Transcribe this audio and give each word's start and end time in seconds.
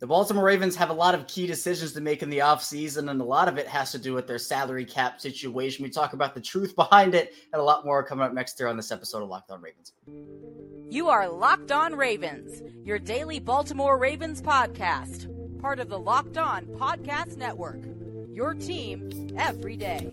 The 0.00 0.06
Baltimore 0.06 0.44
Ravens 0.44 0.76
have 0.76 0.90
a 0.90 0.94
lot 0.94 1.16
of 1.16 1.26
key 1.26 1.48
decisions 1.48 1.92
to 1.94 2.00
make 2.00 2.22
in 2.22 2.30
the 2.30 2.38
offseason, 2.38 3.10
and 3.10 3.20
a 3.20 3.24
lot 3.24 3.48
of 3.48 3.58
it 3.58 3.66
has 3.66 3.90
to 3.90 3.98
do 3.98 4.14
with 4.14 4.28
their 4.28 4.38
salary 4.38 4.84
cap 4.84 5.20
situation. 5.20 5.82
We 5.82 5.90
talk 5.90 6.12
about 6.12 6.34
the 6.34 6.40
truth 6.40 6.76
behind 6.76 7.16
it 7.16 7.34
and 7.52 7.60
a 7.60 7.64
lot 7.64 7.84
more 7.84 8.04
coming 8.04 8.24
up 8.24 8.32
next 8.32 8.60
year 8.60 8.68
on 8.68 8.76
this 8.76 8.92
episode 8.92 9.24
of 9.24 9.28
Locked 9.28 9.50
On 9.50 9.60
Ravens. 9.60 9.94
You 10.88 11.08
are 11.08 11.28
Locked 11.28 11.72
On 11.72 11.96
Ravens, 11.96 12.62
your 12.84 13.00
daily 13.00 13.40
Baltimore 13.40 13.98
Ravens 13.98 14.40
podcast, 14.40 15.60
part 15.60 15.80
of 15.80 15.88
the 15.88 15.98
Locked 15.98 16.38
On 16.38 16.66
Podcast 16.66 17.36
Network. 17.36 17.80
Your 18.30 18.54
team 18.54 19.10
every 19.36 19.76
day. 19.76 20.12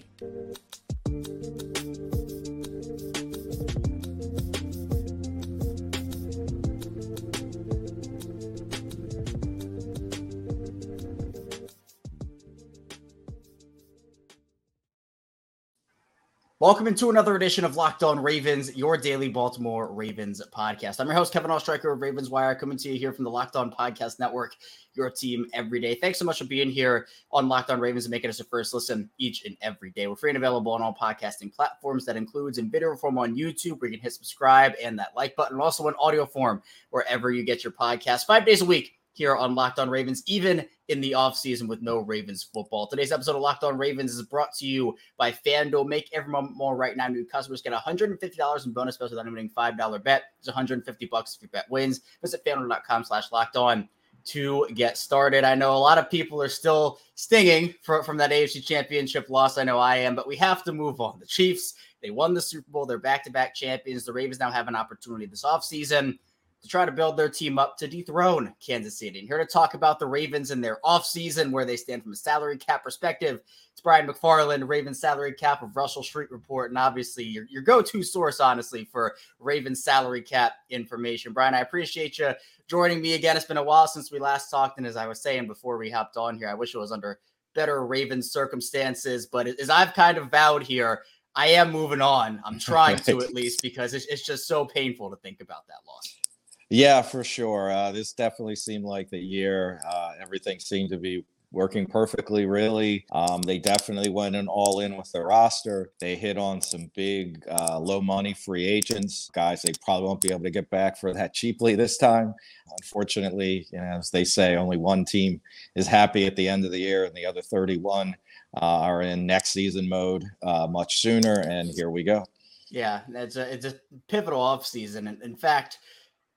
Welcome 16.61 16.87
into 16.87 17.09
another 17.09 17.35
edition 17.35 17.65
of 17.65 17.75
Locked 17.75 18.01
On 18.01 18.17
Ravens, 18.17 18.73
your 18.77 18.95
daily 18.95 19.27
Baltimore 19.27 19.91
Ravens 19.91 20.41
podcast. 20.53 21.01
I'm 21.01 21.07
your 21.07 21.13
host, 21.13 21.33
Kevin 21.33 21.51
Oestreicher 21.51 21.91
of 21.91 21.99
Ravens 21.99 22.29
Wire, 22.29 22.55
coming 22.55 22.77
to 22.77 22.87
you 22.87 22.97
here 22.97 23.11
from 23.11 23.25
the 23.25 23.29
Locked 23.29 23.57
On 23.57 23.69
Podcast 23.69 24.19
Network, 24.19 24.55
your 24.93 25.09
team 25.09 25.47
every 25.51 25.81
day. 25.81 25.95
Thanks 25.95 26.17
so 26.17 26.23
much 26.23 26.37
for 26.37 26.45
being 26.45 26.69
here 26.69 27.07
on 27.33 27.49
Locked 27.49 27.71
On 27.71 27.79
Ravens 27.81 28.05
and 28.05 28.11
making 28.11 28.29
us 28.29 28.39
a 28.39 28.45
first 28.45 28.73
listen 28.73 29.09
each 29.17 29.43
and 29.43 29.57
every 29.61 29.91
day. 29.91 30.07
We're 30.07 30.15
free 30.15 30.29
and 30.29 30.37
available 30.37 30.71
on 30.71 30.81
all 30.81 30.95
podcasting 30.95 31.53
platforms. 31.53 32.05
That 32.05 32.15
includes 32.15 32.57
in 32.57 32.71
video 32.71 32.95
form 32.95 33.17
on 33.17 33.35
YouTube, 33.35 33.81
where 33.81 33.91
you 33.91 33.97
can 33.97 34.03
hit 34.03 34.13
subscribe 34.13 34.75
and 34.81 34.97
that 34.97 35.11
like 35.13 35.35
button, 35.35 35.59
also 35.59 35.89
in 35.89 35.93
audio 35.99 36.25
form, 36.25 36.63
wherever 36.89 37.31
you 37.31 37.43
get 37.43 37.65
your 37.65 37.73
podcast, 37.73 38.27
five 38.27 38.45
days 38.45 38.61
a 38.61 38.65
week 38.65 38.93
here 39.15 39.35
on 39.35 39.55
Locked 39.55 39.79
On 39.79 39.89
Ravens, 39.89 40.21
even 40.27 40.65
in 40.89 40.99
the 40.99 41.13
offseason 41.13 41.67
with 41.67 41.81
no 41.81 41.99
Ravens 41.99 42.43
football. 42.43 42.85
Today's 42.85 43.13
episode 43.13 43.35
of 43.35 43.41
Locked 43.41 43.63
On 43.63 43.77
Ravens 43.77 44.13
is 44.13 44.21
brought 44.23 44.53
to 44.55 44.67
you 44.67 44.95
by 45.17 45.31
FanDuel. 45.31 45.87
Make 45.87 46.09
every 46.13 46.29
moment 46.29 46.57
more 46.57 46.75
right 46.75 46.97
now. 46.97 47.07
New 47.07 47.25
customers 47.25 47.61
get 47.61 47.73
$150 47.73 48.65
in 48.65 48.73
bonus 48.73 48.97
bets 48.97 49.11
with 49.11 49.19
a 49.19 49.23
winning 49.23 49.49
$5 49.49 50.03
bet. 50.03 50.23
It's 50.39 50.47
150 50.47 51.05
bucks 51.05 51.35
if 51.35 51.41
your 51.41 51.49
bet 51.49 51.69
wins. 51.69 52.01
Visit 52.21 52.43
FanDuel.com 52.45 53.05
slash 53.05 53.31
locked 53.31 53.55
on 53.55 53.87
to 54.25 54.67
get 54.73 54.97
started. 54.97 55.43
I 55.43 55.55
know 55.55 55.75
a 55.75 55.77
lot 55.77 55.97
of 55.97 56.09
people 56.09 56.41
are 56.41 56.49
still 56.49 56.99
stinging 57.13 57.73
for, 57.83 58.03
from 58.03 58.17
that 58.17 58.31
AFC 58.31 58.65
championship 58.65 59.29
loss. 59.29 59.57
I 59.57 59.63
know 59.63 59.77
I 59.77 59.97
am, 59.97 60.15
but 60.15 60.27
we 60.27 60.35
have 60.37 60.63
to 60.65 60.73
move 60.73 60.99
on. 60.99 61.19
The 61.19 61.25
Chiefs, 61.25 61.75
they 62.01 62.09
won 62.09 62.33
the 62.33 62.41
Super 62.41 62.69
Bowl. 62.69 62.85
They're 62.85 62.97
back-to-back 62.97 63.55
champions. 63.55 64.03
The 64.03 64.13
Ravens 64.13 64.39
now 64.39 64.51
have 64.51 64.67
an 64.67 64.75
opportunity 64.75 65.25
this 65.25 65.45
offseason 65.45 66.17
to 66.65 66.71
try 66.71 66.83
to 66.83 66.91
build 66.91 67.15
their 67.15 67.29
team 67.29 67.59
up 67.59 67.77
to 67.77 67.87
dethrone 67.87 68.51
Kansas 68.59 68.97
City. 68.97 69.19
And 69.19 69.27
here 69.27 69.37
to 69.37 69.45
talk 69.45 69.75
about 69.75 69.99
the 69.99 70.07
Ravens 70.07 70.49
and 70.49 70.63
their 70.63 70.79
offseason, 70.83 71.51
where 71.51 71.63
they 71.63 71.77
stand 71.77 72.01
from 72.01 72.13
a 72.13 72.15
salary 72.15 72.57
cap 72.57 72.83
perspective. 72.83 73.41
It's 73.71 73.81
Brian 73.81 74.07
McFarland, 74.07 74.67
Ravens 74.67 74.99
salary 74.99 75.33
cap 75.33 75.61
of 75.61 75.75
Russell 75.75 76.01
Street 76.01 76.31
Report, 76.31 76.71
and 76.71 76.77
obviously 76.79 77.23
your, 77.23 77.45
your 77.51 77.61
go 77.61 77.83
to 77.83 78.01
source, 78.01 78.39
honestly, 78.39 78.83
for 78.83 79.13
Ravens 79.39 79.83
salary 79.83 80.23
cap 80.23 80.53
information. 80.71 81.33
Brian, 81.33 81.53
I 81.53 81.59
appreciate 81.59 82.17
you 82.17 82.31
joining 82.67 82.99
me 82.99 83.13
again. 83.13 83.37
It's 83.37 83.45
been 83.45 83.57
a 83.57 83.63
while 83.63 83.87
since 83.87 84.11
we 84.11 84.17
last 84.17 84.49
talked. 84.49 84.79
And 84.79 84.87
as 84.87 84.95
I 84.95 85.05
was 85.05 85.21
saying 85.21 85.45
before 85.45 85.77
we 85.77 85.91
hopped 85.91 86.17
on 86.17 86.35
here, 86.35 86.49
I 86.49 86.55
wish 86.55 86.73
it 86.73 86.79
was 86.79 86.91
under 86.91 87.19
better 87.53 87.85
Ravens 87.85 88.31
circumstances. 88.31 89.27
But 89.27 89.45
as 89.45 89.69
I've 89.69 89.93
kind 89.93 90.17
of 90.17 90.31
vowed 90.31 90.63
here, 90.63 91.03
I 91.35 91.49
am 91.49 91.71
moving 91.71 92.01
on. 92.01 92.41
I'm 92.43 92.57
trying 92.59 92.97
to 92.97 93.19
at 93.19 93.35
least 93.35 93.61
because 93.61 93.93
it's, 93.93 94.07
it's 94.07 94.25
just 94.25 94.47
so 94.47 94.65
painful 94.65 95.11
to 95.11 95.15
think 95.17 95.41
about 95.41 95.67
that 95.67 95.85
loss. 95.87 96.24
Yeah, 96.69 97.01
for 97.01 97.23
sure. 97.23 97.71
Uh, 97.71 97.91
this 97.91 98.13
definitely 98.13 98.55
seemed 98.55 98.85
like 98.85 99.09
the 99.09 99.19
year. 99.19 99.81
Uh, 99.87 100.13
everything 100.19 100.59
seemed 100.59 100.89
to 100.89 100.97
be 100.97 101.23
working 101.51 101.85
perfectly, 101.85 102.45
really. 102.45 103.05
Um, 103.11 103.41
they 103.41 103.59
definitely 103.59 104.09
went 104.09 104.35
in 104.35 104.47
all 104.47 104.81
in 104.81 104.97
with 104.97 105.11
their 105.11 105.25
roster. 105.25 105.91
They 105.99 106.15
hit 106.15 106.37
on 106.37 106.61
some 106.61 106.91
big, 106.95 107.43
uh, 107.49 107.79
low 107.79 108.01
money 108.01 108.33
free 108.33 108.65
agents, 108.65 109.29
guys 109.33 109.61
they 109.61 109.71
probably 109.83 110.07
won't 110.07 110.21
be 110.21 110.31
able 110.31 110.43
to 110.43 110.49
get 110.49 110.69
back 110.69 110.97
for 110.97 111.13
that 111.13 111.33
cheaply 111.33 111.75
this 111.75 111.97
time. 111.97 112.33
Unfortunately, 112.81 113.67
you 113.71 113.79
know, 113.79 113.97
as 113.97 114.11
they 114.11 114.25
say, 114.25 114.55
only 114.55 114.77
one 114.77 115.05
team 115.05 115.39
is 115.75 115.87
happy 115.87 116.27
at 116.27 116.35
the 116.35 116.47
end 116.47 116.65
of 116.65 116.71
the 116.71 116.79
year, 116.79 117.05
and 117.05 117.15
the 117.15 117.25
other 117.25 117.41
31 117.41 118.15
uh, 118.57 118.59
are 118.59 119.01
in 119.01 119.25
next 119.25 119.51
season 119.51 119.87
mode 119.87 120.25
uh, 120.43 120.67
much 120.67 120.99
sooner. 120.99 121.39
And 121.47 121.69
here 121.69 121.89
we 121.89 122.03
go. 122.03 122.25
Yeah, 122.69 123.01
it's 123.09 123.35
a 123.35 123.53
it's 123.53 123.65
a 123.65 123.75
pivotal 124.07 124.41
offseason. 124.41 125.21
In 125.21 125.35
fact, 125.35 125.77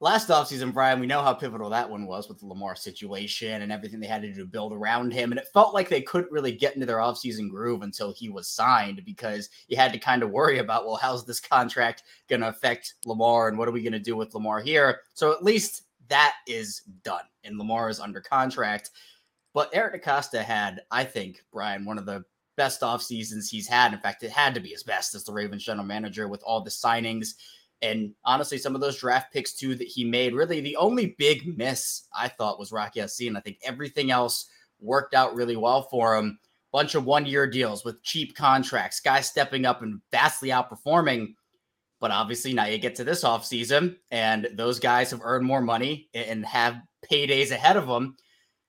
last 0.00 0.28
offseason, 0.28 0.72
Brian, 0.72 1.00
we 1.00 1.06
know 1.06 1.22
how 1.22 1.34
pivotal 1.34 1.70
that 1.70 1.90
one 1.90 2.06
was 2.06 2.28
with 2.28 2.38
the 2.38 2.46
Lamar 2.46 2.76
situation 2.76 3.62
and 3.62 3.72
everything 3.72 3.98
they 3.98 4.06
had 4.06 4.22
to 4.22 4.28
do 4.28 4.40
to 4.40 4.46
build 4.46 4.72
around 4.72 5.12
him. 5.12 5.32
And 5.32 5.38
it 5.40 5.48
felt 5.52 5.74
like 5.74 5.88
they 5.88 6.02
couldn't 6.02 6.30
really 6.30 6.52
get 6.52 6.74
into 6.74 6.86
their 6.86 6.98
offseason 6.98 7.50
groove 7.50 7.82
until 7.82 8.12
he 8.12 8.28
was 8.28 8.48
signed 8.48 9.02
because 9.04 9.48
you 9.66 9.76
had 9.76 9.92
to 9.92 9.98
kind 9.98 10.22
of 10.22 10.30
worry 10.30 10.58
about, 10.58 10.86
well, 10.86 10.96
how's 10.96 11.26
this 11.26 11.40
contract 11.40 12.04
going 12.28 12.42
to 12.42 12.48
affect 12.48 12.94
Lamar 13.04 13.48
and 13.48 13.58
what 13.58 13.68
are 13.68 13.72
we 13.72 13.82
going 13.82 13.92
to 13.92 13.98
do 13.98 14.16
with 14.16 14.34
Lamar 14.34 14.60
here? 14.60 15.00
So 15.14 15.32
at 15.32 15.42
least 15.42 15.82
that 16.08 16.34
is 16.46 16.82
done 17.02 17.24
and 17.44 17.58
Lamar 17.58 17.88
is 17.88 18.00
under 18.00 18.20
contract. 18.20 18.90
But 19.52 19.70
Eric 19.72 20.04
DeCosta 20.04 20.44
had, 20.44 20.82
I 20.90 21.04
think, 21.04 21.42
Brian, 21.52 21.84
one 21.84 21.98
of 21.98 22.06
the 22.06 22.24
best 22.56 22.82
off 22.82 23.02
seasons 23.02 23.48
he's 23.48 23.66
had. 23.66 23.92
In 23.92 24.00
fact, 24.00 24.22
it 24.22 24.30
had 24.30 24.54
to 24.54 24.60
be 24.60 24.70
his 24.70 24.82
best 24.82 25.14
as 25.14 25.24
the 25.24 25.32
Ravens 25.32 25.64
general 25.64 25.86
manager 25.86 26.28
with 26.28 26.42
all 26.44 26.60
the 26.60 26.70
signings 26.70 27.34
and 27.82 28.12
honestly, 28.24 28.58
some 28.58 28.74
of 28.74 28.80
those 28.80 28.98
draft 28.98 29.32
picks 29.32 29.54
too 29.54 29.74
that 29.76 29.86
he 29.86 30.04
made, 30.04 30.34
really 30.34 30.60
the 30.60 30.76
only 30.76 31.14
big 31.18 31.56
miss 31.56 32.08
I 32.16 32.28
thought 32.28 32.58
was 32.58 32.72
Rocky 32.72 33.00
Ya-Sin. 33.00 33.36
I 33.36 33.40
think 33.40 33.58
everything 33.62 34.10
else 34.10 34.46
worked 34.80 35.14
out 35.14 35.34
really 35.34 35.56
well 35.56 35.82
for 35.82 36.16
him. 36.16 36.38
Bunch 36.72 36.94
of 36.94 37.04
one 37.04 37.24
year 37.24 37.46
deals 37.46 37.84
with 37.84 38.02
cheap 38.02 38.36
contracts, 38.36 39.00
guys 39.00 39.26
stepping 39.26 39.64
up 39.64 39.82
and 39.82 40.00
vastly 40.10 40.50
outperforming. 40.50 41.34
But 42.00 42.10
obviously, 42.10 42.52
now 42.52 42.66
you 42.66 42.78
get 42.78 42.94
to 42.96 43.04
this 43.04 43.24
offseason, 43.24 43.96
and 44.10 44.48
those 44.54 44.78
guys 44.78 45.10
have 45.10 45.20
earned 45.24 45.46
more 45.46 45.62
money 45.62 46.08
and 46.14 46.44
have 46.46 46.80
paydays 47.10 47.50
ahead 47.50 47.76
of 47.76 47.88
them. 47.88 48.16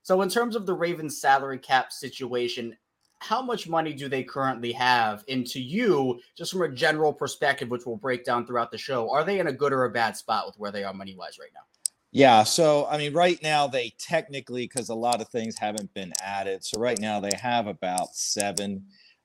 So, 0.02 0.22
in 0.22 0.28
terms 0.28 0.56
of 0.56 0.66
the 0.66 0.74
Ravens 0.74 1.20
salary 1.20 1.58
cap 1.58 1.92
situation, 1.92 2.76
how 3.20 3.42
much 3.42 3.68
money 3.68 3.92
do 3.92 4.08
they 4.08 4.22
currently 4.22 4.72
have 4.72 5.22
into 5.28 5.60
you 5.60 6.18
just 6.36 6.52
from 6.52 6.62
a 6.62 6.68
general 6.68 7.12
perspective 7.12 7.70
which 7.70 7.86
we'll 7.86 7.96
break 7.96 8.24
down 8.24 8.46
throughout 8.46 8.70
the 8.70 8.78
show 8.78 9.10
are 9.10 9.24
they 9.24 9.38
in 9.38 9.46
a 9.46 9.52
good 9.52 9.72
or 9.72 9.84
a 9.84 9.90
bad 9.90 10.16
spot 10.16 10.46
with 10.46 10.58
where 10.58 10.72
they 10.72 10.84
are 10.84 10.94
money 10.94 11.14
wise 11.14 11.38
right 11.38 11.50
now 11.54 11.60
yeah 12.12 12.42
so 12.42 12.86
i 12.90 12.96
mean 12.96 13.12
right 13.12 13.42
now 13.42 13.66
they 13.66 13.92
technically 13.98 14.66
because 14.66 14.88
a 14.88 14.94
lot 14.94 15.20
of 15.20 15.28
things 15.28 15.56
haven't 15.58 15.92
been 15.94 16.12
added 16.22 16.64
so 16.64 16.80
right 16.80 16.98
now 16.98 17.20
they 17.20 17.32
have 17.40 17.66
about 17.66 18.14
seven 18.14 18.84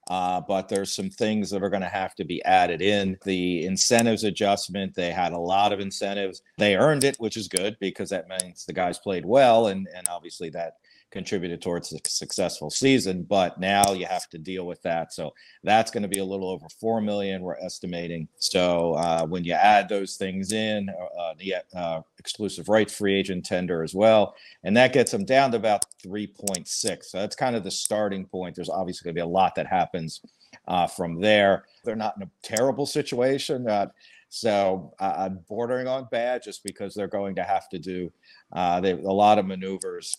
uh, 0.09 0.39
but 0.39 0.69
there's 0.69 0.93
some 0.93 1.09
things 1.09 1.49
that 1.49 1.63
are 1.63 1.69
going 1.69 1.81
to 1.81 1.87
have 1.87 2.13
to 2.15 2.23
be 2.23 2.43
added 2.45 2.81
in. 2.81 3.17
The 3.25 3.65
incentives 3.65 4.23
adjustment, 4.23 4.93
they 4.93 5.11
had 5.11 5.33
a 5.33 5.37
lot 5.37 5.73
of 5.73 5.79
incentives. 5.79 6.43
They 6.57 6.75
earned 6.75 7.03
it, 7.03 7.15
which 7.17 7.37
is 7.37 7.47
good 7.47 7.75
because 7.79 8.09
that 8.11 8.27
means 8.29 8.65
the 8.65 8.73
guys 8.73 8.99
played 8.99 9.25
well, 9.25 9.67
and 9.67 9.87
and 9.95 10.07
obviously 10.07 10.49
that 10.51 10.75
contributed 11.11 11.61
towards 11.61 11.93
a 11.93 11.99
successful 12.05 12.69
season. 12.69 13.23
But 13.23 13.59
now 13.59 13.93
you 13.93 14.05
have 14.05 14.29
to 14.29 14.37
deal 14.37 14.65
with 14.65 14.81
that. 14.81 15.13
So 15.13 15.33
that's 15.63 15.91
going 15.91 16.03
to 16.03 16.09
be 16.09 16.19
a 16.19 16.25
little 16.25 16.49
over 16.49 16.67
four 16.79 17.01
million. 17.01 17.41
We're 17.41 17.57
estimating. 17.57 18.27
So 18.37 18.93
uh, 18.93 19.25
when 19.25 19.43
you 19.43 19.53
add 19.53 19.87
those 19.87 20.17
things 20.17 20.51
in, 20.51 20.89
uh, 20.89 21.21
uh 21.21 21.33
the 21.37 21.55
uh, 21.75 22.01
exclusive 22.19 22.69
rights 22.69 22.95
free 22.95 23.15
agent 23.15 23.45
tender 23.45 23.83
as 23.83 23.95
well, 23.95 24.35
and 24.63 24.75
that 24.77 24.93
gets 24.93 25.11
them 25.11 25.25
down 25.25 25.51
to 25.51 25.57
about 25.57 25.85
three 26.01 26.27
point 26.27 26.67
six. 26.67 27.11
So 27.11 27.19
that's 27.19 27.35
kind 27.35 27.55
of 27.55 27.63
the 27.63 27.71
starting 27.71 28.25
point. 28.25 28.55
There's 28.55 28.69
obviously 28.69 29.05
going 29.05 29.15
to 29.15 29.19
be 29.19 29.25
a 29.25 29.27
lot 29.27 29.55
that 29.55 29.67
happens 29.67 30.21
uh, 30.67 30.87
from 30.87 31.19
there. 31.19 31.65
They're 31.83 31.95
not 31.95 32.15
in 32.17 32.23
a 32.23 32.29
terrible 32.43 32.85
situation. 32.85 33.67
Uh, 33.67 33.87
so 34.29 34.93
uh, 34.99 35.13
I'm 35.17 35.39
bordering 35.47 35.87
on 35.87 36.07
bad 36.11 36.43
just 36.43 36.63
because 36.63 36.93
they're 36.93 37.07
going 37.07 37.35
to 37.35 37.43
have 37.43 37.69
to 37.69 37.79
do 37.79 38.11
uh, 38.51 38.81
they, 38.81 38.91
a 38.91 38.97
lot 38.97 39.39
of 39.39 39.45
maneuvers 39.45 40.17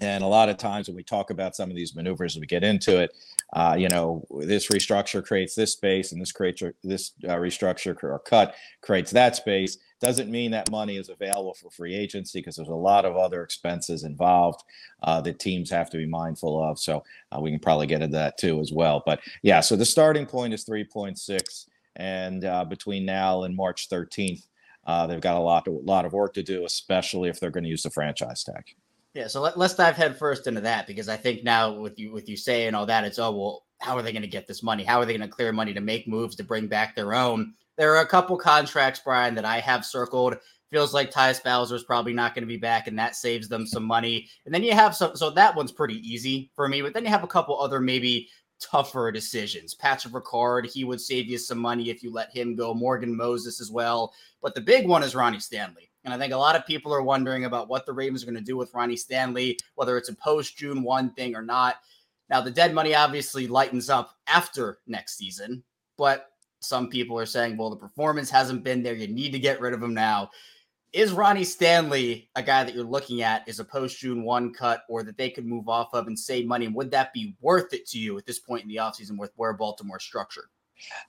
and 0.00 0.24
a 0.24 0.26
lot 0.26 0.48
of 0.48 0.56
times 0.56 0.88
when 0.88 0.96
we 0.96 1.02
talk 1.02 1.30
about 1.30 1.54
some 1.54 1.68
of 1.68 1.76
these 1.76 1.94
maneuvers, 1.94 2.36
we 2.36 2.46
get 2.46 2.64
into 2.64 2.98
it. 2.98 3.14
Uh, 3.52 3.76
you 3.78 3.88
know, 3.88 4.24
this 4.40 4.68
restructure 4.68 5.24
creates 5.24 5.54
this 5.54 5.72
space, 5.72 6.12
and 6.12 6.20
this 6.20 6.32
creates 6.32 6.62
this 6.82 7.12
uh, 7.24 7.34
restructure 7.34 7.96
or 8.02 8.18
cut 8.18 8.54
creates 8.80 9.10
that 9.10 9.36
space. 9.36 9.76
Doesn't 10.00 10.30
mean 10.30 10.52
that 10.52 10.70
money 10.70 10.96
is 10.96 11.10
available 11.10 11.52
for 11.52 11.70
free 11.70 11.94
agency 11.94 12.38
because 12.38 12.56
there's 12.56 12.68
a 12.68 12.74
lot 12.74 13.04
of 13.04 13.16
other 13.16 13.42
expenses 13.42 14.04
involved 14.04 14.62
uh, 15.02 15.20
that 15.20 15.38
teams 15.38 15.68
have 15.70 15.90
to 15.90 15.98
be 15.98 16.06
mindful 16.06 16.62
of. 16.62 16.78
So 16.78 17.04
uh, 17.30 17.40
we 17.40 17.50
can 17.50 17.60
probably 17.60 17.86
get 17.86 18.00
into 18.00 18.16
that 18.16 18.38
too 18.38 18.60
as 18.60 18.72
well. 18.72 19.02
But 19.04 19.20
yeah, 19.42 19.60
so 19.60 19.76
the 19.76 19.84
starting 19.84 20.24
point 20.24 20.54
is 20.54 20.64
3.6, 20.64 21.66
and 21.96 22.44
uh, 22.46 22.64
between 22.64 23.04
now 23.04 23.42
and 23.42 23.54
March 23.54 23.90
13th, 23.90 24.46
uh, 24.86 25.06
they've 25.06 25.20
got 25.20 25.36
a 25.36 25.40
lot, 25.40 25.66
a 25.66 25.70
lot 25.70 26.06
of 26.06 26.14
work 26.14 26.32
to 26.34 26.42
do, 26.42 26.64
especially 26.64 27.28
if 27.28 27.38
they're 27.38 27.50
going 27.50 27.64
to 27.64 27.70
use 27.70 27.82
the 27.82 27.90
franchise 27.90 28.42
tag. 28.42 28.74
Yeah, 29.14 29.26
so 29.26 29.40
let, 29.40 29.56
us 29.56 29.74
dive 29.74 29.96
headfirst 29.96 30.46
into 30.46 30.60
that 30.60 30.86
because 30.86 31.08
I 31.08 31.16
think 31.16 31.42
now 31.42 31.72
with 31.72 31.98
you 31.98 32.12
with 32.12 32.28
you 32.28 32.36
saying 32.36 32.74
all 32.74 32.86
that, 32.86 33.04
it's 33.04 33.18
oh 33.18 33.32
well, 33.32 33.64
how 33.80 33.96
are 33.96 34.02
they 34.02 34.12
going 34.12 34.22
to 34.22 34.28
get 34.28 34.46
this 34.46 34.62
money? 34.62 34.84
How 34.84 35.00
are 35.00 35.04
they 35.04 35.16
going 35.16 35.28
to 35.28 35.34
clear 35.34 35.52
money 35.52 35.74
to 35.74 35.80
make 35.80 36.06
moves 36.06 36.36
to 36.36 36.44
bring 36.44 36.68
back 36.68 36.94
their 36.94 37.14
own? 37.14 37.54
There 37.76 37.94
are 37.96 38.02
a 38.02 38.06
couple 38.06 38.36
contracts, 38.36 39.00
Brian, 39.02 39.34
that 39.34 39.44
I 39.44 39.58
have 39.58 39.84
circled 39.84 40.36
Feels 40.70 40.94
like 40.94 41.10
Tyus 41.10 41.42
Bowser 41.42 41.74
is 41.74 41.82
probably 41.82 42.12
not 42.12 42.32
going 42.32 42.42
to 42.42 42.48
be 42.48 42.56
back, 42.56 42.86
and 42.86 42.96
that 42.96 43.16
saves 43.16 43.48
them 43.48 43.66
some 43.66 43.82
money. 43.82 44.28
And 44.46 44.54
then 44.54 44.62
you 44.62 44.72
have 44.72 44.94
some, 44.94 45.16
so 45.16 45.28
that 45.30 45.56
one's 45.56 45.72
pretty 45.72 45.96
easy 46.08 46.48
for 46.54 46.68
me. 46.68 46.80
But 46.80 46.94
then 46.94 47.02
you 47.02 47.10
have 47.10 47.24
a 47.24 47.28
couple 47.28 47.60
other 47.60 47.80
maybe 47.80 48.28
tougher 48.60 49.10
decisions. 49.10 49.74
Patrick 49.74 50.14
Ricard, 50.14 50.70
he 50.70 50.84
would 50.84 51.00
save 51.00 51.26
you 51.26 51.38
some 51.38 51.58
money 51.58 51.90
if 51.90 52.04
you 52.04 52.12
let 52.12 52.30
him 52.30 52.54
go. 52.54 52.72
Morgan 52.72 53.16
Moses 53.16 53.60
as 53.60 53.72
well. 53.72 54.14
But 54.42 54.54
the 54.54 54.60
big 54.60 54.86
one 54.86 55.02
is 55.02 55.16
Ronnie 55.16 55.40
Stanley. 55.40 55.89
And 56.04 56.14
I 56.14 56.18
think 56.18 56.32
a 56.32 56.36
lot 56.36 56.56
of 56.56 56.66
people 56.66 56.94
are 56.94 57.02
wondering 57.02 57.44
about 57.44 57.68
what 57.68 57.84
the 57.84 57.92
Ravens 57.92 58.22
are 58.22 58.26
going 58.26 58.36
to 58.36 58.40
do 58.40 58.56
with 58.56 58.72
Ronnie 58.72 58.96
Stanley, 58.96 59.58
whether 59.74 59.98
it's 59.98 60.08
a 60.08 60.14
post 60.14 60.56
June 60.56 60.82
1 60.82 61.12
thing 61.12 61.34
or 61.34 61.42
not. 61.42 61.76
Now, 62.30 62.40
the 62.40 62.50
dead 62.50 62.72
money 62.72 62.94
obviously 62.94 63.46
lightens 63.46 63.90
up 63.90 64.16
after 64.26 64.78
next 64.86 65.18
season, 65.18 65.62
but 65.98 66.30
some 66.60 66.88
people 66.88 67.18
are 67.18 67.26
saying, 67.26 67.56
well, 67.56 67.70
the 67.70 67.76
performance 67.76 68.30
hasn't 68.30 68.64
been 68.64 68.82
there. 68.82 68.94
You 68.94 69.08
need 69.08 69.32
to 69.32 69.38
get 69.38 69.60
rid 69.60 69.74
of 69.74 69.82
him 69.82 69.94
now. 69.94 70.30
Is 70.92 71.12
Ronnie 71.12 71.44
Stanley 71.44 72.28
a 72.34 72.42
guy 72.42 72.64
that 72.64 72.74
you're 72.74 72.84
looking 72.84 73.22
at 73.22 73.48
as 73.48 73.60
a 73.60 73.64
post 73.64 73.98
June 73.98 74.24
1 74.24 74.52
cut 74.54 74.84
or 74.88 75.02
that 75.02 75.16
they 75.16 75.30
could 75.30 75.46
move 75.46 75.68
off 75.68 75.92
of 75.92 76.06
and 76.06 76.18
save 76.18 76.46
money? 76.46 76.68
Would 76.68 76.90
that 76.90 77.12
be 77.12 77.36
worth 77.40 77.72
it 77.72 77.86
to 77.88 77.98
you 77.98 78.18
at 78.18 78.26
this 78.26 78.38
point 78.38 78.62
in 78.62 78.68
the 78.68 78.76
offseason 78.76 79.16
with 79.16 79.32
where 79.36 79.52
Baltimore's 79.52 80.02
structured? 80.02 80.46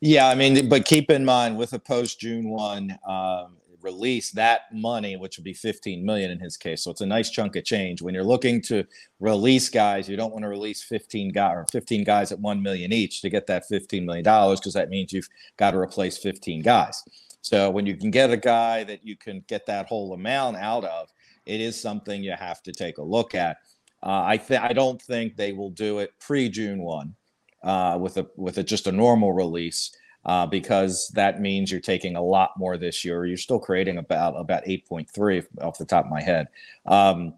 Yeah, 0.02 0.28
I 0.28 0.36
mean, 0.36 0.70
but 0.70 0.86
keep 0.86 1.10
in 1.10 1.26
mind 1.26 1.58
with 1.58 1.74
a 1.74 1.80
post 1.80 2.20
June 2.20 2.50
1, 2.50 3.00
um, 3.08 3.58
release 3.82 4.32
that 4.32 4.62
money, 4.74 5.16
which 5.16 5.38
would 5.38 5.44
be 5.44 5.54
15 5.54 6.06
million 6.06 6.32
in 6.32 6.40
his 6.40 6.58
case. 6.58 6.84
So 6.84 6.92
it's 6.92 7.02
a 7.02 7.06
nice 7.06 7.30
chunk 7.30 7.56
of 7.56 7.64
change. 7.64 8.02
When 8.02 8.14
you're 8.14 8.24
looking 8.24 8.62
to 8.64 8.86
release 9.20 9.70
guys, 9.70 10.08
you 10.08 10.18
don't 10.18 10.32
want 10.32 10.44
to 10.44 10.50
release 10.50 10.84
15 10.84 11.32
guys 11.32 11.54
or 11.56 11.66
15 11.72 12.04
guys 12.04 12.32
at 12.32 12.40
1 12.40 12.62
million 12.62 12.94
each 12.94 13.22
to 13.22 13.30
get 13.30 13.48
that 13.48 13.68
15 13.68 14.06
million 14.06 14.24
dollars 14.24 14.60
because 14.60 14.74
that 14.74 14.90
means 14.90 15.14
you've 15.14 15.30
got 15.58 15.72
to 15.72 15.78
replace 15.78 16.18
15 16.18 16.62
guys. 16.62 17.04
So 17.42 17.70
when 17.70 17.86
you 17.86 17.98
can 17.98 18.12
get 18.12 18.32
a 18.32 18.38
guy 18.38 18.84
that 18.84 19.06
you 19.06 19.18
can 19.18 19.44
get 19.48 19.66
that 19.66 19.88
whole 19.88 20.14
amount 20.14 20.58
out 20.58 20.86
of, 20.86 21.10
it 21.46 21.60
is 21.60 21.80
something 21.80 22.24
you 22.24 22.34
have 22.34 22.62
to 22.64 22.72
take 22.72 22.98
a 22.98 23.04
look 23.04 23.34
at. 23.36 23.58
Uh, 24.04 24.10
I 24.10 24.42
I 24.60 24.74
don't 24.74 25.02
think 25.02 25.36
they 25.36 25.54
will 25.54 25.70
do 25.70 26.00
it 26.00 26.14
pre 26.20 26.50
June 26.50 26.82
one 26.82 27.16
uh, 27.64 27.98
with 28.00 28.18
a 28.18 28.28
with 28.36 28.58
a, 28.58 28.64
just 28.64 28.88
a 28.88 28.92
normal 28.92 29.34
release 29.34 29.92
uh, 30.26 30.46
because 30.46 31.10
that 31.10 31.42
means 31.42 31.72
you're 31.72 31.82
taking 31.82 32.16
a 32.16 32.22
lot 32.22 32.52
more 32.58 32.78
this 32.78 33.04
year. 33.04 33.26
You're 33.26 33.38
still 33.38 33.60
creating 33.60 33.98
about 33.98 34.40
about 34.40 34.66
8.3 34.66 35.46
off 35.62 35.78
the 35.78 35.86
top 35.86 36.06
of 36.06 36.12
my 36.12 36.22
head. 36.22 36.48
Um, 36.86 37.34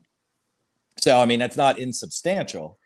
so 0.97 1.19
I 1.19 1.25
mean 1.25 1.39
that's 1.39 1.57
not 1.57 1.79
insubstantial, 1.79 2.77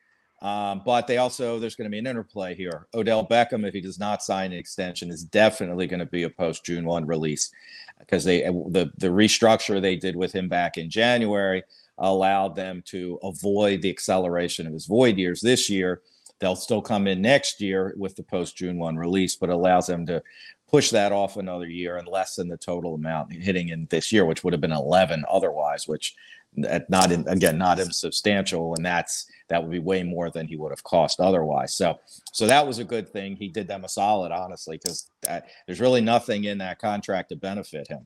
um, 0.42 0.82
but 0.86 1.08
they 1.08 1.18
also 1.18 1.60
there's 1.60 1.76
going 1.76 1.86
to 1.86 1.92
be 1.92 2.00
an 2.00 2.08
interplay 2.08 2.56
here. 2.56 2.88
Odell 2.94 3.26
Beckham, 3.26 3.68
if 3.68 3.74
he 3.74 3.82
does 3.82 4.00
not 4.00 4.24
sign 4.24 4.52
an 4.52 4.60
extension, 4.60 5.10
is 5.10 5.24
definitely 5.24 5.88
going 5.88 6.00
to 6.00 6.06
be 6.06 6.24
a 6.24 6.30
post 6.30 6.64
June 6.64 6.86
one 6.86 7.06
release 7.06 7.52
because 8.00 8.24
they 8.24 8.42
the 8.44 8.92
the 8.98 9.08
restructure 9.08 9.82
they 9.82 9.96
did 9.96 10.16
with 10.16 10.34
him 10.34 10.48
back 10.48 10.78
in 10.78 10.90
January 10.90 11.64
allowed 12.00 12.56
them 12.56 12.84
to 12.86 13.20
avoid 13.24 13.82
the 13.82 13.90
acceleration 13.90 14.68
of 14.68 14.74
his 14.74 14.86
void 14.86 15.18
years 15.18 15.42
this 15.42 15.68
year 15.68 16.02
They'll 16.40 16.56
still 16.56 16.82
come 16.82 17.08
in 17.08 17.22
next 17.22 17.62
year 17.62 17.94
with 17.98 18.16
the 18.16 18.24
post 18.24 18.58
June 18.58 18.78
1 18.78 18.96
release, 18.96 19.36
but 19.36 19.50
allows 19.50 19.88
them 19.88 20.06
to 20.06 20.22
push 20.70 20.92
that 20.92 21.12
off 21.12 21.38
another 21.38 21.68
year 21.68 21.98
and 21.98 22.08
lessen 22.08 22.48
the 22.48 22.58
total 22.58 22.96
amount 22.96 23.34
hitting 23.34 23.70
in 23.70 23.88
this 23.90 24.12
year, 24.12 24.26
which 24.26 24.44
would 24.44 24.54
have 24.54 24.62
been 24.62 24.72
11 24.72 25.24
otherwise, 25.30 25.88
which 25.88 26.16
not 26.56 27.12
in, 27.12 27.28
again 27.28 27.58
not 27.58 27.80
insubstantial, 27.80 28.74
and 28.76 28.86
that's 28.86 29.28
that 29.50 29.62
would 29.62 29.72
be 29.72 29.80
way 29.80 30.04
more 30.04 30.30
than 30.30 30.48
he 30.48 30.56
would 30.56 30.72
have 30.72 30.84
cost 30.84 31.20
otherwise. 31.20 31.76
So, 31.76 32.00
so 32.34 32.48
that 32.48 32.66
was 32.66 32.80
a 32.80 32.84
good 32.84 33.10
thing. 33.10 33.36
He 33.36 33.48
did 33.48 33.68
them 33.68 33.84
a 33.84 33.90
solid, 33.90 34.32
honestly, 34.32 34.78
because 34.78 35.10
there's 35.22 35.80
really 35.80 36.02
nothing 36.02 36.46
in 36.46 36.58
that 36.58 36.80
contract 36.80 37.30
to 37.30 37.36
benefit 37.36 37.88
him. 37.88 38.06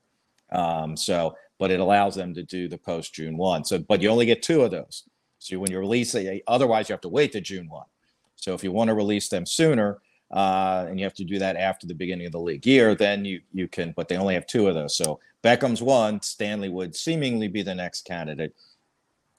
Um, 0.52 0.98
so, 0.98 1.36
but 1.60 1.72
it 1.72 1.80
allows 1.80 2.16
them 2.16 2.34
to 2.34 2.44
do 2.44 2.68
the 2.68 2.78
post 2.78 3.14
June 3.14 3.38
one. 3.38 3.64
So, 3.64 3.80
but 3.80 4.02
you 4.02 4.10
only 4.10 4.26
get 4.26 4.44
two 4.44 4.62
of 4.62 4.72
those. 4.72 5.04
So 5.40 5.58
when 5.58 5.72
you 5.72 5.80
release 5.80 6.14
it, 6.14 6.44
otherwise 6.46 6.90
you 6.90 6.94
have 6.94 7.02
to 7.02 7.10
wait 7.10 7.32
to 7.32 7.42
June 7.42 7.70
one. 7.70 7.86
So 8.42 8.54
if 8.54 8.64
you 8.64 8.72
want 8.72 8.90
to 8.90 8.96
release 8.96 9.30
them 9.30 9.46
sooner, 9.46 10.02
uh, 10.32 10.86
and 10.90 11.00
you 11.00 11.06
have 11.06 11.14
to 11.14 11.24
do 11.24 11.40
that 11.40 11.56
after 11.56 11.86
the 11.86 11.94
beginning 11.94 12.26
of 12.26 12.32
the 12.32 12.40
league 12.40 12.66
year, 12.66 12.96
then 12.96 13.24
you 13.24 13.42
you 13.54 13.68
can. 13.68 13.94
But 13.96 14.08
they 14.08 14.18
only 14.18 14.34
have 14.34 14.48
two 14.48 14.68
of 14.68 14.76
those. 14.76 14.98
So 14.98 15.20
Beckham's 15.44 15.82
one. 15.82 16.22
Stanley 16.22 16.70
would 16.70 16.96
seemingly 16.96 17.48
be 17.48 17.62
the 17.62 17.76
next 17.76 18.06
candidate. 18.06 18.54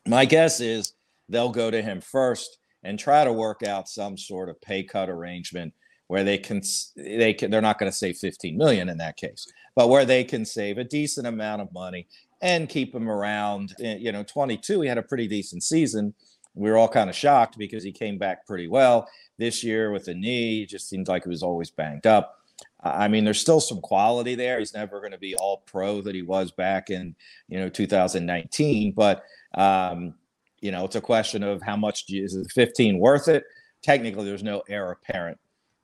My 0.06 0.24
guess 0.24 0.60
is 0.60 0.92
they'll 1.28 1.50
go 1.50 1.70
to 1.70 1.82
him 1.82 2.00
first 2.00 2.58
and 2.84 2.98
try 2.98 3.24
to 3.24 3.32
work 3.32 3.62
out 3.62 3.88
some 3.88 4.16
sort 4.16 4.48
of 4.48 4.60
pay 4.60 4.82
cut 4.82 5.08
arrangement 5.08 5.72
where 6.08 6.24
they 6.24 6.38
can 6.38 6.62
they 6.94 7.32
can 7.32 7.50
they're 7.50 7.60
not 7.60 7.78
going 7.78 7.90
to 7.90 7.96
save 7.96 8.18
15 8.18 8.56
million 8.56 8.88
in 8.88 8.98
that 8.98 9.16
case, 9.16 9.50
but 9.74 9.88
where 9.88 10.04
they 10.04 10.24
can 10.24 10.44
save 10.44 10.78
a 10.78 10.84
decent 10.84 11.26
amount 11.26 11.62
of 11.62 11.72
money 11.72 12.06
and 12.42 12.68
keep 12.68 12.94
him 12.94 13.08
around. 13.08 13.74
Eh, 13.80 13.96
you 13.96 14.12
know, 14.12 14.22
22, 14.22 14.82
he 14.82 14.88
had 14.88 14.98
a 14.98 15.02
pretty 15.02 15.26
decent 15.26 15.62
season 15.62 16.12
we 16.54 16.70
were 16.70 16.76
all 16.76 16.88
kind 16.88 17.08
of 17.08 17.16
shocked 17.16 17.56
because 17.58 17.82
he 17.82 17.92
came 17.92 18.18
back 18.18 18.46
pretty 18.46 18.68
well 18.68 19.08
this 19.38 19.64
year 19.64 19.90
with 19.90 20.04
the 20.04 20.14
knee. 20.14 20.66
Just 20.66 20.88
seems 20.88 21.08
like 21.08 21.24
he 21.24 21.28
was 21.28 21.42
always 21.42 21.70
banged 21.70 22.06
up. 22.06 22.38
I 22.84 23.08
mean, 23.08 23.24
there's 23.24 23.40
still 23.40 23.60
some 23.60 23.80
quality 23.80 24.34
there. 24.34 24.58
He's 24.58 24.74
never 24.74 25.00
going 25.00 25.12
to 25.12 25.18
be 25.18 25.34
all 25.36 25.62
pro 25.66 26.00
that 26.02 26.14
he 26.14 26.22
was 26.22 26.50
back 26.50 26.90
in, 26.90 27.14
you 27.48 27.58
know, 27.58 27.68
2019. 27.68 28.92
But, 28.92 29.22
um, 29.54 30.14
you 30.60 30.72
know, 30.72 30.84
it's 30.84 30.96
a 30.96 31.00
question 31.00 31.42
of 31.42 31.62
how 31.62 31.76
much 31.76 32.04
is 32.08 32.36
15 32.52 32.98
worth 32.98 33.28
it? 33.28 33.44
Technically, 33.82 34.24
there's 34.24 34.42
no 34.42 34.62
heir 34.68 34.90
apparent 34.90 35.38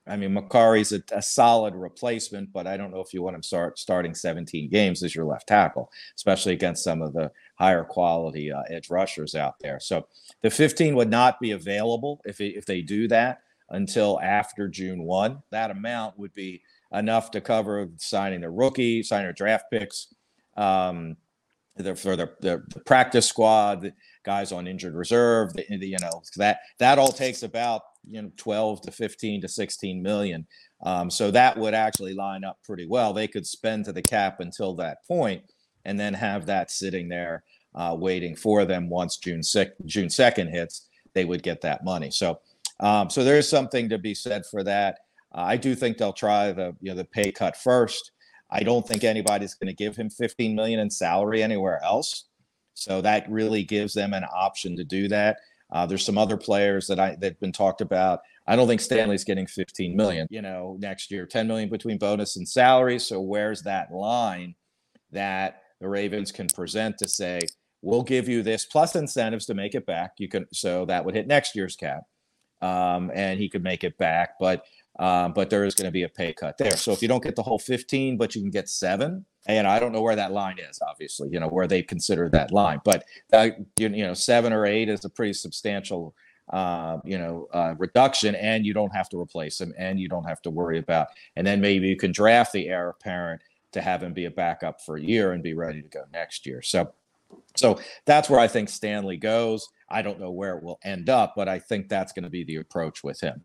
I 0.09 0.17
mean, 0.17 0.31
Mekari's 0.31 0.91
a, 0.91 1.01
a, 1.11 1.21
solid 1.21 1.75
replacement, 1.75 2.51
but 2.51 2.67
I 2.67 2.77
don't 2.77 2.91
know 2.91 3.01
if 3.01 3.13
you 3.13 3.21
want 3.21 3.35
him 3.35 3.43
start 3.43 3.77
starting 3.77 4.15
17 4.15 4.69
games 4.69 5.03
as 5.03 5.13
your 5.13 5.25
left 5.25 5.47
tackle, 5.47 5.91
especially 6.15 6.53
against 6.53 6.83
some 6.83 7.01
of 7.01 7.13
the 7.13 7.31
higher 7.55 7.83
quality 7.83 8.51
uh, 8.51 8.63
edge 8.69 8.89
rushers 8.89 9.35
out 9.35 9.55
there. 9.59 9.79
So 9.79 10.07
the 10.41 10.49
15 10.49 10.95
would 10.95 11.09
not 11.09 11.39
be 11.39 11.51
available 11.51 12.21
if 12.25 12.41
if 12.41 12.65
they 12.65 12.81
do 12.81 13.07
that 13.09 13.41
until 13.69 14.19
after 14.21 14.67
June 14.67 15.03
1. 15.03 15.43
That 15.51 15.71
amount 15.71 16.17
would 16.17 16.33
be 16.33 16.61
enough 16.91 17.31
to 17.31 17.41
cover 17.41 17.89
signing 17.97 18.41
the 18.41 18.49
rookie, 18.49 19.03
signing 19.03 19.25
their 19.25 19.33
draft 19.33 19.65
picks, 19.71 20.13
um, 20.57 21.17
for 21.95 22.15
the, 22.15 22.29
the, 22.41 22.63
practice 22.85 23.27
squad, 23.27 23.93
guys 24.23 24.51
on 24.51 24.67
injured 24.67 24.95
reserve. 24.95 25.53
The, 25.53 25.65
the, 25.77 25.87
you 25.87 25.97
know 26.01 26.21
that 26.37 26.59
that 26.79 26.99
all 26.99 27.11
takes 27.11 27.43
about 27.43 27.81
you 28.09 28.21
know 28.21 28.31
12 28.37 28.81
to 28.83 28.91
15 28.91 29.41
to 29.41 29.47
16 29.47 30.01
million. 30.01 30.47
Um, 30.81 31.09
so 31.09 31.31
that 31.31 31.57
would 31.57 31.73
actually 31.73 32.13
line 32.13 32.43
up 32.43 32.57
pretty 32.63 32.85
well. 32.85 33.13
They 33.13 33.27
could 33.27 33.45
spend 33.45 33.85
to 33.85 33.93
the 33.93 34.01
cap 34.01 34.39
until 34.39 34.75
that 34.75 35.05
point, 35.07 35.43
and 35.85 35.99
then 35.99 36.13
have 36.13 36.45
that 36.45 36.71
sitting 36.71 37.09
there 37.09 37.43
uh, 37.75 37.95
waiting 37.97 38.35
for 38.35 38.65
them 38.65 38.89
once 38.89 39.17
June 39.17 39.43
six, 39.43 39.71
June 39.85 40.07
2nd 40.07 40.49
hits. 40.49 40.87
They 41.13 41.25
would 41.25 41.43
get 41.43 41.61
that 41.61 41.83
money. 41.83 42.11
So 42.11 42.39
um, 42.79 43.09
so 43.09 43.23
there 43.23 43.37
is 43.37 43.49
something 43.49 43.89
to 43.89 43.97
be 43.97 44.13
said 44.13 44.45
for 44.45 44.63
that. 44.63 44.99
Uh, 45.35 45.41
I 45.41 45.57
do 45.57 45.75
think 45.75 45.97
they'll 45.97 46.13
try 46.13 46.51
the 46.51 46.75
you 46.81 46.91
know 46.91 46.95
the 46.95 47.05
pay 47.05 47.31
cut 47.31 47.57
first. 47.57 48.11
I 48.51 48.63
don't 48.63 48.87
think 48.87 49.03
anybody's 49.03 49.53
going 49.53 49.67
to 49.67 49.75
give 49.75 49.95
him 49.95 50.09
15 50.09 50.55
million 50.55 50.79
in 50.79 50.89
salary 50.89 51.43
anywhere 51.43 51.79
else. 51.83 52.28
So 52.83 53.01
that 53.01 53.29
really 53.29 53.63
gives 53.63 53.93
them 53.93 54.13
an 54.13 54.25
option 54.33 54.75
to 54.77 54.83
do 54.83 55.07
that. 55.09 55.37
Uh, 55.71 55.85
there's 55.85 56.05
some 56.05 56.17
other 56.17 56.37
players 56.37 56.87
that 56.87 56.99
I 56.99 57.15
that've 57.19 57.39
been 57.39 57.51
talked 57.51 57.81
about. 57.81 58.21
I 58.47 58.55
don't 58.55 58.67
think 58.67 58.81
Stanley's 58.81 59.23
getting 59.23 59.45
15 59.45 59.95
million, 59.95 60.27
you 60.31 60.41
know, 60.41 60.75
next 60.79 61.11
year, 61.11 61.27
10 61.27 61.47
million 61.47 61.69
between 61.69 61.99
bonus 61.99 62.37
and 62.37 62.47
salary. 62.47 62.97
So 62.97 63.21
where's 63.21 63.61
that 63.63 63.91
line 63.91 64.55
that 65.11 65.61
the 65.79 65.87
Ravens 65.87 66.31
can 66.31 66.47
present 66.47 66.97
to 66.97 67.07
say, 67.07 67.39
we'll 67.81 68.03
give 68.03 68.27
you 68.27 68.41
this 68.41 68.65
plus 68.65 68.95
incentives 68.95 69.45
to 69.45 69.53
make 69.53 69.75
it 69.75 69.85
back. 69.85 70.13
You 70.17 70.27
can 70.27 70.47
so 70.51 70.85
that 70.85 71.05
would 71.05 71.15
hit 71.15 71.27
next 71.27 71.55
year's 71.55 71.75
cap. 71.75 72.03
Um, 72.61 73.09
and 73.13 73.39
he 73.39 73.47
could 73.47 73.63
make 73.63 73.83
it 73.83 73.97
back, 73.97 74.31
but 74.39 74.65
um, 74.97 75.31
but 75.31 75.49
there 75.49 75.63
is 75.63 75.75
going 75.75 75.85
to 75.85 75.91
be 75.91 76.03
a 76.03 76.09
pay 76.09 76.33
cut 76.33 76.57
there. 76.57 76.75
So 76.75 76.91
if 76.91 77.01
you 77.01 77.07
don't 77.07 77.23
get 77.23 77.37
the 77.37 77.43
whole 77.43 77.59
15, 77.59 78.17
but 78.17 78.35
you 78.35 78.41
can 78.41 78.51
get 78.51 78.67
seven, 78.67 79.25
and 79.45 79.67
I 79.67 79.79
don't 79.79 79.91
know 79.91 80.01
where 80.01 80.15
that 80.15 80.31
line 80.31 80.59
is, 80.59 80.79
obviously, 80.87 81.29
you 81.31 81.39
know, 81.39 81.47
where 81.47 81.67
they 81.67 81.81
consider 81.81 82.29
that 82.29 82.51
line, 82.51 82.81
but 82.83 83.05
uh, 83.33 83.49
you, 83.77 83.89
you 83.89 84.05
know, 84.05 84.13
seven 84.13 84.53
or 84.53 84.65
eight 84.65 84.89
is 84.89 85.05
a 85.05 85.09
pretty 85.09 85.33
substantial, 85.33 86.13
uh, 86.49 86.97
you 87.03 87.17
know, 87.17 87.47
uh, 87.53 87.75
reduction, 87.77 88.35
and 88.35 88.65
you 88.65 88.73
don't 88.73 88.95
have 88.95 89.09
to 89.09 89.19
replace 89.19 89.59
him, 89.61 89.73
and 89.77 89.99
you 89.99 90.09
don't 90.09 90.25
have 90.25 90.41
to 90.43 90.49
worry 90.49 90.79
about, 90.79 91.07
and 91.35 91.45
then 91.45 91.61
maybe 91.61 91.87
you 91.87 91.95
can 91.95 92.11
draft 92.11 92.51
the 92.53 92.67
heir 92.67 92.89
apparent 92.89 93.41
to 93.71 93.81
have 93.81 94.01
him 94.03 94.13
be 94.13 94.25
a 94.25 94.31
backup 94.31 94.81
for 94.81 94.97
a 94.97 95.01
year 95.01 95.31
and 95.31 95.43
be 95.43 95.53
ready 95.53 95.81
to 95.81 95.87
go 95.87 96.03
next 96.11 96.45
year. 96.45 96.61
So, 96.61 96.91
so 97.55 97.79
that's 98.05 98.29
where 98.29 98.39
I 98.39 98.47
think 98.47 98.69
Stanley 98.69 99.17
goes. 99.17 99.69
I 99.89 100.01
don't 100.01 100.19
know 100.19 100.31
where 100.31 100.57
it 100.57 100.63
will 100.63 100.79
end 100.83 101.09
up, 101.09 101.33
but 101.35 101.47
I 101.47 101.59
think 101.59 101.87
that's 101.87 102.11
going 102.11 102.23
to 102.23 102.29
be 102.29 102.43
the 102.43 102.57
approach 102.57 103.03
with 103.03 103.19
him. 103.21 103.43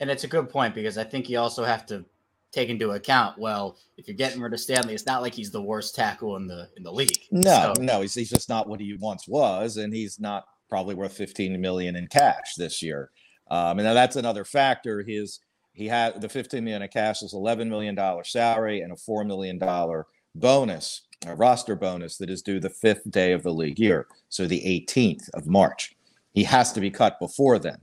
And 0.00 0.10
it's 0.10 0.24
a 0.24 0.28
good 0.28 0.50
point 0.50 0.74
because 0.74 0.98
I 0.98 1.04
think 1.04 1.30
you 1.30 1.38
also 1.38 1.64
have 1.64 1.86
to 1.86 2.04
take 2.52 2.68
into 2.68 2.90
account. 2.90 3.38
Well, 3.38 3.78
if 3.96 4.06
you're 4.06 4.16
getting 4.16 4.40
rid 4.40 4.52
of 4.52 4.60
Stanley, 4.60 4.94
it's 4.94 5.06
not 5.06 5.22
like 5.22 5.34
he's 5.34 5.50
the 5.50 5.62
worst 5.62 5.94
tackle 5.94 6.36
in 6.36 6.46
the 6.46 6.68
in 6.76 6.82
the 6.82 6.92
league. 6.92 7.18
No, 7.30 7.72
so. 7.74 7.82
no, 7.82 8.00
he's, 8.02 8.14
he's 8.14 8.30
just 8.30 8.48
not 8.48 8.68
what 8.68 8.80
he 8.80 8.96
once 9.00 9.26
was, 9.26 9.78
and 9.78 9.92
he's 9.92 10.20
not 10.20 10.44
probably 10.68 10.94
worth 10.94 11.12
15 11.12 11.60
million 11.60 11.96
in 11.96 12.06
cash 12.06 12.54
this 12.56 12.82
year. 12.82 13.10
Um, 13.50 13.78
and 13.78 13.86
now 13.86 13.94
that's 13.94 14.16
another 14.16 14.44
factor. 14.44 15.02
His 15.02 15.40
he 15.74 15.88
had 15.88 16.20
the 16.20 16.28
15 16.28 16.62
million 16.62 16.82
in 16.82 16.88
cash 16.88 17.22
is 17.22 17.34
11 17.34 17.68
million 17.68 17.94
dollar 17.94 18.24
salary 18.24 18.80
and 18.80 18.92
a 18.92 18.96
four 18.96 19.24
million 19.24 19.58
dollar 19.58 20.06
bonus. 20.34 21.02
a 21.26 21.34
roster 21.34 21.76
bonus 21.76 22.16
that 22.18 22.30
is 22.30 22.42
due 22.42 22.60
the 22.60 22.70
fifth 22.70 23.10
day 23.10 23.32
of 23.32 23.42
the 23.42 23.52
league 23.52 23.78
year, 23.78 24.06
so 24.28 24.46
the 24.46 24.60
18th 24.60 25.28
of 25.34 25.46
March. 25.46 25.94
He 26.32 26.44
has 26.44 26.72
to 26.72 26.80
be 26.80 26.90
cut 26.90 27.20
before 27.20 27.58
then, 27.58 27.78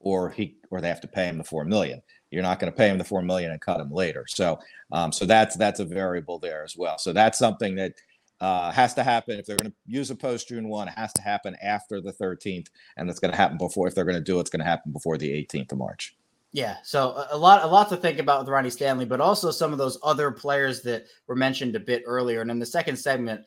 or 0.00 0.30
he 0.30 0.56
or 0.70 0.80
they 0.80 0.88
have 0.88 1.00
to 1.02 1.08
pay 1.08 1.26
him 1.26 1.38
the 1.38 1.44
four 1.44 1.64
million. 1.64 2.02
You're 2.32 2.42
not 2.42 2.58
going 2.58 2.72
to 2.72 2.76
pay 2.76 2.88
him 2.88 2.98
the 2.98 3.04
four 3.04 3.22
million 3.22 3.50
and 3.50 3.60
cut 3.60 3.80
him 3.80 3.90
later. 3.90 4.24
So, 4.26 4.58
um, 4.90 5.12
so 5.12 5.24
that's 5.24 5.56
that's 5.56 5.80
a 5.80 5.84
variable 5.84 6.38
there 6.38 6.64
as 6.64 6.76
well. 6.76 6.98
So 6.98 7.12
that's 7.12 7.38
something 7.38 7.74
that 7.76 7.94
uh, 8.40 8.72
has 8.72 8.92
to 8.94 9.04
happen 9.04 9.38
if 9.38 9.46
they're 9.46 9.56
going 9.56 9.70
to 9.70 9.76
use 9.86 10.10
a 10.10 10.16
post 10.16 10.48
June 10.48 10.68
one. 10.68 10.88
It 10.88 10.94
has 10.96 11.12
to 11.12 11.22
happen 11.22 11.56
after 11.62 12.00
the 12.00 12.12
13th, 12.12 12.68
and 12.96 13.08
it's 13.08 13.20
going 13.20 13.30
to 13.30 13.36
happen 13.36 13.56
before. 13.56 13.86
If 13.86 13.94
they're 13.94 14.04
going 14.04 14.16
to 14.16 14.20
do 14.20 14.38
it, 14.38 14.40
it's 14.40 14.50
going 14.50 14.60
to 14.60 14.66
happen 14.66 14.90
before 14.90 15.16
the 15.16 15.30
18th 15.30 15.72
of 15.72 15.78
March. 15.78 16.16
Yeah, 16.54 16.76
so 16.82 17.24
a 17.30 17.38
lot, 17.38 17.64
a 17.64 17.66
lot 17.66 17.88
to 17.90 17.96
think 17.96 18.18
about 18.18 18.40
with 18.40 18.48
Ronnie 18.48 18.68
Stanley, 18.68 19.06
but 19.06 19.20
also 19.20 19.50
some 19.50 19.72
of 19.72 19.78
those 19.78 19.96
other 20.02 20.30
players 20.30 20.82
that 20.82 21.06
were 21.26 21.36
mentioned 21.36 21.76
a 21.76 21.80
bit 21.80 22.02
earlier. 22.04 22.42
And 22.42 22.50
in 22.50 22.58
the 22.58 22.66
second 22.66 22.96
segment, 22.96 23.42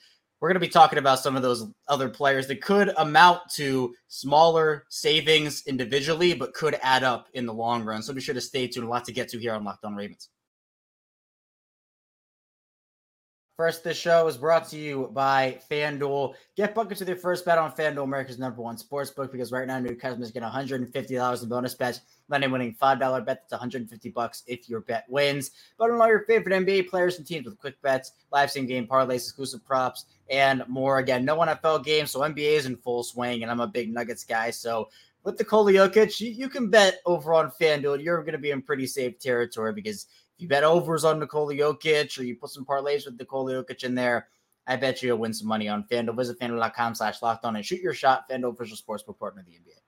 we're 0.45 0.49
going 0.49 0.61
to 0.61 0.67
be 0.67 0.71
talking 0.71 0.99
about 0.99 1.17
some 1.17 1.35
of 1.35 1.41
those 1.41 1.65
other 1.87 2.07
players 2.07 2.45
that 2.45 2.61
could 2.61 2.93
amount 2.97 3.41
to 3.49 3.95
smaller 4.09 4.85
savings 4.89 5.63
individually, 5.65 6.35
but 6.35 6.53
could 6.53 6.77
add 6.83 7.03
up 7.03 7.27
in 7.33 7.47
the 7.47 7.53
long 7.53 7.83
run. 7.83 8.03
So 8.03 8.13
be 8.13 8.21
sure 8.21 8.35
to 8.35 8.39
stay 8.41 8.67
tuned. 8.67 8.85
A 8.85 8.89
lot 8.89 9.05
to 9.05 9.11
get 9.11 9.27
to 9.29 9.39
here 9.39 9.55
on 9.55 9.63
Locked 9.63 9.85
On 9.85 9.95
Ravens. 9.95 10.29
First, 13.57 13.85
this 13.85 13.95
show 13.95 14.27
is 14.27 14.35
brought 14.35 14.67
to 14.71 14.77
you 14.77 15.09
by 15.13 15.59
FanDuel. 15.71 16.33
Get 16.57 16.75
buckets 16.75 16.99
with 16.99 17.07
your 17.07 17.17
first 17.17 17.45
bet 17.45 17.57
on 17.57 17.71
FanDuel, 17.71 18.03
America's 18.03 18.37
number 18.37 18.61
one 18.61 18.77
sports 18.77 19.11
book, 19.11 19.31
because 19.31 19.53
right 19.53 19.65
now 19.65 19.79
new 19.79 19.95
customers 19.95 20.29
get 20.29 20.43
$150 20.43 21.43
in 21.43 21.49
bonus 21.49 21.73
bets. 21.73 22.01
Money 22.27 22.47
winning 22.47 22.75
$5 22.75 22.99
bet 23.25 23.43
that's 23.43 23.53
150 23.53 24.09
bucks 24.09 24.43
if 24.45 24.67
your 24.67 24.81
bet 24.81 25.05
wins. 25.07 25.51
Bet 25.79 25.89
on 25.89 26.01
all 26.01 26.07
your 26.09 26.25
favorite 26.25 26.65
NBA 26.65 26.89
players 26.89 27.17
and 27.17 27.25
teams 27.25 27.45
with 27.45 27.57
quick 27.57 27.81
bets, 27.81 28.11
live 28.33 28.51
same 28.51 28.65
game 28.65 28.87
parlays, 28.87 29.23
exclusive 29.23 29.65
props, 29.65 30.03
and 30.29 30.61
more. 30.67 30.97
Again, 30.97 31.23
no 31.23 31.37
NFL 31.37 31.85
games, 31.85 32.11
so 32.11 32.19
NBA 32.19 32.57
is 32.57 32.65
in 32.65 32.75
full 32.75 33.03
swing, 33.03 33.41
and 33.41 33.49
I'm 33.49 33.61
a 33.61 33.67
big 33.67 33.93
Nuggets 33.93 34.25
guy, 34.25 34.51
so 34.51 34.89
with 35.23 35.37
the 35.37 35.45
Jokic, 35.45 36.19
you, 36.19 36.29
you 36.29 36.49
can 36.49 36.69
bet 36.69 36.99
over 37.05 37.33
on 37.33 37.51
FanDuel. 37.59 38.03
You're 38.03 38.21
going 38.21 38.33
to 38.33 38.37
be 38.37 38.51
in 38.51 38.61
pretty 38.61 38.85
safe 38.85 39.17
territory 39.17 39.71
because– 39.71 40.07
if 40.35 40.41
you 40.41 40.47
bet 40.47 40.63
overs 40.63 41.05
on 41.05 41.19
Nikola 41.19 41.53
Jokic 41.53 42.19
or 42.19 42.23
you 42.23 42.35
put 42.35 42.49
some 42.49 42.65
parlays 42.65 43.05
with 43.05 43.17
Nikola 43.17 43.53
Jokic 43.53 43.85
in 43.85 43.95
there, 43.95 44.27
I 44.67 44.75
bet 44.75 45.01
you 45.01 45.07
you'll 45.07 45.17
win 45.17 45.33
some 45.33 45.47
money 45.47 45.69
on 45.69 45.85
FanDuel. 45.89 46.17
Visit 46.17 46.39
FanDuel.com 46.39 46.95
slash 46.95 47.21
locked 47.21 47.45
on 47.45 47.55
and 47.55 47.65
shoot 47.65 47.81
your 47.81 47.93
shot. 47.93 48.29
FanDuel 48.29 48.53
official 48.53 48.77
sportsbook 48.77 49.17
partner 49.17 49.41
of 49.41 49.45
the 49.45 49.53
NBA. 49.53 49.79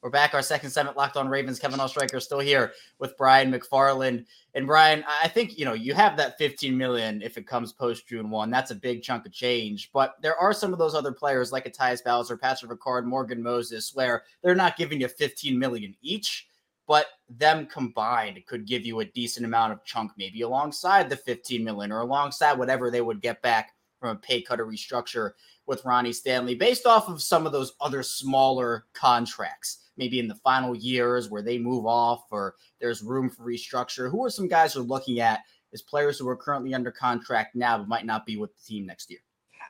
We're 0.00 0.10
back. 0.10 0.34
Our 0.34 0.42
second 0.42 0.68
segment, 0.68 0.98
Locked 0.98 1.16
On 1.16 1.28
Ravens. 1.28 1.58
Kevin 1.58 1.80
Oestreicher 1.80 2.20
still 2.20 2.38
here 2.38 2.74
with 2.98 3.16
Brian 3.16 3.50
McFarland. 3.50 4.26
And 4.54 4.66
Brian, 4.66 5.02
I 5.08 5.28
think 5.28 5.58
you 5.58 5.64
know 5.64 5.72
you 5.72 5.94
have 5.94 6.18
that 6.18 6.36
15 6.36 6.76
million 6.76 7.22
if 7.22 7.38
it 7.38 7.46
comes 7.46 7.72
post 7.72 8.06
June 8.06 8.28
one. 8.28 8.50
That's 8.50 8.70
a 8.70 8.74
big 8.74 9.02
chunk 9.02 9.24
of 9.24 9.32
change. 9.32 9.90
But 9.94 10.16
there 10.20 10.36
are 10.36 10.52
some 10.52 10.74
of 10.74 10.78
those 10.78 10.94
other 10.94 11.10
players 11.10 11.52
like 11.52 11.64
a 11.64 11.70
Tyus 11.70 12.04
Bowser, 12.04 12.36
Patrick 12.36 12.70
Ricard, 12.70 13.06
Morgan 13.06 13.42
Moses, 13.42 13.92
where 13.94 14.24
they're 14.42 14.54
not 14.54 14.76
giving 14.76 15.00
you 15.00 15.08
15 15.08 15.58
million 15.58 15.96
each 16.02 16.48
but 16.86 17.06
them 17.28 17.66
combined 17.66 18.44
could 18.46 18.66
give 18.66 18.84
you 18.84 19.00
a 19.00 19.04
decent 19.04 19.46
amount 19.46 19.72
of 19.72 19.84
chunk, 19.84 20.12
maybe 20.18 20.42
alongside 20.42 21.08
the 21.08 21.16
15 21.16 21.64
million 21.64 21.90
or 21.90 22.00
alongside 22.00 22.58
whatever 22.58 22.90
they 22.90 23.00
would 23.00 23.22
get 23.22 23.40
back 23.42 23.72
from 24.00 24.16
a 24.16 24.20
pay 24.20 24.42
cut 24.42 24.60
or 24.60 24.66
restructure 24.66 25.30
with 25.66 25.84
Ronnie 25.84 26.12
Stanley, 26.12 26.54
based 26.54 26.84
off 26.84 27.08
of 27.08 27.22
some 27.22 27.46
of 27.46 27.52
those 27.52 27.72
other 27.80 28.02
smaller 28.02 28.84
contracts, 28.92 29.88
maybe 29.96 30.18
in 30.18 30.28
the 30.28 30.34
final 30.36 30.74
years 30.74 31.30
where 31.30 31.42
they 31.42 31.58
move 31.58 31.86
off 31.86 32.24
or 32.30 32.54
there's 32.80 33.02
room 33.02 33.30
for 33.30 33.44
restructure. 33.44 34.10
Who 34.10 34.24
are 34.24 34.30
some 34.30 34.48
guys 34.48 34.74
you're 34.74 34.84
looking 34.84 35.20
at 35.20 35.40
as 35.72 35.80
players 35.80 36.18
who 36.18 36.28
are 36.28 36.36
currently 36.36 36.74
under 36.74 36.90
contract 36.90 37.56
now 37.56 37.78
but 37.78 37.88
might 37.88 38.04
not 38.04 38.26
be 38.26 38.36
with 38.36 38.54
the 38.54 38.62
team 38.62 38.84
next 38.84 39.10
year? 39.10 39.20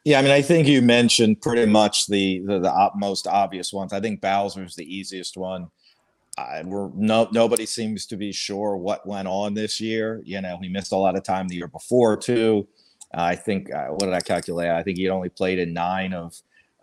Yeah, 0.05 0.19
I 0.19 0.23
mean, 0.23 0.33
I 0.33 0.43
think 0.43 0.67
you 0.67 0.83
mentioned 0.83 1.41
pretty 1.41 1.65
much 1.65 2.09
the 2.09 2.41
the, 2.41 2.59
the 2.59 2.91
most 2.95 3.27
obvious 3.27 3.73
ones. 3.73 3.93
I 3.93 4.01
think 4.01 4.21
Bowser's 4.21 4.75
the 4.75 4.85
easiest 4.85 5.37
one. 5.37 5.69
I, 6.37 6.63
we're 6.65 6.91
no 6.95 7.29
nobody 7.33 7.67
seems 7.67 8.07
to 8.07 8.17
be 8.17 8.33
sure 8.33 8.77
what 8.77 9.07
went 9.07 9.29
on 9.29 9.55
this 9.55 9.81
year. 9.81 10.21
You 10.25 10.41
know, 10.41 10.59
he 10.61 10.69
missed 10.69 10.93
a 10.93 10.97
lot 10.97 11.17
of 11.17 11.23
time 11.23 11.49
the 11.49 11.57
year 11.57 11.69
before 11.69 12.17
too. 12.17 12.67
I 13.13 13.37
think 13.37 13.73
uh, 13.73 13.89
what 13.89 14.01
did 14.01 14.15
I 14.15 14.21
calculate? 14.21 14.71
I 14.71 14.83
think 14.83 14.99
he 14.99 15.09
only 15.09 15.29
played 15.29 15.59
in 15.59 15.73
nine 15.73 16.13
of 16.13 16.35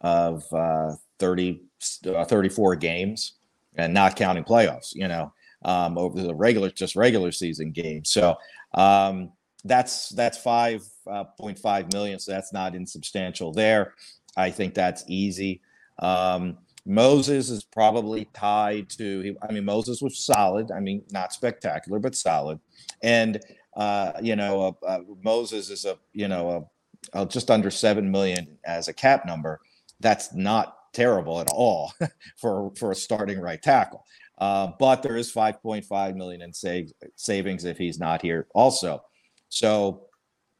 of 0.02 0.44
uh, 0.54 0.96
30, 1.20 1.62
uh, 2.08 2.26
34 2.26 2.76
games, 2.78 3.34
and 3.76 3.94
not 3.94 4.16
counting 4.16 4.44
playoffs. 4.44 4.96
You 4.96 5.08
know, 5.08 5.34
um, 5.64 5.98
over 5.98 6.22
the 6.22 6.34
regular 6.34 6.70
just 6.70 6.96
regular 6.96 7.32
season 7.32 7.72
games. 7.72 8.10
So 8.12 8.38
um, 8.74 9.32
that's 9.64 10.10
that's 10.10 10.38
five 10.38 10.84
uh, 11.10 11.26
point 11.26 11.60
five 11.60 11.92
million. 11.92 12.20
So 12.20 12.32
that's 12.32 12.54
not 12.54 12.76
insubstantial 12.76 13.52
there. 13.52 13.94
I 14.38 14.50
think 14.50 14.74
that's 14.74 15.04
easy. 15.08 15.62
Um, 16.00 16.58
Moses 16.86 17.50
is 17.50 17.64
probably 17.64 18.26
tied 18.34 18.90
to. 18.92 19.36
I 19.48 19.52
mean, 19.52 19.66
Moses 19.66 20.02
was 20.02 20.26
solid. 20.26 20.72
I 20.72 20.80
mean, 20.80 21.04
not 21.12 21.34
spectacular, 21.34 22.00
but 22.00 22.16
solid. 22.16 22.60
And 23.04 23.40
uh, 23.76 24.14
you 24.22 24.36
know, 24.36 24.78
uh, 24.84 24.86
uh, 24.86 25.00
Moses 25.24 25.70
is 25.70 25.86
a 25.86 25.98
you 26.14 26.28
know 26.28 26.70
a, 27.14 27.22
a 27.22 27.26
just 27.26 27.52
under 27.52 27.70
seven 27.70 28.10
million 28.10 28.58
as 28.66 28.88
a 28.88 28.94
cap 28.94 29.26
number. 29.26 29.60
That's 30.00 30.34
not 30.34 30.78
terrible 30.94 31.40
at 31.40 31.50
all 31.50 31.94
for 32.38 32.72
for 32.76 32.92
a 32.92 32.96
starting 32.96 33.40
right 33.40 33.62
tackle. 33.62 34.04
Uh, 34.38 34.72
but 34.80 35.04
there 35.04 35.18
is 35.18 35.32
5.5 35.32 36.16
million 36.16 36.42
in 36.42 36.52
save, 36.52 36.92
savings 37.16 37.64
if 37.64 37.78
he's 37.78 38.00
not 38.00 38.24
here 38.24 38.48
also. 38.56 39.04
So, 39.50 40.08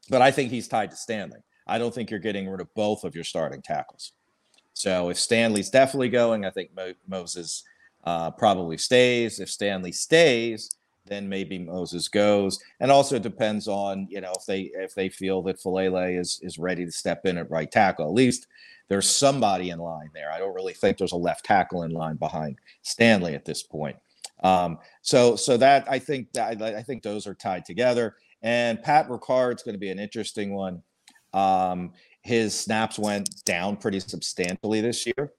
but 0.08 0.22
I 0.22 0.30
think 0.30 0.52
he's 0.52 0.68
tied 0.68 0.92
to 0.92 0.96
Stanley. 0.96 1.40
I 1.66 1.78
don't 1.78 1.92
think 1.92 2.08
you're 2.08 2.20
getting 2.20 2.48
rid 2.48 2.60
of 2.60 2.72
both 2.76 3.02
of 3.02 3.16
your 3.16 3.24
starting 3.24 3.60
tackles. 3.60 4.12
So 4.74 5.10
if 5.10 5.18
Stanley's 5.18 5.70
definitely 5.70 6.08
going, 6.08 6.44
I 6.44 6.50
think 6.50 6.70
Mo- 6.74 6.94
Moses 7.06 7.64
uh, 8.04 8.30
probably 8.30 8.78
stays. 8.78 9.38
If 9.38 9.50
Stanley 9.50 9.92
stays, 9.92 10.70
then 11.06 11.28
maybe 11.28 11.58
Moses 11.58 12.08
goes. 12.08 12.58
And 12.80 12.90
also 12.90 13.16
it 13.16 13.22
depends 13.22 13.68
on 13.68 14.06
you 14.10 14.20
know 14.20 14.32
if 14.36 14.46
they 14.46 14.70
if 14.74 14.94
they 14.94 15.08
feel 15.08 15.42
that 15.42 15.60
Faalele 15.60 16.18
is 16.18 16.40
is 16.42 16.58
ready 16.58 16.84
to 16.84 16.92
step 16.92 17.26
in 17.26 17.38
at 17.38 17.50
right 17.50 17.70
tackle. 17.70 18.06
At 18.06 18.14
least 18.14 18.46
there's 18.88 19.08
somebody 19.08 19.70
in 19.70 19.78
line 19.78 20.10
there. 20.14 20.30
I 20.30 20.38
don't 20.38 20.54
really 20.54 20.74
think 20.74 20.98
there's 20.98 21.12
a 21.12 21.16
left 21.16 21.44
tackle 21.44 21.82
in 21.82 21.92
line 21.92 22.16
behind 22.16 22.58
Stanley 22.82 23.34
at 23.34 23.44
this 23.44 23.62
point. 23.62 23.96
Um, 24.42 24.78
so 25.02 25.36
so 25.36 25.56
that 25.56 25.86
I 25.88 25.98
think 25.98 26.32
that 26.32 26.62
I 26.62 26.82
think 26.82 27.02
those 27.02 27.26
are 27.26 27.34
tied 27.34 27.64
together. 27.64 28.16
And 28.42 28.82
Pat 28.82 29.08
Ricard's 29.08 29.62
going 29.62 29.74
to 29.74 29.78
be 29.78 29.90
an 29.90 30.00
interesting 30.00 30.52
one. 30.52 30.82
Um, 31.32 31.92
his 32.22 32.58
snaps 32.58 32.98
went 32.98 33.44
down 33.44 33.76
pretty 33.76 34.00
substantially 34.00 34.80
this 34.80 35.06
year. 35.06 35.32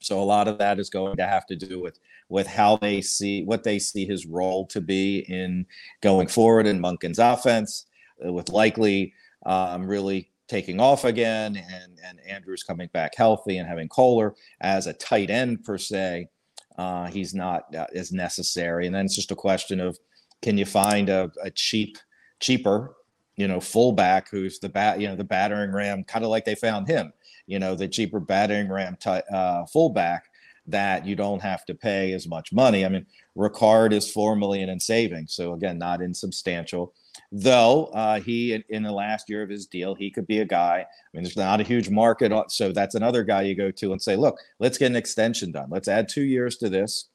So 0.00 0.20
a 0.20 0.24
lot 0.24 0.48
of 0.48 0.58
that 0.58 0.78
is 0.78 0.90
going 0.90 1.16
to 1.16 1.26
have 1.26 1.46
to 1.46 1.56
do 1.56 1.80
with 1.80 1.98
with 2.28 2.46
how 2.46 2.76
they 2.76 3.00
see 3.00 3.44
what 3.44 3.64
they 3.64 3.78
see 3.78 4.04
his 4.04 4.26
role 4.26 4.66
to 4.66 4.80
be 4.80 5.20
in 5.28 5.66
going 6.02 6.26
forward 6.26 6.66
in 6.66 6.80
Monken's 6.80 7.18
offense, 7.18 7.86
uh, 8.24 8.32
with 8.32 8.48
Likely 8.48 9.14
um, 9.46 9.86
really 9.86 10.30
taking 10.46 10.80
off 10.80 11.04
again 11.04 11.56
and 11.56 11.98
and 12.04 12.20
Andrews 12.28 12.64
coming 12.64 12.90
back 12.92 13.14
healthy 13.16 13.58
and 13.58 13.68
having 13.68 13.88
Kolar 13.88 14.34
as 14.60 14.86
a 14.86 14.92
tight 14.92 15.30
end 15.30 15.64
per 15.64 15.78
se. 15.78 16.28
Uh, 16.76 17.06
he's 17.06 17.34
not 17.34 17.72
uh, 17.74 17.86
as 17.94 18.12
necessary, 18.12 18.86
and 18.86 18.94
then 18.94 19.06
it's 19.06 19.14
just 19.14 19.30
a 19.30 19.36
question 19.36 19.80
of 19.80 19.96
can 20.42 20.58
you 20.58 20.66
find 20.66 21.08
a, 21.08 21.30
a 21.42 21.50
cheap 21.50 21.96
cheaper 22.40 22.94
you 23.36 23.48
know, 23.48 23.60
fullback 23.60 24.28
who's 24.30 24.58
the 24.58 24.68
bat, 24.68 25.00
you 25.00 25.08
know, 25.08 25.16
the 25.16 25.24
battering 25.24 25.72
ram, 25.72 26.04
kind 26.04 26.24
of 26.24 26.30
like 26.30 26.44
they 26.44 26.54
found 26.54 26.86
him, 26.86 27.12
you 27.46 27.58
know, 27.58 27.74
the 27.74 27.88
cheaper 27.88 28.20
battering 28.20 28.68
ram 28.68 28.96
t- 29.00 29.20
uh, 29.32 29.64
fullback 29.66 30.24
that 30.66 31.06
you 31.06 31.14
don't 31.14 31.42
have 31.42 31.64
to 31.66 31.74
pay 31.74 32.12
as 32.12 32.26
much 32.26 32.52
money. 32.52 32.84
I 32.84 32.88
mean, 32.88 33.06
Ricard 33.36 33.92
is 33.92 34.10
four 34.10 34.34
million 34.36 34.68
in 34.68 34.80
savings, 34.80 35.34
so 35.34 35.52
again, 35.52 35.78
not 35.78 36.00
insubstantial. 36.00 36.94
Though 37.30 37.86
uh, 37.86 38.20
he, 38.20 38.62
in, 38.68 38.82
the 38.82 38.92
last 38.92 39.28
year 39.28 39.42
of 39.42 39.50
his 39.50 39.66
deal, 39.66 39.94
he 39.94 40.10
could 40.10 40.26
be 40.26 40.40
a 40.40 40.44
guy. 40.44 40.84
I 40.84 40.86
mean, 41.12 41.22
there's 41.22 41.36
not 41.36 41.60
a 41.60 41.64
huge 41.64 41.90
market, 41.90 42.32
so 42.50 42.72
that's 42.72 42.94
another 42.94 43.22
guy 43.22 43.42
you 43.42 43.54
go 43.54 43.70
to 43.70 43.92
and 43.92 44.02
say, 44.02 44.16
look, 44.16 44.38
let's 44.58 44.78
get 44.78 44.86
an 44.86 44.96
extension 44.96 45.52
done. 45.52 45.68
Let's 45.70 45.88
add 45.88 46.08
two 46.08 46.22
years 46.22 46.56
to 46.58 46.68
this. 46.68 47.08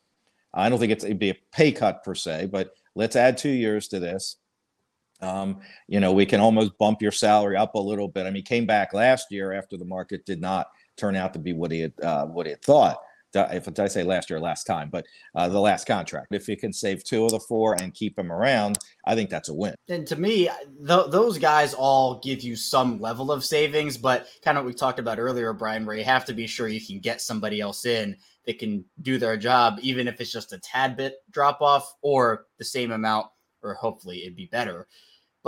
I 0.53 0.69
don't 0.69 0.79
think 0.79 0.91
it's 0.91 1.03
it'd 1.03 1.19
be 1.19 1.31
a 1.31 1.37
pay 1.51 1.71
cut 1.71 2.03
per 2.03 2.15
se, 2.15 2.47
but 2.51 2.73
let's 2.95 3.15
add 3.15 3.37
two 3.37 3.49
years 3.49 3.87
to 3.89 3.99
this 3.99 4.37
um, 5.21 5.59
you 5.87 5.99
know, 5.99 6.11
we 6.11 6.25
can 6.25 6.39
almost 6.39 6.77
bump 6.77 7.01
your 7.01 7.11
salary 7.11 7.57
up 7.57 7.75
a 7.75 7.79
little 7.79 8.07
bit. 8.07 8.25
I 8.25 8.29
mean, 8.29 8.35
he 8.35 8.41
came 8.41 8.65
back 8.65 8.93
last 8.93 9.27
year 9.31 9.53
after 9.53 9.77
the 9.77 9.85
market 9.85 10.25
did 10.25 10.41
not 10.41 10.67
turn 10.97 11.15
out 11.15 11.33
to 11.33 11.39
be 11.39 11.53
what 11.53 11.71
he 11.71 11.81
had 11.81 11.93
uh, 12.01 12.25
what 12.25 12.45
he 12.45 12.51
had 12.51 12.61
thought. 12.61 12.97
If 13.35 13.79
I 13.79 13.87
say 13.87 14.01
last 14.01 14.31
year, 14.31 14.39
last 14.39 14.63
time, 14.63 14.89
but 14.89 15.05
uh, 15.35 15.47
the 15.49 15.59
last 15.59 15.85
contract. 15.85 16.29
If 16.31 16.47
you 16.47 16.57
can 16.57 16.73
save 16.73 17.03
two 17.03 17.25
of 17.25 17.31
the 17.31 17.39
four 17.39 17.75
and 17.79 17.93
keep 17.93 18.17
him 18.17 18.31
around, 18.31 18.79
I 19.05 19.13
think 19.13 19.29
that's 19.29 19.49
a 19.49 19.53
win. 19.53 19.75
And 19.87 20.07
to 20.07 20.15
me, 20.15 20.49
th- 20.87 21.11
those 21.11 21.37
guys 21.37 21.75
all 21.75 22.19
give 22.21 22.41
you 22.41 22.55
some 22.55 22.99
level 22.99 23.31
of 23.31 23.45
savings, 23.45 23.99
but 23.99 24.25
kind 24.43 24.57
of 24.57 24.63
what 24.63 24.69
we 24.69 24.73
talked 24.73 24.97
about 24.97 25.19
earlier, 25.19 25.53
Brian, 25.53 25.85
where 25.85 25.95
you 25.95 26.03
have 26.05 26.25
to 26.25 26.33
be 26.33 26.47
sure 26.47 26.69
you 26.69 26.83
can 26.83 26.99
get 26.99 27.21
somebody 27.21 27.61
else 27.61 27.85
in 27.85 28.17
that 28.47 28.57
can 28.57 28.83
do 29.03 29.19
their 29.19 29.37
job, 29.37 29.77
even 29.83 30.07
if 30.07 30.19
it's 30.19 30.31
just 30.31 30.51
a 30.51 30.57
tad 30.57 30.97
bit 30.97 31.17
drop 31.29 31.61
off 31.61 31.93
or 32.01 32.47
the 32.57 32.65
same 32.65 32.91
amount, 32.91 33.27
or 33.61 33.75
hopefully 33.75 34.23
it'd 34.23 34.35
be 34.35 34.47
better 34.47 34.87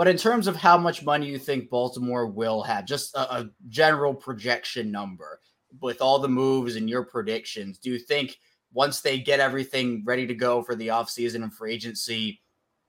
But 0.02 0.08
in 0.08 0.16
terms 0.16 0.48
of 0.48 0.56
how 0.56 0.76
much 0.76 1.04
money 1.04 1.28
you 1.28 1.38
think 1.38 1.70
Baltimore 1.70 2.26
will 2.26 2.60
have, 2.64 2.86
just 2.86 3.14
a, 3.14 3.20
a 3.36 3.50
general 3.68 4.12
projection 4.12 4.90
number 4.90 5.38
with 5.80 6.02
all 6.02 6.18
the 6.18 6.28
moves 6.28 6.74
and 6.74 6.90
your 6.90 7.04
predictions, 7.04 7.78
do 7.78 7.88
you 7.92 8.00
think 8.00 8.40
once 8.72 9.00
they 9.00 9.20
get 9.20 9.38
everything 9.38 10.02
ready 10.04 10.26
to 10.26 10.34
go 10.34 10.60
for 10.60 10.74
the 10.74 10.88
offseason 10.88 11.44
and 11.44 11.54
free 11.54 11.72
agency, 11.72 12.42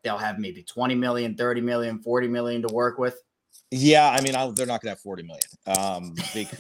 they'll 0.03 0.17
have 0.17 0.39
maybe 0.39 0.63
20 0.63 0.95
million, 0.95 1.35
30 1.35 1.61
million, 1.61 1.99
40 1.99 2.29
million 2.29 2.63
to 2.63 2.73
work 2.73 2.97
with? 2.97 3.21
Yeah, 3.69 4.09
I 4.09 4.19
mean, 4.21 4.35
I'll, 4.35 4.51
they're 4.51 4.65
not 4.65 4.81
going 4.81 4.87
to 4.87 4.97
have 4.97 4.99
40 5.01 5.21
million 5.21 5.43
um, 5.77 6.15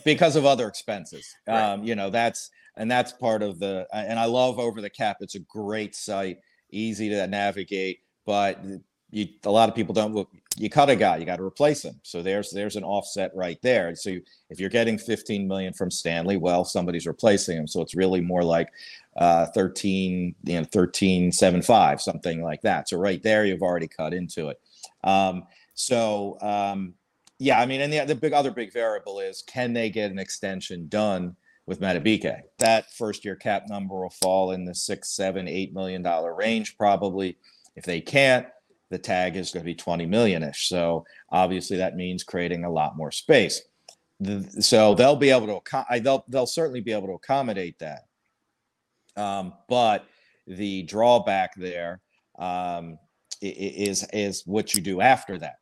because 0.05 0.35
of 0.35 0.45
other 0.45 0.67
expenses. 0.67 1.25
Right. 1.47 1.71
Um, 1.71 1.83
you 1.83 1.95
know, 1.95 2.11
that's 2.11 2.51
and 2.77 2.91
that's 2.91 3.11
part 3.11 3.41
of 3.41 3.57
the. 3.57 3.87
And 3.91 4.19
I 4.19 4.25
love 4.25 4.59
Over 4.59 4.81
the 4.81 4.89
Cap. 4.91 5.17
It's 5.21 5.33
a 5.33 5.39
great 5.39 5.95
site, 5.95 6.37
easy 6.69 7.09
to 7.09 7.25
navigate, 7.25 8.01
but 8.27 8.63
you, 9.13 9.27
a 9.45 9.51
lot 9.51 9.69
of 9.69 9.75
people 9.75 9.93
don't 9.93 10.13
look. 10.13 10.29
You 10.55 10.69
cut 10.69 10.89
a 10.89 10.95
guy, 10.95 11.17
you 11.17 11.25
got 11.25 11.37
to 11.37 11.43
replace 11.43 11.85
him. 11.85 11.99
So 12.03 12.21
there's 12.21 12.49
there's 12.49 12.75
an 12.75 12.83
offset 12.83 13.31
right 13.35 13.59
there. 13.61 13.95
So 13.95 14.09
you, 14.09 14.21
if 14.49 14.59
you're 14.59 14.69
getting 14.69 14.97
15 14.97 15.47
million 15.47 15.71
from 15.71 15.91
Stanley, 15.91 16.37
well, 16.37 16.65
somebody's 16.65 17.05
replacing 17.05 17.57
him. 17.57 17.67
So 17.67 17.81
it's 17.81 17.95
really 17.95 18.21
more 18.21 18.43
like 18.43 18.69
uh, 19.15 19.45
13, 19.47 20.33
you 20.43 20.59
know, 20.59 20.65
13, 20.65 21.31
7, 21.31 21.61
5, 21.61 22.01
something 22.01 22.41
like 22.41 22.61
that. 22.63 22.89
So 22.89 22.97
right 22.97 23.21
there, 23.21 23.45
you've 23.45 23.61
already 23.61 23.87
cut 23.87 24.13
into 24.13 24.49
it. 24.49 24.59
Um, 25.03 25.43
so 25.75 26.37
um, 26.41 26.95
yeah, 27.37 27.59
I 27.59 27.67
mean, 27.67 27.81
and 27.81 27.93
the, 27.93 28.03
the 28.05 28.15
big 28.15 28.33
other 28.33 28.51
big 28.51 28.73
variable 28.73 29.19
is 29.19 29.43
can 29.43 29.73
they 29.73 29.91
get 29.91 30.11
an 30.11 30.19
extension 30.19 30.87
done 30.87 31.35
with 31.67 31.81
Madubuike? 31.81 32.41
That 32.57 32.91
first 32.93 33.23
year 33.25 33.35
cap 33.35 33.69
number 33.69 33.95
will 34.01 34.09
fall 34.09 34.51
in 34.51 34.65
the 34.65 34.73
six, 34.73 35.15
seven, 35.15 35.47
eight 35.47 35.73
million 35.73 36.01
dollar 36.01 36.33
range 36.33 36.77
probably. 36.77 37.37
If 37.75 37.85
they 37.85 38.01
can't, 38.01 38.45
the 38.93 38.99
tag 38.99 39.35
is 39.35 39.49
going 39.49 39.63
to 39.63 39.65
be 39.65 39.73
20 39.73 40.05
million 40.05 40.43
ish. 40.43 40.69
So 40.69 41.03
obviously 41.31 41.77
that 41.77 41.95
means 41.95 42.23
creating 42.23 42.63
a 42.63 42.69
lot 42.69 42.95
more 42.95 43.11
space. 43.11 43.63
The, 44.19 44.47
so 44.61 44.93
they'll 44.93 45.15
be 45.15 45.31
able 45.31 45.47
to 45.47 45.99
they'll 45.99 46.23
they'll 46.29 46.45
certainly 46.45 46.79
be 46.79 46.93
able 46.93 47.07
to 47.07 47.13
accommodate 47.13 47.79
that. 47.79 48.03
Um, 49.17 49.53
but 49.67 50.05
the 50.45 50.83
drawback 50.83 51.55
there 51.55 52.01
um, 52.37 52.99
is 53.41 54.05
is 54.13 54.43
what 54.45 54.75
you 54.75 54.81
do 54.81 55.01
after 55.01 55.39
that 55.39 55.55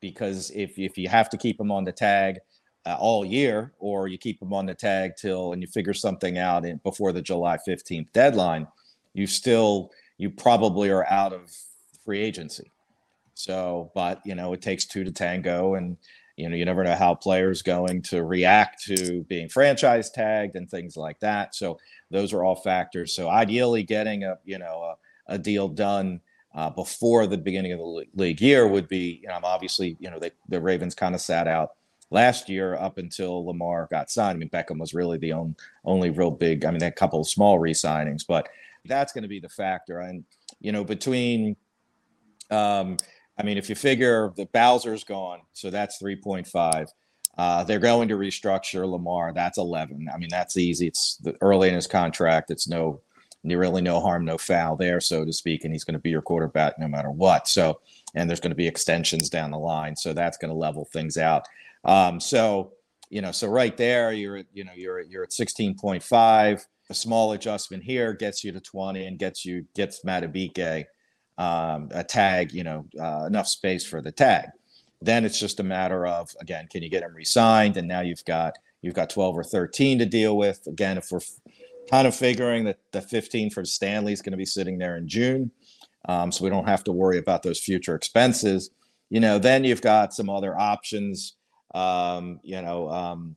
because 0.00 0.50
if 0.54 0.78
if 0.78 0.96
you 0.96 1.08
have 1.08 1.28
to 1.30 1.36
keep 1.36 1.58
them 1.58 1.70
on 1.70 1.84
the 1.84 1.92
tag 1.92 2.38
uh, 2.86 2.96
all 2.98 3.26
year, 3.26 3.74
or 3.78 4.08
you 4.08 4.16
keep 4.16 4.40
them 4.40 4.54
on 4.54 4.64
the 4.64 4.74
tag 4.74 5.12
till 5.20 5.52
and 5.52 5.60
you 5.60 5.68
figure 5.68 5.92
something 5.92 6.38
out 6.38 6.64
in, 6.64 6.78
before 6.78 7.12
the 7.12 7.20
July 7.20 7.58
15th 7.68 8.10
deadline, 8.14 8.66
you 9.12 9.26
still 9.26 9.90
you 10.16 10.30
probably 10.30 10.88
are 10.88 11.04
out 11.06 11.34
of 11.34 11.50
free 12.04 12.20
agency. 12.20 12.72
So, 13.34 13.90
but 13.94 14.20
you 14.24 14.34
know, 14.34 14.52
it 14.52 14.62
takes 14.62 14.86
two 14.86 15.04
to 15.04 15.12
tango, 15.12 15.74
and 15.74 15.96
you 16.36 16.48
know, 16.48 16.56
you 16.56 16.64
never 16.64 16.84
know 16.84 16.94
how 16.94 17.14
players 17.14 17.62
going 17.62 18.02
to 18.02 18.24
react 18.24 18.82
to 18.84 19.24
being 19.24 19.48
franchise 19.48 20.10
tagged 20.10 20.56
and 20.56 20.70
things 20.70 20.96
like 20.96 21.20
that. 21.20 21.54
So, 21.54 21.78
those 22.10 22.32
are 22.32 22.44
all 22.44 22.56
factors. 22.56 23.14
So, 23.14 23.28
ideally, 23.28 23.82
getting 23.82 24.24
a 24.24 24.38
you 24.44 24.58
know 24.58 24.94
a, 25.28 25.34
a 25.34 25.38
deal 25.38 25.68
done 25.68 26.20
uh, 26.54 26.70
before 26.70 27.26
the 27.26 27.38
beginning 27.38 27.72
of 27.72 27.78
the 27.78 28.04
league 28.14 28.40
year 28.40 28.66
would 28.66 28.88
be, 28.88 29.20
you 29.22 29.28
know, 29.28 29.38
obviously, 29.42 29.96
you 30.00 30.10
know, 30.10 30.18
they, 30.18 30.32
the 30.48 30.60
Ravens 30.60 30.94
kind 30.94 31.14
of 31.14 31.20
sat 31.20 31.46
out 31.46 31.70
last 32.10 32.48
year 32.48 32.74
up 32.74 32.98
until 32.98 33.46
Lamar 33.46 33.86
got 33.90 34.10
signed. 34.10 34.36
I 34.36 34.38
mean, 34.38 34.50
Beckham 34.50 34.80
was 34.80 34.94
really 34.94 35.18
the 35.18 35.32
only, 35.32 35.54
only 35.84 36.10
real 36.10 36.30
big, 36.30 36.64
I 36.64 36.72
mean, 36.72 36.82
a 36.82 36.90
couple 36.90 37.20
of 37.20 37.28
small 37.28 37.58
re 37.58 37.72
signings, 37.72 38.26
but 38.26 38.48
that's 38.86 39.12
going 39.12 39.22
to 39.22 39.28
be 39.28 39.38
the 39.38 39.48
factor. 39.48 40.00
And, 40.00 40.24
you 40.60 40.72
know, 40.72 40.82
between, 40.82 41.56
um, 42.50 42.96
I 43.38 43.42
mean, 43.42 43.56
if 43.56 43.68
you 43.68 43.74
figure 43.74 44.32
the 44.36 44.46
Bowser's 44.46 45.04
gone, 45.04 45.40
so 45.52 45.70
that's 45.70 46.00
3.5. 46.00 46.88
Uh, 47.38 47.64
they're 47.64 47.78
going 47.78 48.08
to 48.08 48.16
restructure 48.16 48.90
Lamar. 48.90 49.32
That's 49.32 49.56
11. 49.56 50.08
I 50.12 50.18
mean, 50.18 50.28
that's 50.30 50.56
easy. 50.56 50.88
It's 50.88 51.16
the, 51.16 51.34
early 51.40 51.68
in 51.68 51.74
his 51.74 51.86
contract. 51.86 52.50
It's 52.50 52.68
no 52.68 53.00
really 53.42 53.80
no 53.80 54.00
harm, 54.00 54.24
no 54.24 54.36
foul 54.36 54.76
there, 54.76 55.00
so 55.00 55.24
to 55.24 55.32
speak. 55.32 55.64
And 55.64 55.72
he's 55.72 55.84
going 55.84 55.94
to 55.94 56.00
be 56.00 56.10
your 56.10 56.20
quarterback 56.20 56.78
no 56.78 56.86
matter 56.86 57.10
what. 57.10 57.48
So, 57.48 57.80
and 58.14 58.28
there's 58.28 58.40
going 58.40 58.50
to 58.50 58.56
be 58.56 58.66
extensions 58.66 59.30
down 59.30 59.50
the 59.50 59.58
line. 59.58 59.96
So 59.96 60.12
that's 60.12 60.36
going 60.36 60.50
to 60.50 60.54
level 60.54 60.84
things 60.84 61.16
out. 61.16 61.46
Um, 61.84 62.20
so, 62.20 62.72
you 63.08 63.22
know, 63.22 63.32
so 63.32 63.48
right 63.48 63.76
there, 63.76 64.12
you're 64.12 64.36
at, 64.38 64.46
you 64.52 64.64
know, 64.64 64.72
you're 64.74 64.98
at, 64.98 65.08
you're 65.08 65.22
at 65.22 65.30
16.5. 65.30 66.66
A 66.90 66.94
small 66.94 67.32
adjustment 67.32 67.82
here 67.84 68.12
gets 68.12 68.44
you 68.44 68.52
to 68.52 68.60
20 68.60 69.06
and 69.06 69.18
gets 69.18 69.44
you 69.46 69.64
gets 69.74 70.04
Madubuike 70.04 70.84
um, 71.40 71.88
a 71.92 72.04
tag, 72.04 72.52
you 72.52 72.62
know, 72.62 72.84
uh, 73.00 73.24
enough 73.24 73.48
space 73.48 73.84
for 73.84 74.02
the 74.02 74.12
tag. 74.12 74.50
Then 75.00 75.24
it's 75.24 75.40
just 75.40 75.58
a 75.58 75.64
matter 75.64 76.06
of 76.06 76.30
again, 76.40 76.68
can 76.70 76.82
you 76.82 76.90
get 76.90 77.02
him 77.02 77.14
re-signed? 77.14 77.78
And 77.78 77.88
now 77.88 78.02
you've 78.02 78.24
got 78.26 78.58
you've 78.82 78.94
got 78.94 79.08
12 79.08 79.38
or 79.38 79.44
13 79.44 79.98
to 79.98 80.06
deal 80.06 80.36
with. 80.36 80.66
Again, 80.66 80.98
if 80.98 81.10
we're 81.10 81.20
kind 81.90 82.06
of 82.06 82.14
figuring 82.14 82.64
that 82.64 82.78
the 82.92 83.00
15 83.00 83.50
for 83.50 83.64
Stanley 83.64 84.12
is 84.12 84.20
going 84.20 84.32
to 84.32 84.36
be 84.36 84.44
sitting 84.44 84.76
there 84.76 84.98
in 84.98 85.08
June. 85.08 85.50
Um, 86.08 86.30
so 86.30 86.44
we 86.44 86.50
don't 86.50 86.68
have 86.68 86.84
to 86.84 86.92
worry 86.92 87.18
about 87.18 87.42
those 87.42 87.58
future 87.58 87.94
expenses. 87.94 88.70
You 89.08 89.20
know, 89.20 89.38
then 89.38 89.64
you've 89.64 89.82
got 89.82 90.14
some 90.14 90.28
other 90.28 90.56
options. 90.58 91.36
Um, 91.74 92.38
you 92.42 92.60
know, 92.60 92.90
um, 92.90 93.36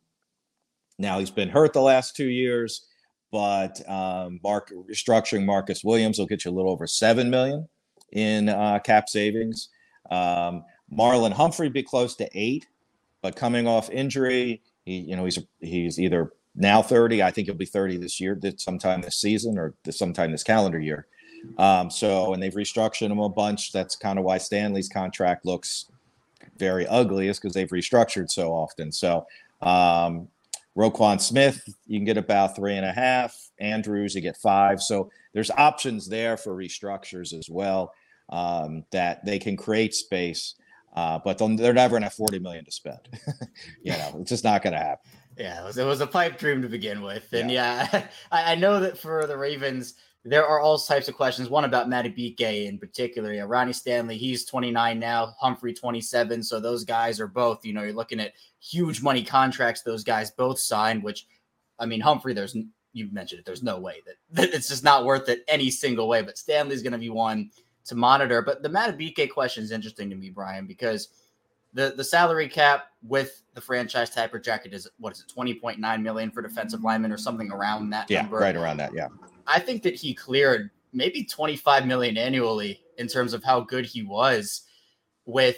now 0.99 1.19
he's 1.19 1.31
been 1.31 1.49
hurt 1.49 1.71
the 1.71 1.81
last 1.81 2.15
two 2.15 2.29
years, 2.29 2.85
but 3.31 3.81
um, 3.89 4.41
Mark 4.43 4.71
restructuring 4.89 5.45
Marcus 5.45 5.83
Williams 5.83 6.19
will 6.19 6.27
get 6.27 6.43
you 6.43 6.51
a 6.51 6.53
little 6.53 6.71
over 6.71 6.85
seven 6.85 7.29
million 7.29 7.67
in 8.13 8.49
uh, 8.49 8.79
cap 8.79 9.09
savings. 9.09 9.69
Um, 10.09 10.63
Marlon 10.91 11.33
Humphrey 11.33 11.69
be 11.69 11.83
close 11.83 12.15
to 12.15 12.29
eight, 12.33 12.67
but 13.21 13.35
coming 13.35 13.67
off 13.67 13.89
injury, 13.89 14.61
he, 14.85 14.97
you 14.99 15.15
know, 15.15 15.25
he's 15.25 15.39
he's 15.59 15.99
either 15.99 16.31
now 16.55 16.81
30. 16.81 17.23
I 17.23 17.31
think 17.31 17.47
he'll 17.47 17.55
be 17.55 17.65
30 17.65 17.97
this 17.97 18.19
year, 18.19 18.39
sometime 18.57 19.01
this 19.01 19.19
season 19.19 19.57
or 19.57 19.73
sometime 19.89 20.31
this 20.31 20.43
calendar 20.43 20.79
year. 20.79 21.07
Um, 21.57 21.89
so, 21.89 22.33
and 22.33 22.41
they've 22.41 22.53
restructured 22.53 23.11
him 23.11 23.19
a 23.19 23.27
bunch. 23.27 23.71
That's 23.71 23.95
kind 23.95 24.17
of 24.17 24.23
why 24.23 24.37
Stanley's 24.37 24.87
contract 24.87 25.45
looks 25.45 25.87
very 26.57 26.87
ugly, 26.87 27.27
is 27.27 27.39
because 27.39 27.53
they've 27.53 27.69
restructured 27.69 28.29
so 28.29 28.51
often. 28.51 28.91
So, 28.91 29.25
um, 29.61 30.27
Roquan 30.77 31.19
Smith, 31.19 31.61
you 31.85 31.99
can 31.99 32.05
get 32.05 32.17
about 32.17 32.55
three 32.55 32.75
and 32.75 32.85
a 32.85 32.93
half. 32.93 33.35
Andrews, 33.59 34.15
you 34.15 34.21
get 34.21 34.37
five. 34.37 34.81
So 34.81 35.11
there's 35.33 35.51
options 35.51 36.07
there 36.07 36.37
for 36.37 36.55
restructures 36.55 37.37
as 37.37 37.49
well 37.49 37.93
um, 38.33 38.83
that 38.91 39.23
they 39.23 39.37
can 39.37 39.55
create 39.55 39.93
space, 39.93 40.55
uh, 40.95 41.19
but 41.23 41.37
they're 41.37 41.71
never 41.71 41.91
going 41.91 42.01
to 42.01 42.07
have 42.07 42.13
40 42.13 42.39
million 42.39 42.65
to 42.65 42.71
spend. 42.71 43.07
you 43.83 43.91
know, 43.91 44.17
it's 44.19 44.29
just 44.29 44.43
not 44.43 44.63
going 44.63 44.73
to 44.73 44.79
happen. 44.79 45.11
Yeah, 45.37 45.61
it 45.61 45.65
was, 45.65 45.77
it 45.77 45.85
was, 45.85 46.01
a 46.01 46.07
pipe 46.07 46.39
dream 46.39 46.61
to 46.63 46.67
begin 46.67 47.03
with. 47.03 47.31
And 47.31 47.51
yeah, 47.51 47.87
yeah 47.93 48.07
I, 48.31 48.53
I, 48.53 48.55
know 48.55 48.79
that 48.79 48.97
for 48.97 49.25
the 49.27 49.37
Ravens, 49.37 49.95
there 50.25 50.47
are 50.47 50.59
all 50.59 50.79
types 50.79 51.07
of 51.07 51.15
questions. 51.15 51.49
One 51.49 51.63
about 51.63 51.89
Madubuike 51.89 52.67
in 52.67 52.79
particular. 52.79 53.33
Yeah, 53.33 53.45
Ronnie 53.47 53.73
Stanley, 53.73 54.17
he's 54.17 54.45
29 54.45 54.99
now, 54.99 55.35
Humphrey 55.39 55.73
27. 55.73 56.41
So 56.41 56.59
those 56.59 56.85
guys 56.85 57.19
are 57.19 57.27
both, 57.27 57.63
you 57.63 57.73
know, 57.73 57.83
you're 57.83 57.93
looking 57.93 58.19
at 58.19 58.33
huge 58.59 59.01
money 59.03 59.23
contracts 59.23 59.83
those 59.83 60.03
guys 60.03 60.31
both 60.31 60.59
signed, 60.59 61.03
which, 61.03 61.27
I 61.79 61.85
mean, 61.85 62.01
Humphrey, 62.01 62.33
there's, 62.33 62.55
you 62.93 63.09
mentioned 63.11 63.39
it, 63.39 63.45
there's 63.45 63.63
no 63.63 63.79
way 63.79 64.01
that, 64.05 64.15
that 64.31 64.53
it's 64.55 64.69
just 64.69 64.83
not 64.83 65.05
worth 65.05 65.29
it 65.29 65.43
any 65.47 65.69
single 65.69 66.07
way. 66.07 66.23
But 66.23 66.37
Stanley's 66.39 66.81
going 66.81 66.93
to 66.93 66.99
be 66.99 67.09
one 67.09 67.51
to 67.85 67.95
monitor. 67.95 68.41
But 68.41 68.63
the 68.63 68.69
Madubuike 68.69 69.29
question 69.31 69.63
is 69.63 69.71
interesting 69.71 70.09
to 70.09 70.15
me, 70.15 70.29
Brian, 70.29 70.65
because– 70.67 71.09
the 71.73 71.93
the 71.97 72.03
salary 72.03 72.47
cap 72.47 72.85
with 73.01 73.41
the 73.53 73.61
franchise 73.61 74.09
tag 74.09 74.31
projected 74.31 74.73
is 74.73 74.87
what 74.99 75.13
is 75.13 75.21
it 75.21 75.33
20.9 75.35 76.01
million 76.01 76.31
for 76.31 76.41
defensive 76.41 76.83
linemen 76.83 77.11
or 77.11 77.17
something 77.17 77.51
around 77.51 77.89
that 77.89 78.09
yeah 78.09 78.21
number. 78.21 78.37
right 78.37 78.55
around 78.55 78.77
that 78.77 78.93
yeah 78.93 79.07
i 79.47 79.59
think 79.59 79.83
that 79.83 79.95
he 79.95 80.13
cleared 80.13 80.69
maybe 80.93 81.23
25 81.23 81.85
million 81.85 82.17
annually 82.17 82.79
in 82.97 83.07
terms 83.07 83.33
of 83.33 83.43
how 83.43 83.59
good 83.59 83.85
he 83.85 84.03
was 84.03 84.61
with 85.25 85.57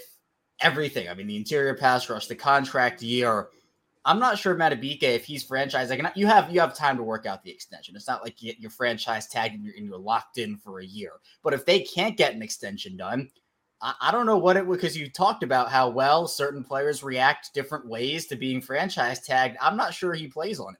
everything 0.61 1.07
i 1.09 1.13
mean 1.13 1.27
the 1.27 1.35
interior 1.35 1.75
pass 1.75 2.09
rush 2.09 2.27
the 2.27 2.35
contract 2.35 3.01
year 3.01 3.49
i'm 4.05 4.19
not 4.19 4.37
sure 4.37 4.55
Madubuike, 4.55 5.03
if 5.03 5.25
he's 5.25 5.43
franchise 5.43 5.89
like 5.89 6.01
you 6.15 6.27
have 6.27 6.51
you 6.51 6.59
have 6.59 6.75
time 6.75 6.97
to 6.97 7.03
work 7.03 7.25
out 7.25 7.43
the 7.43 7.51
extension 7.51 7.95
it's 7.95 8.07
not 8.07 8.23
like 8.23 8.41
you, 8.41 8.69
franchise 8.69 9.27
tagged 9.27 9.55
and 9.55 9.63
you're, 9.63 9.75
and 9.75 9.85
you're 9.85 9.97
locked 9.97 10.37
in 10.37 10.57
for 10.57 10.79
a 10.79 10.85
year 10.85 11.11
but 11.43 11.53
if 11.53 11.65
they 11.65 11.79
can't 11.79 12.17
get 12.17 12.33
an 12.33 12.41
extension 12.41 12.95
done 12.95 13.29
I, 13.81 13.93
I 14.01 14.11
don't 14.11 14.25
know 14.25 14.37
what 14.37 14.57
it 14.57 14.65
would 14.65 14.77
because 14.77 14.97
you 14.97 15.09
talked 15.09 15.43
about 15.43 15.69
how 15.69 15.89
well 15.89 16.27
certain 16.27 16.63
players 16.63 17.03
react 17.03 17.53
different 17.53 17.87
ways 17.87 18.25
to 18.27 18.35
being 18.35 18.61
franchise 18.61 19.21
tagged. 19.21 19.57
I'm 19.61 19.77
not 19.77 19.93
sure 19.93 20.13
he 20.13 20.27
plays 20.27 20.59
on 20.59 20.73
it. 20.73 20.79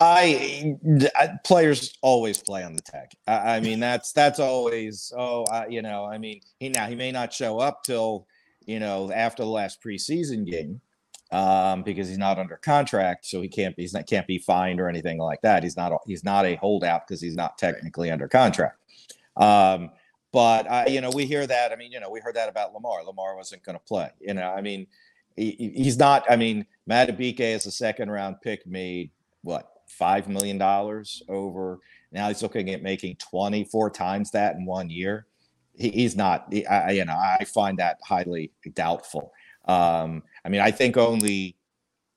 I, 0.00 0.76
I, 1.16 1.30
players 1.44 1.96
always 2.02 2.42
play 2.42 2.64
on 2.64 2.74
the 2.74 2.82
tag. 2.82 3.08
I, 3.26 3.56
I 3.56 3.60
mean 3.60 3.80
that's 3.80 4.12
that's 4.12 4.40
always 4.40 5.12
oh 5.16 5.44
I, 5.46 5.68
you 5.68 5.82
know 5.82 6.04
I 6.04 6.18
mean 6.18 6.40
he 6.58 6.68
now 6.68 6.86
he 6.86 6.96
may 6.96 7.12
not 7.12 7.32
show 7.32 7.58
up 7.60 7.84
till 7.84 8.26
you 8.66 8.80
know 8.80 9.12
after 9.12 9.44
the 9.44 9.48
last 9.48 9.82
preseason 9.82 10.44
game 10.44 10.80
um, 11.34 11.82
because 11.82 12.08
he's 12.08 12.18
not 12.18 12.38
under 12.38 12.56
contract, 12.56 13.26
so 13.26 13.42
he 13.42 13.48
can't 13.48 13.74
be 13.74 13.82
he's 13.82 13.92
not 13.92 14.06
can't 14.06 14.26
be 14.26 14.38
fined 14.38 14.80
or 14.80 14.88
anything 14.88 15.18
like 15.18 15.42
that. 15.42 15.64
He's 15.64 15.76
not 15.76 15.92
he's 16.06 16.22
not 16.22 16.46
a 16.46 16.54
holdout 16.54 17.08
because 17.08 17.20
he's 17.20 17.34
not 17.34 17.58
technically 17.58 18.10
under 18.10 18.28
contract. 18.28 18.78
Um, 19.36 19.90
but 20.32 20.70
I, 20.70 20.86
you 20.86 21.00
know, 21.00 21.10
we 21.10 21.26
hear 21.26 21.44
that. 21.44 21.72
I 21.72 21.76
mean, 21.76 21.90
you 21.90 21.98
know, 21.98 22.08
we 22.08 22.20
heard 22.20 22.36
that 22.36 22.48
about 22.48 22.72
Lamar. 22.72 23.04
Lamar 23.04 23.36
wasn't 23.36 23.64
going 23.64 23.76
to 23.76 23.84
play. 23.84 24.10
You 24.20 24.34
know, 24.34 24.48
I 24.48 24.60
mean, 24.60 24.86
he, 25.36 25.72
he's 25.74 25.98
not. 25.98 26.24
I 26.30 26.36
mean, 26.36 26.66
Madubuike 26.88 27.40
as 27.40 27.66
a 27.66 27.72
second 27.72 28.12
round 28.12 28.40
pick 28.40 28.64
made 28.64 29.10
what 29.42 29.70
five 29.88 30.28
million 30.28 30.56
dollars 30.56 31.20
over. 31.28 31.80
Now 32.12 32.28
he's 32.28 32.42
looking 32.42 32.70
at 32.70 32.82
making 32.82 33.16
twenty 33.16 33.64
four 33.64 33.90
times 33.90 34.30
that 34.30 34.54
in 34.54 34.66
one 34.66 34.88
year. 34.88 35.26
He, 35.76 35.90
he's 35.90 36.14
not. 36.14 36.46
He, 36.52 36.64
I, 36.64 36.92
you 36.92 37.04
know, 37.04 37.16
I 37.16 37.44
find 37.44 37.76
that 37.78 37.98
highly 38.04 38.52
doubtful. 38.74 39.32
Um, 39.66 40.22
I 40.44 40.48
mean, 40.48 40.60
I 40.60 40.70
think 40.70 40.96
only 40.96 41.56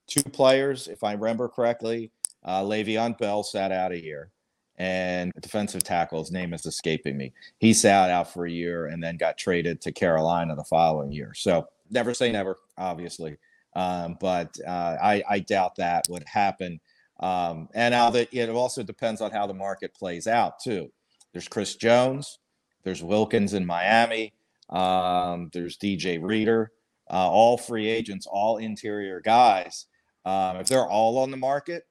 two 0.06 0.22
players, 0.22 0.88
if 0.88 1.04
I 1.04 1.12
remember 1.12 1.48
correctly, 1.48 2.10
uh, 2.44 2.62
Le'Veon 2.62 3.16
Bell 3.18 3.42
sat 3.42 3.72
out 3.72 3.92
a 3.92 4.02
year, 4.02 4.30
and 4.78 5.32
defensive 5.40 5.82
tackle, 5.82 6.20
his 6.20 6.30
name 6.30 6.54
is 6.54 6.64
escaping 6.64 7.16
me. 7.16 7.32
He 7.58 7.74
sat 7.74 8.10
out 8.10 8.32
for 8.32 8.46
a 8.46 8.50
year 8.50 8.86
and 8.86 9.02
then 9.02 9.16
got 9.16 9.36
traded 9.36 9.80
to 9.82 9.92
Carolina 9.92 10.54
the 10.54 10.64
following 10.64 11.10
year. 11.10 11.34
So 11.34 11.66
never 11.90 12.14
say 12.14 12.30
never, 12.30 12.58
obviously, 12.76 13.36
um, 13.74 14.16
but 14.20 14.56
uh, 14.66 14.96
I, 15.02 15.22
I, 15.28 15.38
doubt 15.40 15.76
that 15.76 16.06
would 16.08 16.24
happen. 16.26 16.80
Um, 17.20 17.68
and 17.74 17.92
now 17.92 18.10
that 18.10 18.32
it 18.32 18.48
also 18.48 18.82
depends 18.82 19.20
on 19.20 19.32
how 19.32 19.46
the 19.46 19.54
market 19.54 19.94
plays 19.94 20.26
out 20.26 20.60
too. 20.60 20.90
There's 21.32 21.48
Chris 21.48 21.74
Jones, 21.74 22.38
there's 22.84 23.02
Wilkins 23.02 23.54
in 23.54 23.66
Miami, 23.66 24.32
um, 24.70 25.50
there's 25.52 25.76
DJ 25.76 26.22
Reader, 26.22 26.70
uh, 27.10 27.30
all 27.30 27.56
free 27.56 27.88
agents, 27.88 28.26
all 28.26 28.58
interior 28.58 29.20
guys. 29.20 29.86
Um, 30.24 30.56
if 30.56 30.68
they're 30.68 30.86
all 30.86 31.18
on 31.18 31.30
the 31.30 31.36
market, 31.36 31.84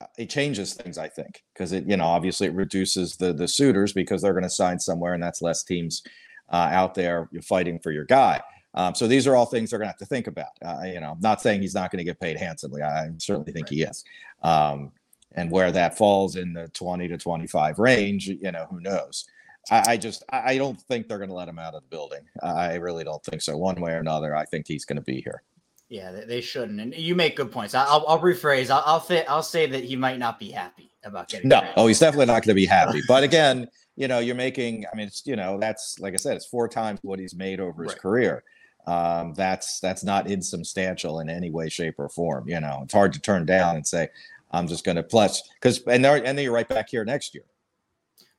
uh, 0.00 0.06
it 0.18 0.30
changes 0.30 0.74
things, 0.74 0.98
I 0.98 1.08
think, 1.08 1.42
because 1.52 1.72
it, 1.72 1.86
you 1.86 1.96
know, 1.96 2.06
obviously 2.06 2.46
it 2.46 2.54
reduces 2.54 3.16
the 3.16 3.32
the 3.32 3.48
suitors 3.48 3.92
because 3.92 4.22
they're 4.22 4.32
going 4.32 4.42
to 4.44 4.50
sign 4.50 4.78
somewhere, 4.78 5.14
and 5.14 5.22
that's 5.22 5.42
less 5.42 5.62
teams 5.62 6.02
uh, 6.50 6.68
out 6.70 6.94
there 6.94 7.28
fighting 7.42 7.78
for 7.78 7.92
your 7.92 8.04
guy. 8.04 8.40
Um, 8.74 8.94
so 8.94 9.06
these 9.06 9.26
are 9.26 9.34
all 9.34 9.46
things 9.46 9.70
they're 9.70 9.78
going 9.78 9.86
to 9.86 9.92
have 9.92 9.98
to 9.98 10.06
think 10.06 10.26
about. 10.26 10.48
Uh, 10.64 10.82
you 10.84 11.00
know, 11.00 11.12
I'm 11.12 11.20
not 11.20 11.40
saying 11.40 11.62
he's 11.62 11.74
not 11.74 11.90
going 11.90 11.98
to 11.98 12.04
get 12.04 12.20
paid 12.20 12.36
handsomely. 12.36 12.82
I 12.82 13.08
certainly 13.18 13.52
think 13.52 13.70
he 13.70 13.82
is. 13.82 14.04
Um, 14.42 14.92
and 15.32 15.50
where 15.50 15.72
that 15.72 15.96
falls 15.96 16.36
in 16.36 16.52
the 16.52 16.68
20 16.68 17.08
to 17.08 17.18
25 17.18 17.78
range, 17.78 18.28
you 18.28 18.52
know, 18.52 18.66
who 18.70 18.80
knows? 18.80 19.26
I, 19.70 19.92
I 19.92 19.96
just, 19.96 20.22
I 20.30 20.56
don't 20.58 20.80
think 20.82 21.08
they're 21.08 21.18
going 21.18 21.30
to 21.30 21.34
let 21.34 21.48
him 21.48 21.58
out 21.58 21.74
of 21.74 21.82
the 21.82 21.88
building. 21.88 22.22
I 22.42 22.74
really 22.74 23.04
don't 23.04 23.22
think 23.24 23.42
so. 23.42 23.56
One 23.56 23.80
way 23.80 23.92
or 23.92 23.98
another, 23.98 24.36
I 24.36 24.44
think 24.44 24.66
he's 24.66 24.84
going 24.84 24.96
to 24.96 25.02
be 25.02 25.20
here. 25.20 25.42
Yeah, 25.88 26.12
they 26.26 26.40
shouldn't. 26.40 26.80
And 26.80 26.94
you 26.94 27.14
make 27.14 27.36
good 27.36 27.52
points. 27.52 27.74
I'll, 27.74 28.04
I'll 28.08 28.20
rephrase. 28.20 28.70
I'll, 28.70 28.82
I'll, 28.84 29.00
fit, 29.00 29.26
I'll 29.28 29.42
say 29.42 29.66
that 29.66 29.84
he 29.84 29.96
might 29.96 30.18
not 30.18 30.38
be 30.38 30.50
happy 30.50 30.90
about 31.04 31.28
getting. 31.28 31.48
No, 31.48 31.68
oh, 31.76 31.86
he's 31.86 32.00
definitely 32.00 32.26
not 32.26 32.42
going 32.42 32.48
to 32.48 32.54
be 32.54 32.66
happy. 32.66 33.02
But 33.06 33.22
again, 33.22 33.68
you 33.94 34.08
know, 34.08 34.18
you're 34.18 34.34
making. 34.34 34.84
I 34.92 34.96
mean, 34.96 35.06
it's 35.06 35.22
you 35.24 35.36
know, 35.36 35.58
that's 35.58 36.00
like 36.00 36.14
I 36.14 36.16
said, 36.16 36.36
it's 36.36 36.46
four 36.46 36.68
times 36.68 36.98
what 37.02 37.20
he's 37.20 37.36
made 37.36 37.60
over 37.60 37.84
his 37.84 37.92
right. 37.92 38.02
career 38.02 38.44
um, 38.86 39.34
that's 39.34 39.80
that's 39.80 40.04
not 40.04 40.28
insubstantial 40.28 41.20
in 41.20 41.28
any 41.28 41.50
way, 41.50 41.68
shape, 41.68 41.96
or 41.98 42.08
form. 42.08 42.48
You 42.48 42.60
know, 42.60 42.80
it's 42.84 42.94
hard 42.94 43.12
to 43.14 43.20
turn 43.20 43.44
down 43.44 43.76
and 43.76 43.86
say, 43.86 44.08
I'm 44.52 44.68
just 44.68 44.84
going 44.84 44.96
to 44.96 45.02
plus 45.02 45.42
because 45.54 45.82
and 45.86 46.04
then 46.04 46.24
and 46.24 46.38
then 46.38 46.44
you're 46.44 46.52
right 46.52 46.68
back 46.68 46.88
here 46.88 47.04
next 47.04 47.34
year. 47.34 47.44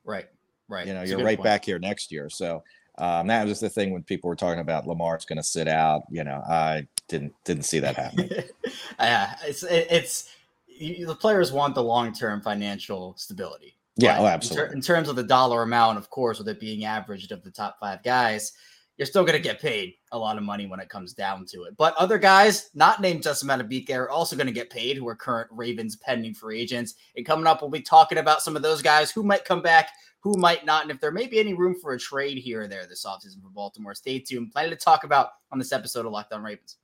Right, 0.04 0.26
right. 0.68 0.86
You 0.86 0.92
know, 0.92 1.00
that's 1.00 1.10
you're 1.10 1.22
right 1.22 1.38
point. 1.38 1.44
back 1.44 1.64
here 1.64 1.78
next 1.78 2.12
year. 2.12 2.28
So 2.30 2.62
um, 2.98 3.26
that 3.28 3.46
was 3.46 3.60
the 3.60 3.70
thing 3.70 3.92
when 3.92 4.02
people 4.02 4.28
were 4.28 4.36
talking 4.36 4.60
about 4.60 4.86
Lamar's 4.86 5.24
going 5.24 5.36
to 5.36 5.42
sit 5.42 5.68
out. 5.68 6.02
You 6.10 6.24
know, 6.24 6.42
I 6.48 6.86
didn't 7.08 7.32
didn't 7.44 7.64
see 7.64 7.78
that 7.80 7.96
happening. 7.96 8.30
yeah, 9.00 9.36
it's 9.44 9.62
it's 9.62 10.30
you, 10.66 11.06
the 11.06 11.14
players 11.14 11.52
want 11.52 11.74
the 11.74 11.82
long 11.82 12.12
term 12.12 12.40
financial 12.40 13.14
stability. 13.16 13.76
Yeah, 13.96 14.18
oh, 14.20 14.26
absolutely. 14.26 14.62
In, 14.62 14.68
ter- 14.68 14.74
in, 14.76 14.80
terms 14.80 15.08
of 15.08 15.16
the 15.16 15.24
dollar 15.24 15.62
amount, 15.62 15.98
of 15.98 16.08
course, 16.08 16.38
with 16.38 16.48
it 16.48 16.60
being 16.60 16.84
averaged 16.84 17.32
of 17.32 17.42
the 17.42 17.50
top 17.50 17.78
five 17.80 18.00
guys, 18.04 18.52
you're 18.98 19.06
still 19.06 19.24
going 19.24 19.40
to 19.40 19.48
get 19.48 19.60
paid 19.60 19.94
a 20.10 20.18
lot 20.18 20.36
of 20.36 20.42
money 20.42 20.66
when 20.66 20.80
it 20.80 20.88
comes 20.88 21.14
down 21.14 21.46
to 21.46 21.62
it. 21.62 21.76
But 21.76 21.94
other 21.96 22.18
guys, 22.18 22.70
not 22.74 23.00
named 23.00 23.22
Justin 23.22 23.48
Madubuike, 23.48 23.90
are 23.90 24.10
also 24.10 24.36
going 24.36 24.48
to 24.48 24.52
get 24.52 24.70
paid 24.70 24.96
who 24.96 25.08
are 25.08 25.14
current 25.14 25.48
Ravens 25.52 25.96
pending 25.96 26.34
free 26.34 26.60
agents. 26.60 26.94
And 27.16 27.24
coming 27.24 27.46
up, 27.46 27.62
we'll 27.62 27.70
be 27.70 27.80
talking 27.80 28.18
about 28.18 28.42
some 28.42 28.56
of 28.56 28.62
those 28.62 28.82
guys 28.82 29.12
who 29.12 29.22
might 29.22 29.44
come 29.44 29.62
back, 29.62 29.90
who 30.20 30.36
might 30.36 30.66
not, 30.66 30.82
and 30.82 30.90
if 30.90 31.00
there 31.00 31.12
may 31.12 31.28
be 31.28 31.38
any 31.38 31.54
room 31.54 31.76
for 31.80 31.92
a 31.92 31.98
trade 31.98 32.38
here 32.38 32.62
or 32.62 32.68
there 32.68 32.86
this 32.86 33.06
offseason 33.06 33.40
for 33.40 33.50
Baltimore. 33.50 33.94
Stay 33.94 34.18
tuned. 34.18 34.50
Plenty 34.52 34.70
to 34.70 34.76
talk 34.76 35.04
about 35.04 35.30
on 35.52 35.58
this 35.58 35.72
episode 35.72 36.04
of 36.04 36.12
Locked 36.12 36.32
On 36.32 36.42
Ravens. 36.42 36.76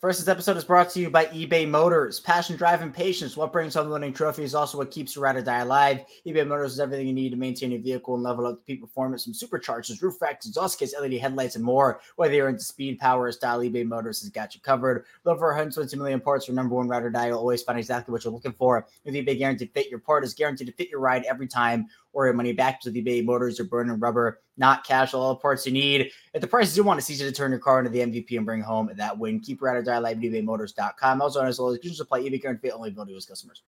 First, 0.00 0.20
this 0.20 0.28
episode 0.28 0.56
is 0.56 0.64
brought 0.64 0.88
to 0.92 0.98
you 1.00 1.10
by 1.10 1.26
eBay 1.26 1.68
Motors. 1.68 2.20
Passion, 2.20 2.56
drive, 2.56 2.80
and 2.80 2.94
patience. 2.94 3.36
What 3.36 3.52
brings 3.52 3.74
home 3.74 3.88
the 3.88 3.92
winning 3.92 4.14
trophy 4.14 4.44
is 4.44 4.54
also 4.54 4.78
what 4.78 4.90
keeps 4.90 5.14
your 5.14 5.24
ride 5.24 5.36
or 5.36 5.42
die 5.42 5.58
alive. 5.58 6.06
eBay 6.26 6.46
Motors 6.46 6.72
is 6.72 6.80
everything 6.80 7.06
you 7.06 7.12
need 7.12 7.28
to 7.32 7.36
maintain 7.36 7.70
your 7.70 7.82
vehicle 7.82 8.14
and 8.14 8.22
level 8.22 8.46
up 8.46 8.54
the 8.54 8.62
peak 8.62 8.80
performance 8.80 9.24
from 9.24 9.34
superchargers, 9.34 10.00
roof 10.00 10.14
racks, 10.22 10.46
exhaust 10.46 10.78
kits, 10.78 10.94
LED 10.98 11.12
headlights, 11.20 11.56
and 11.56 11.62
more. 11.62 12.00
Whether 12.16 12.32
you're 12.32 12.48
into 12.48 12.64
speed, 12.64 12.98
power, 12.98 13.24
or 13.24 13.32
style, 13.32 13.60
eBay 13.60 13.84
Motors 13.84 14.22
has 14.22 14.30
got 14.30 14.54
you 14.54 14.62
covered. 14.62 15.04
With 15.22 15.34
over 15.34 15.48
120 15.48 15.94
million 15.98 16.20
parts, 16.20 16.48
your 16.48 16.54
number 16.54 16.76
one 16.76 16.88
ride 16.88 17.02
or 17.02 17.10
die, 17.10 17.26
you'll 17.26 17.38
always 17.38 17.62
find 17.62 17.78
exactly 17.78 18.10
what 18.10 18.24
you're 18.24 18.32
looking 18.32 18.54
for. 18.54 18.86
With 19.04 19.12
eBay 19.12 19.36
Guaranteed 19.36 19.70
Fit, 19.74 19.90
your 19.90 19.98
part 19.98 20.24
is 20.24 20.32
guaranteed 20.32 20.68
to 20.68 20.72
fit 20.72 20.88
your 20.88 21.00
ride 21.00 21.24
every 21.24 21.46
time 21.46 21.88
or 22.14 22.24
your 22.24 22.32
money 22.32 22.54
back 22.54 22.80
to 22.80 22.90
eBay 22.90 23.22
Motors 23.22 23.60
or 23.60 23.64
burning 23.64 24.00
rubber, 24.00 24.40
not 24.60 24.86
cash, 24.86 25.14
all 25.14 25.30
the 25.30 25.40
parts 25.40 25.66
you 25.66 25.72
need. 25.72 26.12
At 26.34 26.42
the 26.42 26.46
prices 26.46 26.76
you 26.76 26.84
want, 26.84 26.98
it's 26.98 27.10
easy 27.10 27.24
to 27.24 27.32
turn 27.32 27.50
your 27.50 27.58
car 27.58 27.80
into 27.80 27.90
the 27.90 28.00
MVP 28.00 28.36
and 28.36 28.46
bring 28.46 28.60
home 28.60 28.90
that 28.94 29.18
win. 29.18 29.40
Keep 29.40 29.60
your 29.60 29.70
ride 29.70 29.78
or 29.78 29.82
die 29.82 29.98
live 29.98 30.18
at 30.18 30.22
ebaymotors.com. 30.22 31.22
Also, 31.22 31.42
as 31.42 31.58
well 31.58 31.70
as 31.70 31.78
you 31.82 31.92
supply 31.92 32.20
eBay 32.20 32.40
guarantee 32.40 32.70
only 32.70 32.90
available 32.90 33.18
to 33.18 33.26
customers. 33.26 33.62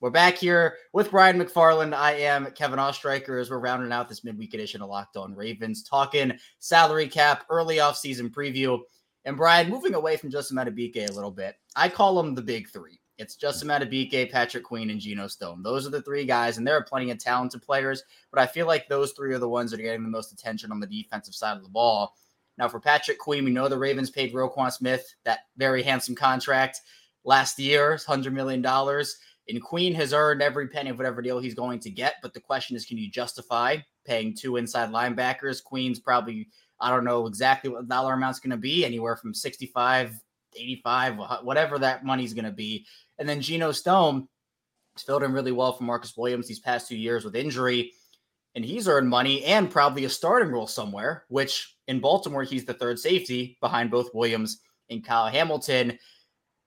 We're 0.00 0.10
back 0.10 0.36
here 0.36 0.76
with 0.92 1.10
Brian 1.10 1.40
McFarland. 1.40 1.92
I 1.92 2.12
am 2.12 2.52
Kevin 2.52 2.78
Oestreicher 2.78 3.40
as 3.40 3.50
we're 3.50 3.58
rounding 3.58 3.90
out 3.90 4.08
this 4.08 4.22
midweek 4.22 4.54
edition 4.54 4.80
of 4.80 4.88
Locked 4.88 5.16
On 5.16 5.34
Ravens, 5.34 5.82
talking 5.82 6.38
salary 6.60 7.08
cap, 7.08 7.46
early 7.50 7.78
offseason 7.78 8.30
preview. 8.30 8.78
And 9.24 9.36
Brian, 9.36 9.68
moving 9.68 9.94
away 9.94 10.16
from 10.16 10.30
Justin 10.30 10.56
Madubuike 10.56 11.10
a 11.10 11.12
little 11.12 11.32
bit, 11.32 11.56
I 11.74 11.88
call 11.88 12.22
them 12.22 12.36
the 12.36 12.42
big 12.42 12.68
three. 12.68 13.00
It's 13.18 13.34
Justin 13.34 13.66
Madubuike, 13.66 14.30
Patrick 14.30 14.62
Queen, 14.62 14.90
and 14.90 15.00
Geno 15.00 15.26
Stone. 15.26 15.64
Those 15.64 15.84
are 15.84 15.90
the 15.90 16.02
three 16.02 16.24
guys, 16.24 16.56
and 16.56 16.64
there 16.64 16.76
are 16.76 16.84
plenty 16.84 17.10
of 17.10 17.18
talented 17.18 17.60
players, 17.62 18.04
but 18.30 18.40
I 18.40 18.46
feel 18.46 18.68
like 18.68 18.88
those 18.88 19.10
three 19.10 19.34
are 19.34 19.40
the 19.40 19.48
ones 19.48 19.72
that 19.72 19.80
are 19.80 19.82
getting 19.82 20.04
the 20.04 20.08
most 20.08 20.32
attention 20.32 20.70
on 20.70 20.78
the 20.78 20.86
defensive 20.86 21.34
side 21.34 21.56
of 21.56 21.64
the 21.64 21.68
ball. 21.68 22.14
Now, 22.58 22.68
for 22.68 22.78
Patrick 22.78 23.18
Queen, 23.18 23.44
we 23.44 23.50
know 23.50 23.66
the 23.66 23.76
Ravens 23.76 24.10
paid 24.10 24.32
Roquan 24.32 24.72
Smith 24.72 25.04
that 25.24 25.40
very 25.56 25.82
handsome 25.82 26.14
contract 26.14 26.80
last 27.24 27.58
year, 27.58 27.96
$100 27.96 28.32
million. 28.32 28.64
And 29.48 29.62
Queen 29.62 29.94
has 29.94 30.12
earned 30.12 30.40
every 30.40 30.68
penny 30.68 30.90
of 30.90 30.98
whatever 30.98 31.20
deal 31.20 31.40
he's 31.40 31.54
going 31.54 31.80
to 31.80 31.90
get. 31.90 32.16
But 32.22 32.34
the 32.34 32.40
question 32.40 32.76
is, 32.76 32.84
can 32.84 32.98
you 32.98 33.10
justify 33.10 33.78
paying 34.04 34.34
two 34.34 34.58
inside 34.58 34.90
linebackers? 34.90 35.62
Queen's 35.62 35.98
probably, 35.98 36.48
I 36.80 36.90
don't 36.90 37.04
know 37.04 37.26
exactly 37.26 37.70
what 37.70 37.82
the 37.82 37.94
dollar 37.94 38.14
amount's 38.14 38.38
going 38.38 38.50
to 38.50 38.56
be, 38.56 38.84
anywhere 38.84 39.16
from 39.16 39.34
65 39.34 40.20
85, 40.58 41.18
whatever 41.42 41.78
that 41.78 42.04
money's 42.04 42.34
going 42.34 42.44
to 42.44 42.50
be. 42.50 42.86
And 43.18 43.28
then 43.28 43.40
Geno 43.40 43.72
Stone 43.72 44.28
has 44.94 45.02
filled 45.02 45.22
in 45.22 45.32
really 45.32 45.52
well 45.52 45.72
for 45.72 45.84
Marcus 45.84 46.16
Williams 46.16 46.48
these 46.48 46.60
past 46.60 46.88
two 46.88 46.96
years 46.96 47.24
with 47.24 47.36
injury. 47.36 47.92
And 48.54 48.64
he's 48.64 48.88
earned 48.88 49.08
money 49.08 49.44
and 49.44 49.70
probably 49.70 50.04
a 50.04 50.10
starting 50.10 50.52
role 50.52 50.66
somewhere, 50.66 51.24
which 51.28 51.76
in 51.86 52.00
Baltimore, 52.00 52.42
he's 52.42 52.64
the 52.64 52.74
third 52.74 52.98
safety 52.98 53.56
behind 53.60 53.90
both 53.90 54.14
Williams 54.14 54.60
and 54.90 55.04
Kyle 55.04 55.28
Hamilton. 55.28 55.98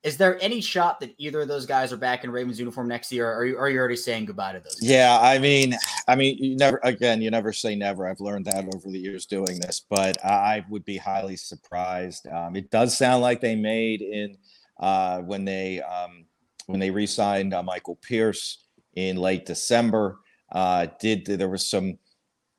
Is 0.04 0.18
there 0.18 0.42
any 0.42 0.62
shot 0.62 1.00
that 1.02 1.14
either 1.20 1.42
of 1.42 1.48
those 1.48 1.68
guys 1.68 1.94
are 1.94 1.98
back 1.98 2.24
in 2.24 2.32
Ravens 2.32 2.60
uniform 2.60 2.88
next 2.88 3.12
year? 3.12 3.30
Or 3.30 3.36
are 3.36 3.46
you, 3.46 3.58
are 3.58 3.70
you 3.70 3.78
already 3.78 3.96
saying 3.96 4.26
goodbye 4.26 4.54
to 4.54 4.60
those? 4.60 4.76
Guys? 4.80 4.90
Yeah, 4.90 5.20
I 5.22 5.38
mean, 5.38 5.76
I 6.08 6.16
mean, 6.16 6.38
you 6.40 6.56
never 6.56 6.80
again, 6.84 7.22
you 7.22 7.30
never 7.30 7.54
say 7.54 7.76
never. 7.76 8.08
I've 8.08 8.20
learned 8.20 8.46
that 8.46 8.66
over 8.74 8.90
the 8.90 8.98
years 8.98 9.28
doing 9.28 9.60
this, 9.60 9.86
but 9.90 10.24
I 10.26 10.66
would 10.70 10.86
be 10.86 10.98
highly 10.98 11.36
surprised. 11.36 12.28
Um, 12.28 12.56
it 12.56 12.72
does 12.72 12.98
sound 12.98 13.22
like 13.22 13.42
they 13.42 13.56
made 13.56 14.02
in 14.02 14.38
uh, 14.80 15.20
when 15.20 15.46
they 15.46 15.82
um, 15.82 16.26
when 16.66 16.80
they 16.80 16.90
re-signed 16.90 17.54
uh, 17.54 17.62
Michael 17.62 17.98
Pierce 18.02 18.66
in 18.96 19.18
late 19.18 19.46
December. 19.46 20.18
Uh, 20.52 20.88
did 21.00 21.26
there 21.26 21.50
was 21.50 21.70
some 21.70 22.00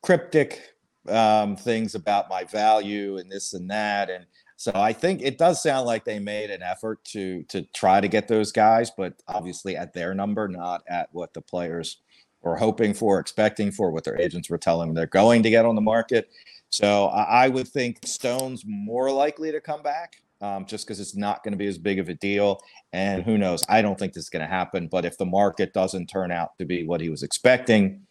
cryptic 0.02 0.74
um, 1.08 1.56
things 1.56 1.96
about 1.96 2.30
my 2.30 2.44
value 2.44 3.18
and 3.18 3.30
this 3.30 3.52
and 3.52 3.68
that, 3.68 4.10
and 4.10 4.26
so 4.62 4.70
I 4.76 4.92
think 4.92 5.22
it 5.22 5.38
does 5.38 5.60
sound 5.60 5.86
like 5.86 6.04
they 6.04 6.20
made 6.20 6.48
an 6.50 6.62
effort 6.62 7.04
to 7.06 7.42
to 7.48 7.62
try 7.74 8.00
to 8.00 8.06
get 8.06 8.28
those 8.28 8.52
guys, 8.52 8.92
but 8.96 9.14
obviously 9.26 9.76
at 9.76 9.92
their 9.92 10.14
number, 10.14 10.46
not 10.46 10.84
at 10.88 11.08
what 11.10 11.34
the 11.34 11.40
players 11.40 11.96
were 12.42 12.54
hoping 12.54 12.94
for, 12.94 13.18
expecting 13.18 13.72
for, 13.72 13.90
what 13.90 14.04
their 14.04 14.20
agents 14.20 14.48
were 14.48 14.58
telling 14.58 14.86
them 14.86 14.94
they're 14.94 15.06
going 15.06 15.42
to 15.42 15.50
get 15.50 15.66
on 15.66 15.74
the 15.74 15.80
market. 15.80 16.30
So 16.70 17.06
I 17.06 17.48
would 17.48 17.66
think 17.66 17.98
Stone's 18.04 18.62
more 18.64 19.10
likely 19.10 19.50
to 19.50 19.60
come 19.60 19.82
back. 19.82 20.22
Um, 20.40 20.64
just 20.64 20.86
because 20.86 21.00
it's 21.00 21.16
not 21.16 21.42
going 21.42 21.52
to 21.52 21.58
be 21.58 21.66
as 21.66 21.78
big 21.78 21.98
of 21.98 22.08
a 22.08 22.14
deal. 22.14 22.60
And 22.92 23.24
who 23.24 23.38
knows? 23.38 23.64
I 23.68 23.82
don't 23.82 23.98
think 23.98 24.12
this 24.12 24.24
is 24.24 24.30
going 24.30 24.42
to 24.42 24.48
happen. 24.48 24.86
But 24.86 25.04
if 25.04 25.18
the 25.18 25.26
market 25.26 25.72
doesn't 25.72 26.06
turn 26.06 26.30
out 26.30 26.56
to 26.58 26.64
be 26.64 26.84
what 26.84 27.00
he 27.00 27.08
was 27.08 27.24
expecting, 27.24 28.06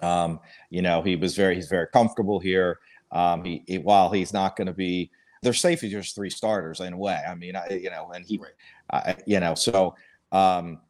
um, 0.00 0.40
you 0.68 0.82
know, 0.82 1.00
he 1.00 1.14
was 1.14 1.36
very 1.36 1.54
he's 1.54 1.68
very 1.68 1.86
comfortable 1.92 2.40
here. 2.40 2.80
Um, 3.12 3.44
he, 3.44 3.62
he 3.68 3.78
while 3.78 4.10
he's 4.10 4.32
not 4.32 4.56
going 4.56 4.66
to 4.66 4.72
be 4.72 5.10
they're 5.42 5.52
safe 5.52 5.82
as 5.82 5.90
just 5.90 6.14
three 6.14 6.30
starters 6.30 6.80
in 6.80 6.92
a 6.92 6.98
way. 6.98 7.18
I 7.26 7.34
mean, 7.34 7.56
I, 7.56 7.68
you 7.70 7.90
know, 7.90 8.12
and 8.14 8.24
he, 8.24 8.38
right. 8.38 9.22
You 9.26 9.40
know, 9.40 9.54
so 9.54 9.94
um, 10.32 10.80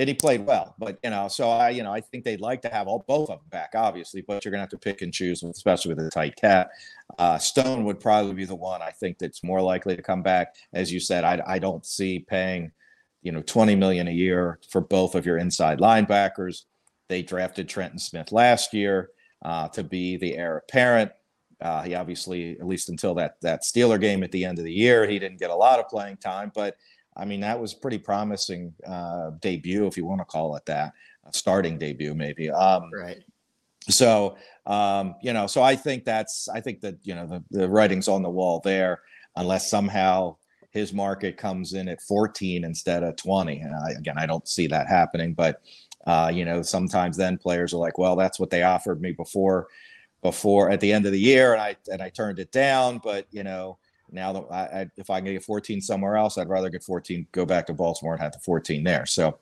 and 0.00 0.08
he 0.08 0.14
played 0.14 0.46
well. 0.46 0.74
But 0.78 0.98
you 1.04 1.10
know, 1.10 1.28
so 1.28 1.50
I, 1.50 1.70
you 1.70 1.82
know, 1.82 1.92
I 1.92 2.00
think 2.00 2.24
they'd 2.24 2.40
like 2.40 2.62
to 2.62 2.70
have 2.70 2.88
all 2.88 3.04
both 3.06 3.28
of 3.28 3.38
them 3.38 3.48
back, 3.50 3.72
obviously. 3.74 4.22
But 4.22 4.44
you're 4.44 4.50
gonna 4.50 4.62
have 4.62 4.70
to 4.70 4.78
pick 4.78 5.02
and 5.02 5.12
choose, 5.12 5.42
especially 5.42 5.94
with 5.94 6.06
a 6.06 6.10
tight 6.10 6.36
cap. 6.36 6.70
Uh, 7.18 7.36
Stone 7.36 7.84
would 7.84 8.00
probably 8.00 8.32
be 8.32 8.46
the 8.46 8.54
one 8.54 8.80
I 8.80 8.90
think 8.90 9.18
that's 9.18 9.44
more 9.44 9.60
likely 9.60 9.96
to 9.96 10.02
come 10.02 10.22
back. 10.22 10.54
As 10.72 10.92
you 10.92 11.00
said, 11.00 11.24
I, 11.24 11.42
I 11.46 11.58
don't 11.58 11.84
see 11.84 12.20
paying, 12.20 12.72
you 13.22 13.32
know, 13.32 13.42
20 13.42 13.74
million 13.74 14.08
a 14.08 14.12
year 14.12 14.58
for 14.70 14.80
both 14.80 15.14
of 15.14 15.26
your 15.26 15.36
inside 15.36 15.80
linebackers. 15.80 16.62
They 17.08 17.22
drafted 17.22 17.68
Trenton 17.68 17.98
Smith 17.98 18.32
last 18.32 18.72
year 18.72 19.10
uh, 19.44 19.68
to 19.68 19.84
be 19.84 20.16
the 20.16 20.36
heir 20.36 20.58
apparent. 20.58 21.12
Uh, 21.60 21.82
he 21.82 21.94
obviously, 21.94 22.58
at 22.58 22.66
least 22.66 22.88
until 22.88 23.14
that 23.14 23.40
that 23.42 23.62
Steeler 23.62 24.00
game 24.00 24.22
at 24.22 24.32
the 24.32 24.44
end 24.44 24.58
of 24.58 24.64
the 24.64 24.72
year, 24.72 25.06
he 25.06 25.18
didn't 25.18 25.38
get 25.38 25.50
a 25.50 25.54
lot 25.54 25.78
of 25.78 25.88
playing 25.88 26.16
time, 26.18 26.50
but 26.54 26.76
I 27.16 27.24
mean, 27.24 27.40
that 27.40 27.60
was 27.60 27.74
pretty 27.74 27.98
promising 27.98 28.72
uh, 28.86 29.30
debut, 29.40 29.86
if 29.86 29.96
you 29.96 30.04
want 30.06 30.20
to 30.20 30.24
call 30.24 30.56
it 30.56 30.64
that, 30.66 30.92
a 31.26 31.32
starting 31.32 31.76
debut 31.76 32.14
maybe. 32.14 32.50
Um, 32.50 32.90
right. 32.94 33.22
So 33.88 34.36
um, 34.66 35.16
you 35.22 35.32
know, 35.32 35.46
so 35.46 35.62
I 35.62 35.74
think 35.74 36.04
that's 36.04 36.48
I 36.48 36.60
think 36.60 36.80
that 36.82 36.96
you 37.02 37.14
know 37.14 37.26
the, 37.26 37.44
the 37.50 37.68
writing's 37.68 38.08
on 38.08 38.22
the 38.22 38.30
wall 38.30 38.60
there, 38.62 39.00
unless 39.36 39.70
somehow 39.70 40.36
his 40.70 40.92
market 40.92 41.36
comes 41.36 41.72
in 41.72 41.88
at 41.88 42.00
14 42.02 42.62
instead 42.62 43.02
of 43.02 43.16
20. 43.16 43.58
And 43.58 43.74
I, 43.74 43.90
again, 43.98 44.16
I 44.16 44.26
don't 44.26 44.46
see 44.46 44.68
that 44.68 44.86
happening, 44.86 45.34
but 45.34 45.60
uh, 46.06 46.30
you 46.32 46.44
know, 46.44 46.62
sometimes 46.62 47.16
then 47.16 47.36
players 47.36 47.74
are 47.74 47.78
like, 47.78 47.98
well, 47.98 48.16
that's 48.16 48.38
what 48.38 48.50
they 48.50 48.62
offered 48.62 49.02
me 49.02 49.12
before, 49.12 49.66
before 50.22 50.70
at 50.70 50.80
the 50.80 50.92
end 50.92 51.06
of 51.06 51.12
the 51.12 51.20
year, 51.20 51.52
and 51.52 51.62
I 51.62 51.76
and 51.90 52.02
I 52.02 52.10
turned 52.10 52.38
it 52.38 52.52
down. 52.52 52.98
But 52.98 53.26
you 53.30 53.42
know, 53.42 53.78
now 54.10 54.32
that 54.32 54.44
I, 54.50 54.80
I, 54.80 54.90
if 54.96 55.10
I 55.10 55.20
can 55.20 55.32
get 55.32 55.44
14 55.44 55.80
somewhere 55.80 56.16
else, 56.16 56.38
I'd 56.38 56.48
rather 56.48 56.70
get 56.70 56.82
14, 56.82 57.26
go 57.32 57.46
back 57.46 57.66
to 57.66 57.74
Baltimore 57.74 58.14
and 58.14 58.22
have 58.22 58.32
the 58.32 58.38
14 58.40 58.84
there. 58.84 59.06
So, 59.06 59.38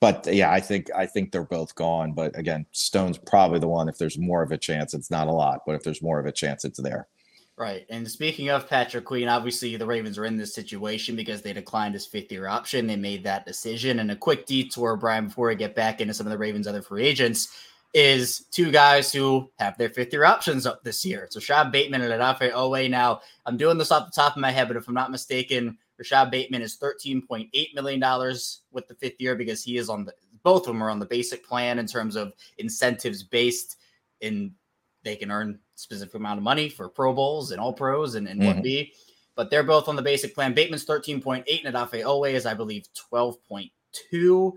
but 0.00 0.26
yeah, 0.32 0.50
I 0.50 0.60
think 0.60 0.90
I 0.94 1.06
think 1.06 1.32
they're 1.32 1.44
both 1.44 1.74
gone. 1.74 2.12
But 2.12 2.38
again, 2.38 2.66
Stone's 2.72 3.18
probably 3.18 3.58
the 3.58 3.68
one. 3.68 3.88
If 3.88 3.98
there's 3.98 4.18
more 4.18 4.42
of 4.42 4.52
a 4.52 4.58
chance, 4.58 4.94
it's 4.94 5.10
not 5.10 5.28
a 5.28 5.32
lot, 5.32 5.60
but 5.66 5.74
if 5.74 5.82
there's 5.82 6.02
more 6.02 6.18
of 6.18 6.26
a 6.26 6.32
chance, 6.32 6.64
it's 6.64 6.80
there. 6.80 7.08
Right. 7.56 7.86
And 7.88 8.10
speaking 8.10 8.48
of 8.48 8.68
Patrick 8.68 9.04
Queen, 9.04 9.28
obviously 9.28 9.76
the 9.76 9.86
Ravens 9.86 10.18
are 10.18 10.24
in 10.24 10.36
this 10.36 10.52
situation 10.52 11.14
because 11.14 11.40
they 11.40 11.52
declined 11.52 11.94
his 11.94 12.04
fifth 12.04 12.32
year 12.32 12.48
option. 12.48 12.88
They 12.88 12.96
made 12.96 13.22
that 13.24 13.46
decision. 13.46 14.00
And 14.00 14.10
a 14.10 14.16
quick 14.16 14.44
detour, 14.44 14.96
Brian, 14.96 15.26
before 15.26 15.48
we 15.48 15.54
get 15.54 15.76
back 15.76 16.00
into 16.00 16.14
some 16.14 16.26
of 16.26 16.32
the 16.32 16.38
Ravens' 16.38 16.66
other 16.66 16.82
free 16.82 17.06
agents 17.06 17.56
is 17.94 18.46
two 18.50 18.72
guys 18.72 19.12
who 19.12 19.48
have 19.60 19.78
their 19.78 19.88
fifth 19.88 20.12
year 20.12 20.24
options 20.24 20.66
up 20.66 20.82
this 20.82 21.04
year. 21.04 21.28
So 21.30 21.38
Rashod 21.38 21.70
Bateman 21.70 22.02
and 22.02 22.12
Odafe 22.12 22.52
Oweh. 22.52 22.90
Now, 22.90 23.20
I'm 23.46 23.56
doing 23.56 23.78
this 23.78 23.92
off 23.92 24.06
the 24.06 24.20
top 24.20 24.34
of 24.34 24.42
my 24.42 24.50
head, 24.50 24.66
but 24.66 24.76
if 24.76 24.88
I'm 24.88 24.94
not 24.94 25.12
mistaken, 25.12 25.78
Rashod 25.96 26.32
Bateman 26.32 26.60
is 26.60 26.76
$13.8 26.76 27.74
million 27.74 28.34
with 28.72 28.88
the 28.88 28.96
fifth 28.96 29.20
year 29.20 29.36
because 29.36 29.62
he 29.62 29.76
is 29.78 29.88
on 29.88 30.04
the 30.04 30.12
both 30.42 30.62
of 30.62 30.74
them 30.74 30.82
are 30.82 30.90
on 30.90 30.98
the 30.98 31.06
basic 31.06 31.46
plan 31.46 31.78
in 31.78 31.86
terms 31.86 32.16
of 32.16 32.34
incentives 32.58 33.22
based 33.22 33.76
in 34.20 34.52
they 35.02 35.16
can 35.16 35.30
earn 35.30 35.58
specific 35.74 36.14
amount 36.14 36.38
of 36.38 36.44
money 36.44 36.68
for 36.68 36.88
Pro 36.88 37.12
Bowls 37.12 37.50
and 37.50 37.60
all 37.60 37.72
pros 37.72 38.14
and, 38.14 38.28
and 38.28 38.40
mm-hmm. 38.40 38.54
what 38.54 38.62
be. 38.62 38.92
But 39.36 39.50
they're 39.50 39.62
both 39.62 39.88
on 39.88 39.96
the 39.96 40.02
basic 40.02 40.34
plan. 40.34 40.54
Bateman's 40.54 40.86
13.8 40.86 41.44
and 41.64 41.74
Odafe 41.74 42.04
Oweh 42.04 42.32
is, 42.32 42.46
I 42.46 42.54
believe, 42.54 42.84
12.2. 43.12 44.52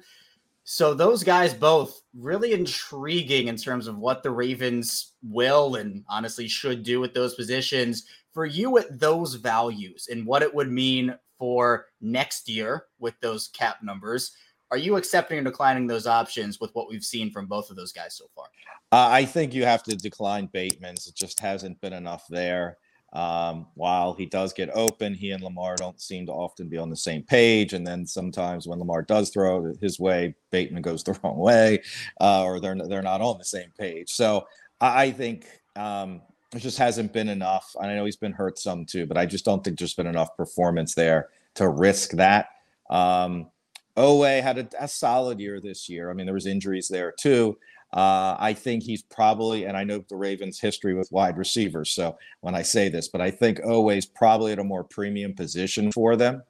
So 0.70 0.94
those 0.94 1.24
guys 1.24 1.54
both 1.54 2.02
really 2.14 2.52
intriguing 2.52 3.48
in 3.48 3.56
terms 3.56 3.88
of 3.88 4.00
what 4.00 4.22
the 4.22 4.32
Ravens 4.32 5.14
will 5.24 5.76
and 5.76 6.04
honestly 6.10 6.50
should 6.50 6.84
do 6.84 7.00
with 7.00 7.14
those 7.14 7.36
positions. 7.36 8.04
For 8.34 8.46
you 8.46 8.78
at 8.78 9.00
those 9.00 9.36
values 9.36 10.10
and 10.12 10.28
what 10.28 10.44
it 10.44 10.54
would 10.54 10.70
mean 10.70 11.16
for 11.40 11.86
next 12.02 12.50
year 12.50 12.88
with 13.00 13.18
those 13.22 13.48
cap 13.48 13.78
numbers, 13.82 14.34
are 14.70 14.78
you 14.78 14.98
accepting 14.98 15.40
or 15.40 15.44
declining 15.44 15.88
those 15.88 16.06
options 16.06 16.60
with 16.60 16.72
what 16.76 16.90
we've 16.90 17.02
seen 17.02 17.32
from 17.32 17.46
both 17.46 17.70
of 17.70 17.78
those 17.78 17.94
guys 17.94 18.18
so 18.18 18.26
far? 18.36 18.48
Uh, 18.92 19.08
I 19.10 19.24
think 19.24 19.54
you 19.54 19.64
have 19.64 19.84
to 19.84 19.96
decline 19.96 20.48
Bateman's. 20.48 21.08
It 21.08 21.16
just 21.16 21.40
hasn't 21.40 21.80
been 21.80 21.94
enough 21.94 22.26
there. 22.28 22.78
Um, 23.14 23.68
while 23.76 24.14
he 24.14 24.26
does 24.26 24.54
get 24.54 24.70
open, 24.74 25.14
he 25.14 25.32
and 25.32 25.42
Lamar 25.42 25.76
don't 25.76 26.00
seem 26.00 26.26
to 26.26 26.34
often 26.34 26.68
be 26.68 26.78
on 26.78 26.90
the 26.90 26.96
same 26.96 27.24
page. 27.24 27.74
And 27.74 27.88
then 27.88 28.06
sometimes 28.06 28.68
when 28.68 28.80
Lamar 28.80 29.02
does 29.02 29.30
throw 29.30 29.74
his 29.82 30.00
way, 30.00 30.36
Bateman 30.52 30.82
goes 30.82 31.04
the 31.04 31.18
wrong 31.24 31.38
way, 31.38 31.82
uh, 32.20 32.44
or 32.44 32.60
they're 32.60 32.76
they're 32.76 33.02
not 33.02 33.22
on 33.22 33.38
the 33.38 33.46
same 33.46 33.72
page. 33.78 34.12
So 34.12 34.48
I 34.82 35.12
think 35.12 35.48
um, 35.76 36.22
it 36.54 36.60
just 36.60 36.78
hasn't 36.78 37.14
been 37.14 37.30
enough. 37.30 37.76
And 37.80 37.90
I 37.90 37.96
know 37.96 38.06
he's 38.06 38.18
been 38.18 38.34
hurt 38.34 38.60
some 38.60 38.86
too, 38.86 39.06
but 39.06 39.18
I 39.18 39.26
just 39.26 39.46
don't 39.46 39.64
think 39.64 39.80
there's 39.80 39.94
been 39.94 40.08
enough 40.08 40.36
performance 40.36 40.94
there 40.94 41.30
to 41.56 41.70
risk 41.70 42.12
that. 42.12 42.50
Um, 42.90 43.50
Oweh 43.96 44.44
had 44.44 44.60
a, 44.60 44.84
a 44.84 44.88
solid 44.88 45.40
year 45.40 45.60
this 45.60 45.90
year. 45.90 46.10
I 46.10 46.14
mean, 46.14 46.28
there 46.28 46.36
was 46.36 46.46
injuries 46.46 46.88
there 46.88 47.12
too. 47.12 47.58
Uh, 47.94 48.36
I 48.38 48.54
think 48.54 48.84
he's 48.84 49.02
probably, 49.02 49.64
and 49.66 49.78
I 49.78 49.84
know 49.84 50.04
the 50.10 50.16
Ravens' 50.18 50.60
history 50.60 50.94
with 50.94 51.12
wide 51.12 51.38
receivers. 51.38 51.92
So 51.92 52.18
when 52.42 52.54
I 52.54 52.62
say 52.62 52.90
this, 52.90 53.08
but 53.08 53.22
I 53.22 53.32
think 53.32 53.62
Oweh's 53.64 54.06
probably 54.06 54.52
at 54.52 54.60
a 54.60 54.64
more 54.64 54.84
premium 54.84 55.34
position 55.34 55.92
for 55.92 56.16
them, 56.18 56.44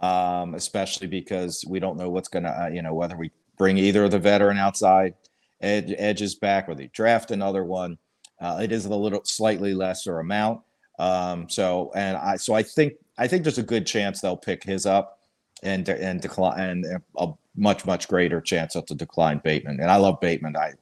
um, 0.00 0.54
especially 0.54 1.06
because 1.06 1.64
we 1.66 1.80
don't 1.80 1.96
know 1.96 2.10
what's 2.10 2.28
going 2.28 2.44
to, 2.44 2.50
uh, 2.50 2.68
you 2.68 2.82
know, 2.82 2.94
whether 2.94 3.16
we 3.16 3.30
bring 3.56 3.78
either 3.78 4.04
of 4.04 4.10
the 4.10 4.18
veteran 4.18 4.58
outside 4.58 5.14
ed- 5.62 5.94
edges 5.96 6.34
back 6.34 6.68
or 6.68 6.74
they 6.74 6.88
draft 6.88 7.30
another 7.30 7.64
one. 7.64 7.96
Uh, 8.40 8.60
it 8.62 8.70
is 8.70 8.84
a 8.84 8.94
little 8.94 9.24
slightly 9.24 9.74
lesser 9.74 10.20
amount. 10.20 10.60
Um, 10.98 11.48
so, 11.48 11.92
and 11.94 12.16
I, 12.16 12.36
so 12.36 12.54
I 12.54 12.62
think, 12.62 12.92
I 13.16 13.26
think 13.26 13.42
there's 13.42 13.58
a 13.58 13.62
good 13.62 13.86
chance 13.86 14.20
they'll 14.20 14.36
pick 14.36 14.62
his 14.62 14.84
up 14.84 15.17
and 15.62 15.88
and 15.88 16.20
decline 16.20 16.60
and 16.60 17.02
a 17.16 17.32
much 17.56 17.84
much 17.84 18.08
greater 18.08 18.40
chance 18.40 18.74
of 18.76 18.86
to 18.86 18.94
decline 18.94 19.40
Bateman. 19.42 19.80
And 19.80 19.90
I 19.90 19.96
love 19.96 20.20
Bateman. 20.20 20.56
I 20.56 20.72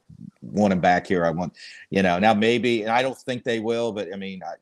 want 0.41 0.73
him 0.73 0.79
back 0.79 1.07
here. 1.07 1.25
I 1.25 1.31
want, 1.31 1.53
you 1.89 2.01
know, 2.03 2.19
now 2.19 2.33
maybe, 2.33 2.83
and 2.83 2.91
I 2.91 3.01
don't 3.01 3.17
think 3.17 3.43
they 3.43 3.59
will, 3.59 3.91
but 3.91 4.13
I 4.13 4.17
mean, 4.17 4.41
I, 4.43 4.53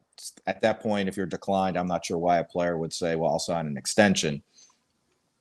at 0.47 0.61
that 0.61 0.79
point, 0.79 1.09
if 1.09 1.17
you're 1.17 1.25
declined, 1.25 1.77
I'm 1.77 1.87
not 1.87 2.05
sure 2.05 2.17
why 2.17 2.39
a 2.39 2.43
player 2.43 2.77
would 2.77 2.93
say, 2.93 3.15
"Well, 3.15 3.31
I'll 3.31 3.39
sign 3.39 3.67
an 3.67 3.77
extension." 3.77 4.41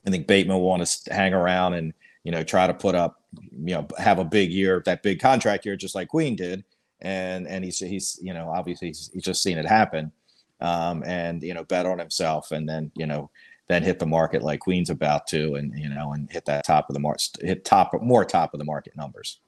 I 0.07 0.11
think 0.11 0.27
Bateman 0.27 0.57
will 0.57 0.65
want 0.65 0.85
to 0.85 1.15
hang 1.15 1.33
around 1.33 1.75
and 1.75 1.95
you 2.25 2.33
know 2.33 2.43
try 2.43 2.67
to 2.67 2.75
put 2.75 2.95
up, 2.95 3.23
you 3.53 3.75
know, 3.75 3.87
have 3.99 4.19
a 4.19 4.25
big 4.25 4.51
year, 4.51 4.83
that 4.85 5.03
big 5.03 5.21
contract 5.21 5.65
year, 5.65 5.77
just 5.77 5.95
like 5.95 6.09
Queen 6.09 6.37
did, 6.37 6.65
and 7.01 7.47
and 7.47 7.65
he's 7.65 7.79
he's 7.79 8.19
you 8.21 8.35
know 8.35 8.51
obviously 8.51 8.89
he's, 8.89 9.11
he's 9.15 9.23
just 9.23 9.43
seen 9.43 9.59
it 9.59 9.67
happen, 9.67 10.13
um, 10.61 11.03
and 11.07 11.43
you 11.43 11.55
know 11.55 11.65
bet 11.65 11.87
on 11.87 11.99
himself, 11.99 12.51
and 12.51 12.69
then 12.69 12.91
you 12.95 13.07
know 13.07 13.31
then 13.69 13.83
hit 13.83 13.99
the 13.99 14.07
market 14.07 14.43
like 14.43 14.61
Queen's 14.61 14.91
about 14.91 15.27
to, 15.29 15.55
and 15.55 15.77
you 15.79 15.89
know, 15.89 16.13
and 16.13 16.31
hit 16.31 16.45
that 16.47 16.65
top 16.65 16.89
of 16.89 16.95
the 16.95 17.01
market, 17.01 17.29
hit 17.41 17.65
top 17.65 17.93
more 18.03 18.25
top 18.25 18.55
of 18.55 18.59
the 18.59 18.65
market 18.65 18.95
numbers. 18.97 19.41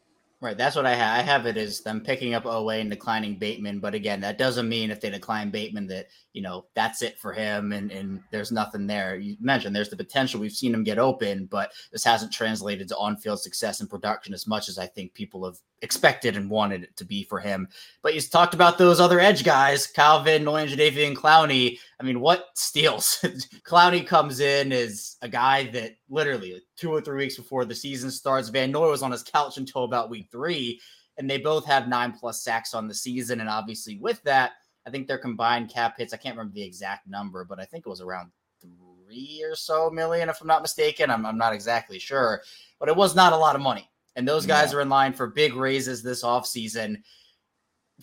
Right, 0.42 0.58
that's 0.58 0.76
what 0.76 0.84
I 0.84 0.94
have. 0.94 1.18
I 1.18 1.22
have 1.22 1.46
it 1.46 1.56
as 1.56 1.80
them 1.80 2.02
picking 2.02 2.34
up 2.34 2.44
Oweh 2.44 2.78
and 2.78 2.90
declining 2.90 3.38
Bateman, 3.38 3.80
but 3.80 3.94
again, 3.94 4.20
that 4.20 4.36
doesn't 4.36 4.68
mean 4.68 4.90
if 4.90 5.00
they 5.00 5.08
decline 5.08 5.50
Bateman 5.50 5.86
that 5.86 6.08
you 6.34 6.42
know 6.42 6.66
that's 6.74 7.00
it 7.00 7.18
for 7.18 7.32
him 7.32 7.72
and 7.72 7.90
and 7.90 8.20
there's 8.30 8.52
nothing 8.52 8.86
there. 8.86 9.16
You 9.16 9.38
mentioned 9.40 9.74
there's 9.74 9.88
the 9.88 9.96
potential. 9.96 10.38
We've 10.38 10.52
seen 10.52 10.74
him 10.74 10.84
get 10.84 10.98
open, 10.98 11.46
but 11.46 11.72
this 11.90 12.04
hasn't 12.04 12.34
translated 12.34 12.86
to 12.88 12.96
on-field 12.98 13.40
success 13.40 13.80
and 13.80 13.88
production 13.88 14.34
as 14.34 14.46
much 14.46 14.68
as 14.68 14.78
I 14.78 14.86
think 14.86 15.14
people 15.14 15.42
have 15.46 15.56
expected 15.80 16.36
and 16.36 16.50
wanted 16.50 16.82
it 16.82 16.96
to 16.98 17.06
be 17.06 17.24
for 17.24 17.40
him. 17.40 17.66
But 18.02 18.14
you 18.14 18.20
talked 18.20 18.52
about 18.52 18.76
those 18.76 19.00
other 19.00 19.20
edge 19.20 19.42
guys, 19.42 19.86
Calvin, 19.86 20.44
Nolan, 20.44 20.68
Jadeveon, 20.68 21.14
Clowney. 21.14 21.78
I 21.98 22.04
mean, 22.04 22.20
what 22.20 22.48
steals? 22.52 23.18
Clowney 23.66 24.06
comes 24.06 24.40
in 24.40 24.70
as 24.70 25.16
a 25.22 25.28
guy 25.28 25.68
that 25.70 25.96
literally 26.08 26.62
two 26.76 26.90
or 26.90 27.00
three 27.00 27.24
weeks 27.24 27.36
before 27.36 27.64
the 27.64 27.74
season 27.74 28.10
starts, 28.10 28.48
Van 28.48 28.70
Noy 28.70 28.90
was 28.90 29.02
on 29.02 29.12
his 29.12 29.22
couch 29.22 29.56
until 29.56 29.84
about 29.84 30.10
week 30.10 30.28
three, 30.30 30.80
and 31.18 31.28
they 31.28 31.38
both 31.38 31.64
have 31.66 31.88
nine 31.88 32.12
plus 32.12 32.42
sacks 32.42 32.74
on 32.74 32.88
the 32.88 32.94
season. 32.94 33.40
And 33.40 33.48
obviously, 33.48 33.98
with 33.98 34.22
that, 34.22 34.52
I 34.86 34.90
think 34.90 35.06
their 35.06 35.18
combined 35.18 35.70
cap 35.70 35.96
hits, 35.98 36.12
I 36.12 36.18
can't 36.18 36.36
remember 36.36 36.54
the 36.54 36.62
exact 36.62 37.08
number, 37.08 37.44
but 37.44 37.58
I 37.58 37.64
think 37.64 37.86
it 37.86 37.90
was 37.90 38.00
around 38.00 38.30
three 38.60 39.44
or 39.48 39.56
so 39.56 39.90
million, 39.90 40.28
if 40.28 40.40
I'm 40.40 40.46
not 40.46 40.62
mistaken. 40.62 41.10
I'm, 41.10 41.26
I'm 41.26 41.38
not 41.38 41.52
exactly 41.52 41.98
sure, 41.98 42.42
but 42.78 42.88
it 42.88 42.96
was 42.96 43.14
not 43.14 43.32
a 43.32 43.36
lot 43.36 43.56
of 43.56 43.62
money 43.62 43.90
and 44.16 44.26
those 44.26 44.46
guys 44.46 44.72
yeah. 44.72 44.78
are 44.78 44.80
in 44.80 44.88
line 44.88 45.12
for 45.12 45.28
big 45.28 45.54
raises 45.54 46.02
this 46.02 46.24
offseason. 46.24 47.02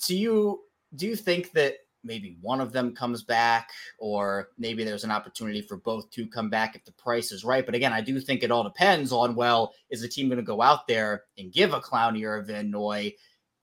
Do 0.06 0.16
you 0.16 0.62
do 0.96 1.08
you 1.08 1.16
think 1.16 1.52
that 1.54 1.74
maybe 2.04 2.38
one 2.42 2.62
of 2.62 2.72
them 2.72 2.94
comes 2.94 3.24
back, 3.24 3.70
or 3.98 4.50
maybe 4.58 4.84
there's 4.84 5.04
an 5.04 5.12
opportunity 5.12 5.62
for 5.62 5.78
both 5.78 6.10
to 6.12 6.28
come 6.28 6.50
back 6.50 6.76
if 6.76 6.84
the 6.86 6.92
price 6.94 7.32
is 7.32 7.44
right? 7.44 7.66
But 7.66 7.76
again, 7.76 7.94
I 7.94 8.02
do 8.02 8.20
think 8.20 8.44
it 8.44 8.52
all 8.52 8.64
depends 8.64 9.12
on 9.12 9.36
well, 9.36 9.74
is 9.90 10.02
the 10.02 10.08
team 10.08 10.28
going 10.28 10.38
to 10.38 10.44
go 10.44 10.62
out 10.62 10.88
there 10.88 11.24
and 11.38 11.52
give 11.52 11.74
a 11.74 11.80
Clowney 11.80 12.24
or 12.24 12.38
a 12.38 12.44
Van 12.44 12.70
Noy 12.70 13.14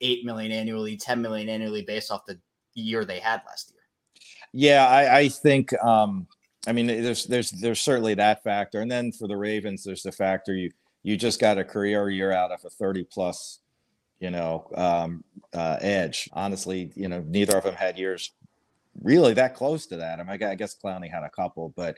eight 0.00 0.24
million 0.24 0.53
annually, 0.53 0.96
ten 0.96 1.20
million 1.22 1.48
annually 1.48 1.83
based 1.83 2.11
off 2.11 2.26
the 2.26 2.38
year 2.74 3.05
they 3.05 3.20
had 3.20 3.42
last 3.46 3.70
year? 3.70 3.81
Yeah, 4.53 4.87
I, 4.87 5.18
I 5.18 5.29
think 5.29 5.72
um, 5.83 6.26
I 6.66 6.72
mean 6.72 6.87
there's 6.87 7.26
there's 7.26 7.50
there's 7.50 7.81
certainly 7.81 8.14
that 8.14 8.42
factor. 8.42 8.81
And 8.81 8.90
then 8.90 9.12
for 9.12 9.29
the 9.29 9.37
Ravens, 9.37 9.85
there's 9.85 10.03
the 10.03 10.12
factor 10.12 10.55
you 10.55 10.70
you 11.03 11.16
just 11.16 11.40
got 11.40 11.59
a 11.59 11.64
career 11.64 12.11
year 12.11 12.33
out 12.33 12.53
of 12.53 12.64
a 12.64 12.70
30 12.70 13.05
plus, 13.05 13.60
you 14.21 14.31
know, 14.31 14.69
um, 14.77 15.25
uh, 15.53 15.79
edge. 15.81 16.29
Honestly, 16.33 16.93
you 16.95 17.09
know, 17.09 17.25
neither 17.27 17.57
of 17.57 17.65
them 17.65 17.75
had 17.75 17.99
years 17.99 18.33
really 19.03 19.35
that 19.35 19.55
close 19.55 19.87
to 19.87 19.97
that. 19.97 20.21
I, 20.21 20.23
mean, 20.23 20.43
I 20.43 20.55
guess 20.55 20.77
Clowney 20.77 21.11
had 21.11 21.23
a 21.23 21.31
couple, 21.31 21.73
but 21.77 21.97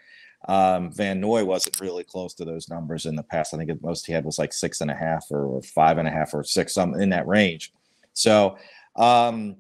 um, 0.48 0.92
Van 0.92 1.20
Noy 1.20 1.44
wasn't 1.44 1.80
really 1.80 2.04
close 2.04 2.34
to 2.34 2.44
those 2.44 2.68
numbers 2.68 3.06
in 3.06 3.16
the 3.16 3.22
past. 3.22 3.54
I 3.54 3.58
think 3.58 3.68
the 3.68 3.78
most 3.82 4.06
he 4.06 4.12
had 4.12 4.24
was 4.24 4.38
like 4.38 4.52
six 4.52 4.80
and 4.80 4.90
a 4.90 4.94
half 4.94 5.26
or 5.30 5.60
five 5.62 5.98
and 5.98 6.08
a 6.08 6.10
half 6.10 6.34
or 6.34 6.44
six, 6.44 6.74
something 6.74 7.00
in 7.00 7.10
that 7.10 7.26
range. 7.26 7.72
So, 8.14 8.56
um, 8.96 9.56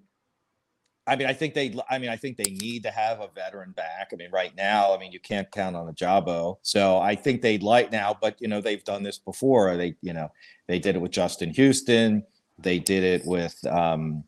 I 1.06 1.16
mean, 1.16 1.26
I 1.26 1.32
think 1.32 1.54
they. 1.54 1.74
I 1.90 1.98
mean, 1.98 2.10
I 2.10 2.16
think 2.16 2.36
they 2.36 2.52
need 2.52 2.84
to 2.84 2.90
have 2.92 3.18
a 3.18 3.28
veteran 3.34 3.72
back. 3.72 4.10
I 4.12 4.16
mean, 4.16 4.30
right 4.30 4.54
now, 4.56 4.94
I 4.94 4.98
mean, 4.98 5.10
you 5.10 5.18
can't 5.18 5.50
count 5.50 5.74
on 5.74 5.92
Ojabo. 5.92 6.58
So 6.62 6.98
I 6.98 7.16
think 7.16 7.42
they'd 7.42 7.62
like 7.62 7.90
now, 7.90 8.16
but 8.20 8.40
you 8.40 8.46
know, 8.46 8.60
they've 8.60 8.84
done 8.84 9.02
this 9.02 9.18
before. 9.18 9.76
They, 9.76 9.96
you 10.00 10.12
know, 10.12 10.30
they 10.68 10.78
did 10.78 10.94
it 10.94 11.00
with 11.00 11.10
Justin 11.10 11.50
Houston. 11.50 12.24
They 12.58 12.78
did 12.78 13.02
it 13.02 13.26
with 13.26 13.64
um, 13.66 14.24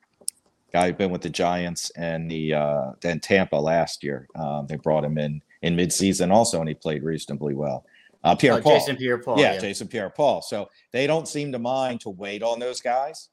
guy 0.72 0.88
who'd 0.88 0.98
been 0.98 1.10
with 1.10 1.22
the 1.22 1.30
Giants 1.30 1.90
and 1.90 2.30
the 2.30 2.54
uh, 2.54 2.92
and 3.04 3.22
Tampa 3.22 3.56
last 3.56 4.02
year. 4.02 4.28
Um, 4.34 4.66
they 4.66 4.76
brought 4.76 5.04
him 5.04 5.18
in 5.18 5.40
in 5.62 5.76
midseason 5.76 6.30
also, 6.30 6.60
and 6.60 6.68
he 6.68 6.74
played 6.74 7.02
reasonably 7.02 7.54
well. 7.54 7.86
Uh, 8.24 8.34
Pierre 8.34 8.54
oh, 8.54 8.60
Paul, 8.60 8.78
Jason 8.78 8.96
Pierre 8.96 9.18
Paul, 9.18 9.38
yeah, 9.38 9.54
yeah, 9.54 9.60
Jason 9.60 9.86
Pierre 9.86 10.10
Paul. 10.10 10.42
So 10.42 10.70
they 10.92 11.06
don't 11.06 11.28
seem 11.28 11.52
to 11.52 11.58
mind 11.58 12.00
to 12.02 12.10
wait 12.10 12.42
on 12.42 12.58
those 12.58 12.80
guys. 12.80 13.28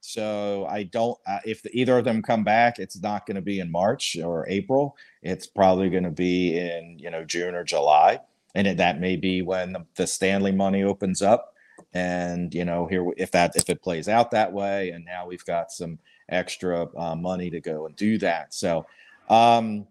So 0.00 0.66
I 0.70 0.84
don't. 0.84 1.18
Uh, 1.26 1.40
if 1.44 1.62
the, 1.62 1.70
either 1.76 1.98
of 1.98 2.04
them 2.04 2.22
come 2.22 2.44
back, 2.44 2.78
it's 2.78 3.00
not 3.00 3.26
going 3.26 3.34
to 3.34 3.42
be 3.42 3.58
in 3.60 3.70
March 3.70 4.16
or 4.22 4.46
April. 4.48 4.96
It's 5.22 5.46
probably 5.46 5.90
going 5.90 6.04
to 6.04 6.10
be 6.10 6.58
in 6.58 6.98
you 6.98 7.10
know 7.10 7.24
June 7.24 7.54
or 7.54 7.64
July, 7.64 8.20
and 8.54 8.66
it, 8.68 8.76
that 8.76 9.00
may 9.00 9.16
be 9.16 9.42
when 9.42 9.72
the, 9.72 9.84
the 9.96 10.06
Stanley 10.06 10.52
money 10.52 10.84
opens 10.84 11.22
up. 11.22 11.54
And 11.92 12.52
you 12.54 12.64
know 12.64 12.86
here 12.86 13.06
if 13.16 13.30
that 13.32 13.56
if 13.56 13.68
it 13.70 13.82
plays 13.82 14.08
out 14.08 14.30
that 14.32 14.52
way, 14.52 14.90
and 14.90 15.04
now 15.04 15.26
we've 15.26 15.44
got 15.44 15.70
some 15.72 15.98
extra 16.28 16.88
uh, 16.96 17.14
money 17.14 17.50
to 17.50 17.60
go 17.60 17.86
and 17.86 17.96
do 17.96 18.18
that. 18.18 18.52
So 18.52 18.86
um, 19.28 19.86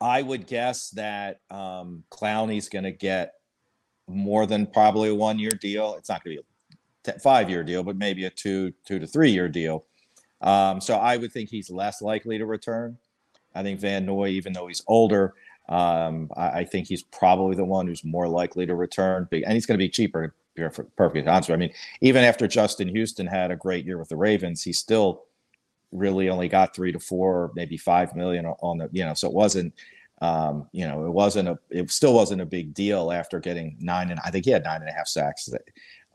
I 0.00 0.22
would 0.22 0.46
guess 0.46 0.90
that 0.90 1.40
um, 1.50 2.04
Clowney's 2.10 2.68
going 2.68 2.84
to 2.84 2.92
get 2.92 3.34
more 4.08 4.46
than 4.46 4.66
probably 4.66 5.10
a 5.10 5.14
one 5.14 5.38
year 5.38 5.50
deal. 5.50 5.94
It's 5.96 6.08
not 6.08 6.24
going 6.24 6.36
to 6.36 6.42
be 6.42 7.12
a 7.12 7.18
five 7.20 7.48
year 7.48 7.62
deal, 7.62 7.82
but 7.82 7.96
maybe 7.96 8.24
a 8.24 8.30
two 8.30 8.72
two 8.84 8.98
to 8.98 9.06
three 9.06 9.30
year 9.30 9.48
deal. 9.48 9.84
Um, 10.40 10.80
so 10.80 10.96
I 10.96 11.16
would 11.16 11.32
think 11.32 11.50
he's 11.50 11.70
less 11.70 12.02
likely 12.02 12.36
to 12.38 12.46
return. 12.46 12.98
I 13.54 13.62
think 13.62 13.80
Van 13.80 14.04
Noy, 14.06 14.28
even 14.28 14.52
though 14.52 14.66
he's 14.66 14.82
older, 14.88 15.34
um, 15.68 16.30
I, 16.36 16.48
I, 16.48 16.64
think 16.64 16.88
he's 16.88 17.02
probably 17.02 17.54
the 17.54 17.64
one 17.64 17.86
who's 17.86 18.02
more 18.02 18.26
likely 18.26 18.66
to 18.66 18.74
return. 18.74 19.28
And 19.30 19.52
he's 19.52 19.66
going 19.66 19.78
to 19.78 19.84
be 19.84 19.88
cheaper. 19.88 20.34
Perfectly 20.54 21.26
honest, 21.26 21.50
I 21.50 21.56
mean, 21.56 21.72
even 22.00 22.24
after 22.24 22.46
Justin 22.46 22.88
Houston 22.88 23.26
had 23.26 23.50
a 23.50 23.56
great 23.56 23.86
year 23.86 23.98
with 23.98 24.08
the 24.08 24.16
Ravens, 24.16 24.62
he 24.62 24.72
still 24.72 25.24
really 25.92 26.28
only 26.28 26.48
got 26.48 26.74
three 26.74 26.92
to 26.92 26.98
four, 26.98 27.52
maybe 27.54 27.76
five 27.76 28.14
million 28.14 28.46
on 28.46 28.78
the, 28.78 28.88
you 28.92 29.04
know, 29.04 29.14
so 29.14 29.28
it 29.28 29.34
wasn't, 29.34 29.72
um, 30.20 30.68
you 30.72 30.86
know, 30.86 31.06
it 31.06 31.10
wasn't 31.10 31.48
a, 31.48 31.58
it 31.70 31.90
still 31.90 32.14
wasn't 32.14 32.40
a 32.40 32.46
big 32.46 32.74
deal 32.74 33.12
after 33.12 33.40
getting 33.40 33.76
nine 33.80 34.10
and 34.10 34.20
I 34.24 34.30
think 34.30 34.44
he 34.44 34.50
had 34.50 34.64
nine 34.64 34.80
and 34.80 34.88
a 34.88 34.92
half 34.92 35.08
sacks 35.08 35.48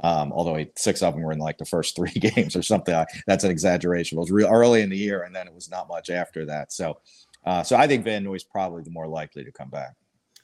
um, 0.03 0.31
although 0.31 0.63
six 0.75 1.01
of 1.01 1.13
them 1.13 1.23
were 1.23 1.31
in 1.31 1.39
like 1.39 1.57
the 1.57 1.65
first 1.65 1.95
three 1.95 2.11
games 2.11 2.55
or 2.55 2.61
something. 2.61 3.05
That's 3.25 3.43
an 3.43 3.51
exaggeration. 3.51 4.17
It 4.17 4.21
was 4.21 4.31
real 4.31 4.47
early 4.47 4.81
in 4.81 4.89
the 4.89 4.97
year, 4.97 5.23
and 5.23 5.35
then 5.35 5.47
it 5.47 5.53
was 5.53 5.69
not 5.69 5.87
much 5.87 6.09
after 6.09 6.45
that. 6.45 6.71
So, 6.71 6.99
uh, 7.45 7.63
so 7.63 7.75
I 7.75 7.87
think 7.87 8.03
Van 8.03 8.23
Noy's 8.23 8.43
probably 8.43 8.83
the 8.83 8.91
more 8.91 9.07
likely 9.07 9.43
to 9.43 9.51
come 9.51 9.69
back. 9.69 9.95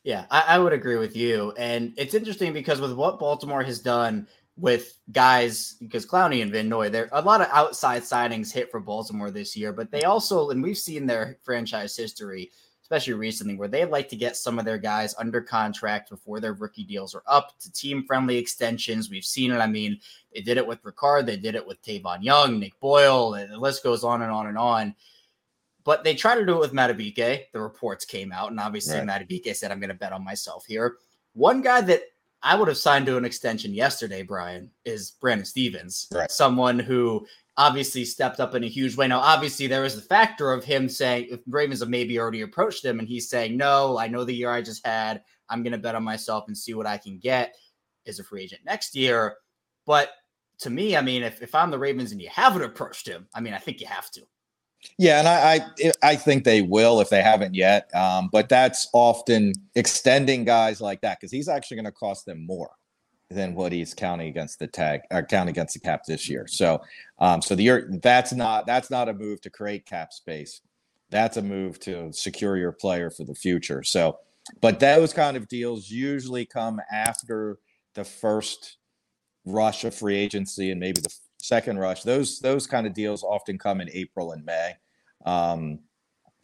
Yeah, 0.04 0.26
I, 0.30 0.44
I 0.50 0.60
would 0.60 0.74
agree 0.74 0.98
with 0.98 1.16
you. 1.16 1.54
And 1.58 1.94
it's 1.98 2.14
interesting 2.14 2.54
because 2.54 2.82
with 2.82 2.94
what 2.94 3.20
Baltimore 3.20 3.64
has 3.64 3.80
done 3.80 4.28
with 4.58 4.98
guys, 5.12 5.76
because 5.80 6.06
Clowney 6.06 6.42
and 6.42 6.52
Van 6.52 6.70
Noy, 6.70 6.90
there 6.90 7.10
a 7.12 7.22
lot 7.22 7.42
of 7.42 7.48
outside 7.52 8.04
signings 8.04 8.52
hit 8.52 8.70
for 8.70 8.80
Baltimore 8.80 9.32
this 9.32 9.56
year, 9.56 9.74
but 9.74 9.92
they 9.92 10.04
also, 10.04 10.50
and 10.50 10.62
we've 10.62 10.78
seen 10.78 11.06
their 11.06 11.38
franchise 11.44 11.96
history 11.96 12.52
especially 12.84 13.14
recently, 13.14 13.56
where 13.56 13.70
they 13.70 13.86
like 13.86 14.10
to 14.10 14.16
get 14.16 14.36
some 14.36 14.60
of 14.60 14.66
their 14.66 14.78
guys 14.78 15.16
under 15.18 15.42
contract 15.42 16.10
before 16.10 16.40
their 16.40 16.54
rookie 16.54 16.84
deals 16.84 17.16
are 17.16 17.24
up 17.28 17.58
to 17.58 17.72
team 17.72 18.04
friendly 18.06 18.38
extensions. 18.38 19.10
We've 19.10 19.24
seen 19.24 19.52
it. 19.52 19.58
I 19.58 19.68
mean, 19.68 20.00
they 20.34 20.42
did 20.42 20.58
it 20.58 20.68
with 20.68 20.84
Ricard, 20.84 21.26
they 21.26 21.38
did 21.38 21.56
it 21.56 21.66
with 21.66 21.82
Tavon 21.82 22.22
Young, 22.22 22.60
Nick 22.60 22.78
Boyle, 22.80 23.36
and 23.36 23.52
the 23.52 23.58
list 23.58 23.84
goes 23.84 24.04
on 24.04 24.22
and 24.22 24.32
on 24.32 24.48
and 24.48 24.58
on. 24.58 24.96
But 25.84 26.04
they 26.04 26.16
tried 26.16 26.36
to 26.36 26.46
do 26.46 26.56
it 26.56 26.60
with 26.60 26.74
Madubuike. 26.74 27.52
The 27.52 27.62
reports 27.62 28.06
came 28.06 28.32
out, 28.32 28.52
and 28.52 28.60
obviously 28.60 29.00
right. 29.00 29.08
Madubuike 29.08 29.56
said, 29.56 29.72
I'm 29.72 29.80
going 29.80 29.90
to 29.90 29.96
bet 29.96 30.14
on 30.14 30.24
myself 30.24 30.66
here. 30.66 30.96
One 31.34 31.62
guy 31.62 31.82
that 31.82 32.02
I 32.42 32.56
would 32.56 32.68
have 32.68 32.78
signed 32.78 33.06
to 33.08 33.18
an 33.18 33.26
extension 33.26 33.74
yesterday, 33.74 34.22
Brian, 34.22 34.70
is 34.86 35.12
Brandon 35.12 35.46
Stephens, 35.46 36.08
right. 36.14 36.30
someone 36.32 36.80
who 36.80 37.26
obviously 37.58 38.04
stepped 38.04 38.40
up 38.40 38.56
in 38.56 38.64
a 38.64 38.68
huge 38.68 38.98
way. 38.98 39.08
Now, 39.08 39.20
obviously, 39.20 39.68
there 39.68 39.86
is 39.86 39.96
the 39.96 40.02
factor 40.02 40.52
of 40.52 40.64
him 40.64 40.90
saying 40.90 41.28
if 41.30 41.40
Ravens 41.48 41.80
have 41.80 41.90
maybe 41.90 42.20
already 42.20 42.42
approached 42.42 42.84
him 42.84 43.00
and 43.00 43.08
he's 43.08 43.30
saying, 43.30 43.56
No, 43.56 43.98
I 43.98 44.08
know 44.08 44.24
the 44.24 44.36
year 44.36 44.52
I 44.52 44.62
just 44.62 44.86
had. 44.86 45.22
I'm 45.50 45.64
going 45.64 45.74
to 45.74 45.78
bet 45.78 45.96
on 45.96 46.04
myself 46.04 46.46
and 46.48 46.58
see 46.58 46.74
what 46.74 46.88
I 46.88 46.98
can 46.98 47.18
get 47.18 47.56
as 48.08 48.20
a 48.20 48.24
free 48.24 48.44
agent 48.44 48.62
next 48.66 48.96
year. 48.96 49.36
But 49.86 50.10
to 50.60 50.70
me, 50.70 50.96
I 50.96 51.02
mean, 51.02 51.24
if, 51.24 51.42
if 51.42 51.54
I'm 51.56 51.72
the 51.72 51.80
Ravens 51.80 52.12
and 52.12 52.22
you 52.22 52.30
haven't 52.30 52.64
approached 52.64 53.08
him, 53.08 53.28
I 53.34 53.42
mean, 53.42 53.54
I 53.54 53.58
think 53.58 53.80
you 53.80 53.88
have 53.88 54.10
to. 54.12 54.22
Yeah, 54.98 55.20
and 55.20 55.28
I 55.28 55.66
I, 55.84 55.92
I 56.12 56.16
think 56.16 56.44
they 56.44 56.62
will 56.62 57.02
if 57.02 57.10
they 57.10 57.22
haven't 57.22 57.56
yet. 57.56 57.94
Um, 57.96 58.30
but 58.32 58.50
that's 58.50 58.88
often 58.94 59.54
extending 59.76 60.44
guys 60.46 60.82
like 60.82 61.02
that 61.02 61.20
because 61.20 61.32
he's 61.32 61.50
actually 61.50 61.78
going 61.78 61.86
to 61.86 61.92
cost 61.92 62.26
them 62.26 62.46
more 62.46 62.72
than 63.30 63.56
what 63.56 63.72
he's 63.72 63.94
counting 63.94 64.28
against 64.28 64.60
the 64.60 64.68
tag 64.68 65.02
or 65.12 65.18
uh, 65.18 65.22
counting 65.24 65.54
against 65.54 65.74
the 65.74 65.80
cap 65.80 66.04
this 66.08 66.30
year. 66.30 66.46
So, 66.48 66.82
um, 67.20 67.42
so 67.42 67.56
the 67.56 68.00
that's 68.02 68.34
not 68.34 68.66
that's 68.66 68.90
not 68.90 69.10
a 69.10 69.14
move 69.14 69.42
to 69.42 69.50
create 69.50 69.86
cap 69.86 70.14
space. 70.14 70.62
That's 71.10 71.38
a 71.38 71.42
move 71.42 71.80
to 71.82 72.12
secure 72.12 72.58
your 72.58 72.72
player 72.72 73.10
for 73.10 73.24
the 73.24 73.36
future. 73.36 73.84
So, 73.84 74.20
but 74.62 74.80
those 74.80 75.14
kind 75.14 75.38
of 75.38 75.48
deals 75.48 75.90
usually 75.90 76.46
come 76.46 76.82
after 76.92 77.60
the 77.94 78.04
first 78.04 78.78
rush 79.46 79.84
of 79.84 79.94
free 79.94 80.16
agency 80.16 80.72
and 80.72 80.80
maybe 80.80 81.02
the 81.02 81.14
second 81.44 81.78
rush. 81.78 82.04
Those 82.04 82.40
those 82.40 82.66
kind 82.66 82.88
of 82.88 82.94
deals 82.94 83.24
often 83.24 83.58
come 83.58 83.82
in 83.82 83.90
April 83.92 84.32
and 84.32 84.46
May. 84.46 84.76
Um, 85.26 85.80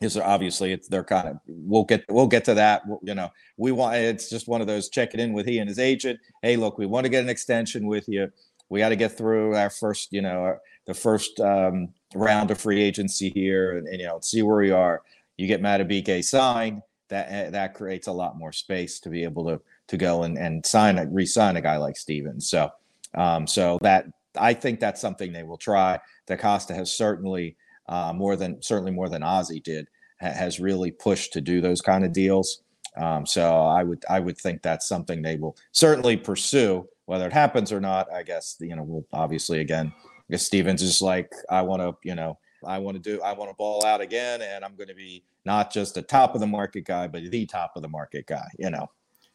is 0.01 0.15
obviously 0.17 0.71
it's 0.71 0.87
they're 0.87 1.03
kind 1.03 1.27
of 1.27 1.39
we'll 1.47 1.83
get 1.83 2.05
we'll 2.09 2.27
get 2.27 2.45
to 2.45 2.53
that 2.53 2.83
you 3.03 3.13
know 3.13 3.29
we 3.57 3.71
want 3.71 3.95
it's 3.95 4.29
just 4.29 4.47
one 4.47 4.61
of 4.61 4.67
those 4.67 4.87
checking 4.87 5.19
in 5.19 5.33
with 5.33 5.45
he 5.45 5.59
and 5.59 5.67
his 5.67 5.79
agent 5.79 6.17
hey 6.41 6.55
look 6.55 6.77
we 6.77 6.85
want 6.85 7.03
to 7.03 7.09
get 7.09 7.21
an 7.21 7.29
extension 7.29 7.85
with 7.85 8.07
you 8.07 8.31
we 8.69 8.79
got 8.79 8.89
to 8.89 8.95
get 8.95 9.11
through 9.11 9.55
our 9.55 9.69
first 9.69 10.13
you 10.13 10.21
know 10.21 10.41
our, 10.41 10.61
the 10.85 10.93
first 10.93 11.39
um, 11.41 11.89
round 12.15 12.49
of 12.49 12.61
free 12.61 12.81
agency 12.81 13.29
here 13.29 13.77
and, 13.77 13.87
and, 13.89 13.99
you 13.99 14.05
know 14.05 14.19
see 14.21 14.41
where 14.41 14.57
we 14.57 14.71
are 14.71 15.01
you 15.35 15.47
get 15.47 15.61
Madubuike 15.61 16.23
signed 16.23 16.81
that 17.09 17.27
eh, 17.29 17.49
that 17.49 17.73
creates 17.73 18.07
a 18.07 18.11
lot 18.11 18.37
more 18.37 18.53
space 18.53 19.01
to 19.01 19.09
be 19.09 19.25
able 19.25 19.45
to 19.47 19.59
to 19.89 19.97
go 19.97 20.23
and 20.23 20.37
and 20.37 20.65
sign 20.65 20.97
a 20.97 21.05
re-sign 21.07 21.57
a 21.57 21.61
guy 21.61 21.75
like 21.75 21.97
Stephens 21.97 22.49
so 22.49 22.71
um, 23.15 23.47
so 23.47 23.77
that 23.81 24.05
I 24.37 24.53
think 24.53 24.79
that's 24.79 25.01
something 25.01 25.31
they 25.31 25.43
will 25.43 25.57
try 25.57 25.99
DeCosta 26.29 26.75
has 26.75 26.93
certainly 26.93 27.57
uh, 27.87 28.13
more 28.13 28.35
than 28.35 28.61
certainly 28.61 28.91
more 28.91 29.09
than 29.09 29.23
Ozzie 29.23 29.59
did, 29.59 29.87
ha- 30.21 30.31
has 30.31 30.59
really 30.59 30.91
pushed 30.91 31.33
to 31.33 31.41
do 31.41 31.59
those 31.59 31.81
kind 31.81 32.05
of 32.05 32.13
deals. 32.13 32.61
Um, 32.97 33.25
so 33.25 33.65
I 33.65 33.83
would 33.83 34.03
I 34.09 34.19
would 34.19 34.37
think 34.37 34.61
that's 34.61 34.87
something 34.87 35.21
they 35.21 35.35
will 35.35 35.57
certainly 35.71 36.15
pursue. 36.15 36.87
Whether 37.05 37.25
it 37.25 37.33
happens 37.33 37.71
or 37.71 37.79
not, 37.79 38.11
I 38.13 38.23
guess 38.23 38.55
you 38.59 38.75
know 38.75 38.83
we'll 38.83 39.05
obviously 39.11 39.59
again. 39.59 39.91
I 39.97 40.33
guess 40.33 40.45
Stephens 40.45 40.83
is 40.83 41.01
like 41.01 41.33
I 41.49 41.63
want 41.63 41.81
to 41.81 41.95
you 42.07 42.15
know 42.15 42.37
I 42.65 42.77
want 42.77 43.01
to 43.01 43.17
do 43.17 43.21
I 43.21 43.33
want 43.33 43.49
to 43.49 43.55
ball 43.55 43.83
out 43.85 44.01
again, 44.01 44.41
and 44.41 44.63
I'm 44.63 44.75
going 44.75 44.89
to 44.89 44.95
be 44.95 45.23
not 45.45 45.73
just 45.73 45.97
a 45.97 46.03
top 46.03 46.35
of 46.35 46.41
the 46.41 46.47
market 46.47 46.85
guy, 46.85 47.07
but 47.07 47.23
the 47.31 47.45
top 47.47 47.71
of 47.75 47.81
the 47.81 47.89
market 47.89 48.27
guy. 48.27 48.47
You 48.59 48.69
know. 48.69 48.89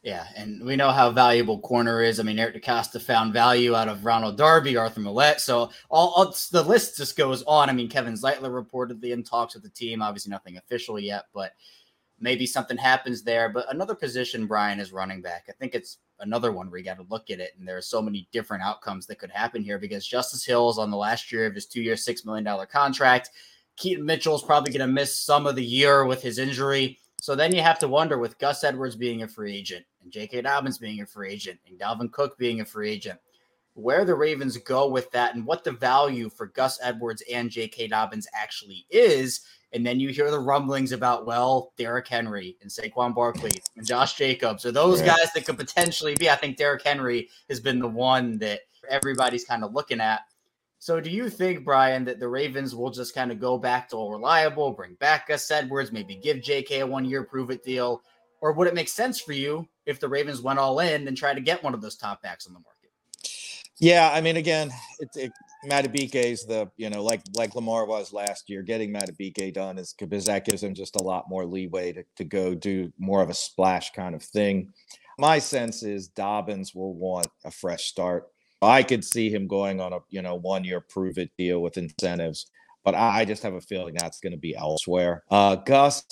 Yeah, 0.05 0.27
and 0.37 0.63
we 0.63 0.77
know 0.77 0.91
how 0.91 1.11
valuable 1.11 1.59
corner 1.61 2.03
is. 2.03 2.21
I 2.21 2.25
mean, 2.25 2.39
Eric 2.39 2.63
DeCosta 2.63 3.01
found 3.01 3.33
value 3.33 3.75
out 3.75 3.89
of 3.89 4.05
Ronald 4.05 4.37
Darby, 4.37 4.77
Arthur 4.77 5.01
Maulet. 5.01 5.41
So 5.41 5.71
all, 5.89 6.13
all, 6.15 6.37
the 6.53 6.63
list 6.63 6.99
just 6.99 7.17
goes 7.17 7.43
on. 7.45 7.71
I 7.71 7.73
mean, 7.73 7.89
Kevin 7.89 8.13
Zeitler 8.13 8.53
reportedly 8.53 9.13
in 9.13 9.23
talks 9.23 9.55
with 9.55 9.63
the 9.63 9.71
team. 9.71 10.03
Obviously, 10.03 10.29
nothing 10.29 10.59
official 10.59 11.01
yet, 11.01 11.25
but 11.33 11.53
maybe 12.21 12.45
something 12.45 12.77
happens 12.77 13.23
there. 13.23 13.49
But 13.49 13.73
another 13.73 13.95
position, 13.95 14.47
Brian, 14.47 14.79
is 14.79 14.93
running 14.93 15.23
back. 15.23 15.47
I 15.49 15.53
think 15.53 15.75
it's 15.75 15.97
another 16.21 16.53
one 16.53 16.71
where 16.71 16.77
you 16.79 16.85
got 16.85 16.99
to 16.99 17.07
look 17.09 17.31
at 17.31 17.41
it, 17.41 17.53
and 17.59 17.67
there 17.67 17.79
are 17.79 17.83
so 17.83 18.03
many 18.03 18.29
different 18.31 18.63
outcomes 18.63 19.07
that 19.07 19.19
could 19.19 19.31
happen 19.31 19.63
here 19.63 19.79
because 19.79 20.07
Justice 20.07 20.45
Hill 20.45 20.69
is 20.69 20.77
on 20.77 20.91
the 20.91 20.99
last 20.99 21.33
year 21.33 21.47
of 21.47 21.55
his 21.55 21.65
two-year, 21.65 21.97
six 21.97 22.27
million 22.27 22.45
dollar 22.45 22.67
contract. 22.67 23.31
Keaton 23.79 24.05
Mitchell 24.05 24.37
is 24.37 24.43
probably 24.43 24.71
going 24.71 24.87
to 24.87 24.93
miss 24.93 25.17
some 25.17 25.47
of 25.47 25.57
the 25.57 25.65
year 25.65 26.05
with 26.05 26.21
his 26.21 26.39
injury. 26.39 26.99
So 27.25 27.35
then 27.35 27.55
you 27.55 27.63
have 27.63 27.79
to 27.79 27.89
wonder 27.89 28.19
with 28.19 28.39
Gus 28.39 28.65
Edwards 28.65 28.97
being 28.97 29.23
a 29.23 29.27
free 29.27 29.57
agent 29.57 29.87
and 30.03 30.13
J.K. 30.13 30.43
Dobbins 30.43 30.77
being 30.77 31.01
a 31.01 31.07
free 31.07 31.33
agent 31.33 31.59
and 31.67 31.79
Dalvin 31.79 32.13
Cook 32.13 32.37
being 32.37 32.61
a 32.61 32.67
free 32.67 32.91
agent, 32.91 33.19
where 33.73 34.05
the 34.05 34.15
Ravens 34.15 34.59
go 34.59 34.87
with 34.91 35.11
that 35.13 35.35
and 35.35 35.47
what 35.47 35.65
the 35.65 35.73
value 35.73 36.29
for 36.29 36.49
Gus 36.49 36.79
Edwards 36.83 37.23
and 37.33 37.49
J.K. 37.49 37.89
Dobbins 37.89 38.27
actually 38.35 38.85
is. 38.91 39.41
And 39.73 39.87
then 39.87 40.01
you 40.01 40.11
hear 40.11 40.31
the 40.31 40.39
rumblings 40.39 40.93
about, 40.93 41.25
well, 41.25 41.73
Derrick 41.79 42.09
Henry 42.09 42.59
and 42.61 42.71
Saquon 42.71 43.15
Barkley 43.15 43.53
and 43.75 43.87
Josh 43.87 44.17
Jacobs 44.19 44.67
are 44.67 44.73
those 44.73 45.01
yeah. 45.01 45.17
guys 45.17 45.33
that 45.35 45.47
could 45.47 45.57
potentially 45.57 46.15
be. 46.17 46.29
I 46.29 46.37
think 46.37 46.59
Derrick 46.59 46.85
Henry 46.85 47.31
has 47.49 47.59
been 47.59 47.79
the 47.79 47.89
one 47.89 48.37
that 48.41 48.61
everybody's 48.87 49.47
kind 49.47 49.65
of 49.65 49.73
looking 49.73 50.03
at. 50.03 50.21
So, 50.85 51.01
do 51.01 51.09
you 51.09 51.31
think, 51.31 51.65
Brian, 51.65 52.05
that 52.05 52.21
the 52.21 52.29
Ravens 52.29 52.75
will 52.75 52.91
just 52.91 53.15
kind 53.15 53.33
of 53.33 53.41
go 53.41 53.57
back 53.57 53.89
to 53.89 53.97
all 53.97 54.11
reliable, 54.11 54.71
bring 54.73 54.93
back 54.97 55.29
Gus 55.29 55.51
Edwards, 55.51 55.93
maybe 55.93 56.15
give 56.15 56.43
JK 56.43 56.83
a 56.83 56.87
one 56.87 57.07
year 57.07 57.25
prove 57.25 57.51
it 57.51 57.65
deal? 57.65 58.03
Or 58.43 58.53
would 58.53 58.69
it 58.69 58.75
make 58.75 58.91
sense 58.91 59.19
for 59.19 59.33
you 59.33 59.67
if 59.87 59.99
the 59.99 60.11
Ravens 60.11 60.43
went 60.43 60.59
all 60.59 60.81
in 60.81 61.09
and 61.09 61.17
tried 61.17 61.37
to 61.37 61.41
get 61.41 61.65
one 61.65 61.73
of 61.73 61.81
those 61.81 61.97
top 61.97 62.21
backs 62.21 62.47
on 62.47 62.53
the 62.53 62.59
market? 62.59 62.91
Yeah, 63.81 64.11
I 64.13 64.21
mean, 64.21 64.37
again, 64.37 64.71
it, 64.99 65.09
it 65.17 65.33
Madubuike 65.65 66.17
is 66.17 66.45
the 66.45 66.71
you 66.77 66.91
know 66.91 67.03
like 67.03 67.23
like 67.35 67.55
Lamar 67.55 67.87
was 67.87 68.13
last 68.13 68.51
year. 68.51 68.61
Getting 68.61 68.93
Madubuike 68.93 69.55
done 69.55 69.79
is 69.79 69.95
because 69.99 70.27
that 70.27 70.45
gives 70.45 70.63
him 70.63 70.75
just 70.75 70.97
a 70.97 71.03
lot 71.03 71.31
more 71.31 71.47
leeway 71.47 71.95
to, 71.95 72.05
to 72.17 72.25
go 72.25 72.55
do 72.55 72.93
more 72.99 73.23
of 73.23 73.31
a 73.31 73.35
splash 73.35 73.93
kind 73.93 74.15
of 74.15 74.23
thing. 74.23 74.75
My 75.19 75.39
sense 75.39 75.83
is 75.83 76.09
Dobbins 76.09 76.75
will 76.75 76.93
want 76.93 77.29
a 77.47 77.51
fresh 77.51 77.85
start. 77.85 78.29
I 78.65 78.83
could 78.83 79.05
see 79.05 79.31
him 79.31 79.47
going 79.47 79.81
on 79.81 79.93
a 79.93 79.99
you 80.11 80.23
know 80.23 80.35
one 80.35 80.65
year 80.65 80.81
prove 80.81 81.19
it 81.19 81.31
deal 81.39 81.61
with 81.61 81.79
incentives, 81.79 82.47
but 82.85 82.95
I 82.95 83.25
just 83.25 83.43
have 83.43 83.55
a 83.55 83.61
feeling 83.61 83.95
that's 83.97 84.21
going 84.21 84.33
to 84.33 84.39
be 84.39 84.57
elsewhere. 84.57 85.25
Uh, 85.31 85.57
Gus, 85.57 86.05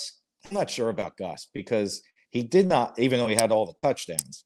I'm 0.45 0.53
not 0.53 0.69
sure 0.69 0.89
about 0.89 1.17
Gus 1.17 1.47
because 1.53 2.01
he 2.29 2.41
did 2.43 2.67
not, 2.67 2.97
even 2.97 3.19
though 3.19 3.27
he 3.27 3.35
had 3.35 3.51
all 3.51 3.65
the 3.65 3.87
touchdowns, 3.87 4.45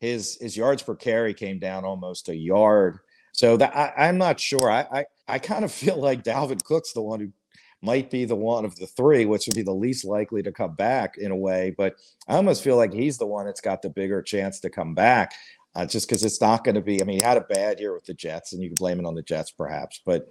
his 0.00 0.38
his 0.40 0.56
yards 0.56 0.82
per 0.82 0.94
carry 0.94 1.34
came 1.34 1.58
down 1.58 1.84
almost 1.84 2.28
a 2.28 2.36
yard. 2.36 2.98
So 3.32 3.56
that 3.56 3.76
I, 3.76 4.08
am 4.08 4.18
not 4.18 4.40
sure. 4.40 4.70
I, 4.70 4.80
I 4.92 5.04
I 5.28 5.38
kind 5.38 5.64
of 5.64 5.72
feel 5.82 5.96
like 5.96 6.24
Dalvin 6.24 6.62
Cook's 6.64 6.92
the 6.92 7.02
one 7.02 7.20
who 7.20 7.32
might 7.80 8.10
be 8.10 8.24
the 8.24 8.34
one 8.34 8.64
of 8.64 8.74
the 8.76 8.86
three, 8.86 9.24
which 9.24 9.46
would 9.46 9.54
be 9.54 9.62
the 9.62 9.72
least 9.72 10.04
likely 10.04 10.42
to 10.42 10.52
come 10.52 10.74
back 10.74 11.16
in 11.16 11.30
a 11.30 11.36
way. 11.36 11.74
But 11.76 11.94
I 12.26 12.34
almost 12.34 12.64
feel 12.64 12.76
like 12.76 12.92
he's 12.92 13.18
the 13.18 13.26
one 13.26 13.46
that's 13.46 13.60
got 13.60 13.82
the 13.82 13.90
bigger 13.90 14.20
chance 14.20 14.60
to 14.60 14.70
come 14.70 14.94
back 14.94 15.32
uh, 15.74 15.86
just 15.86 16.08
because 16.08 16.24
it's 16.24 16.40
not 16.40 16.64
going 16.64 16.74
to 16.74 16.80
be. 16.80 17.00
I 17.00 17.04
mean, 17.04 17.20
he 17.20 17.26
had 17.26 17.36
a 17.36 17.42
bad 17.42 17.80
year 17.80 17.94
with 17.94 18.04
the 18.04 18.14
Jets, 18.14 18.52
and 18.52 18.62
you 18.62 18.68
can 18.68 18.76
blame 18.76 18.98
it 18.98 19.06
on 19.06 19.14
the 19.14 19.22
Jets 19.22 19.50
perhaps, 19.50 20.00
but 20.04 20.28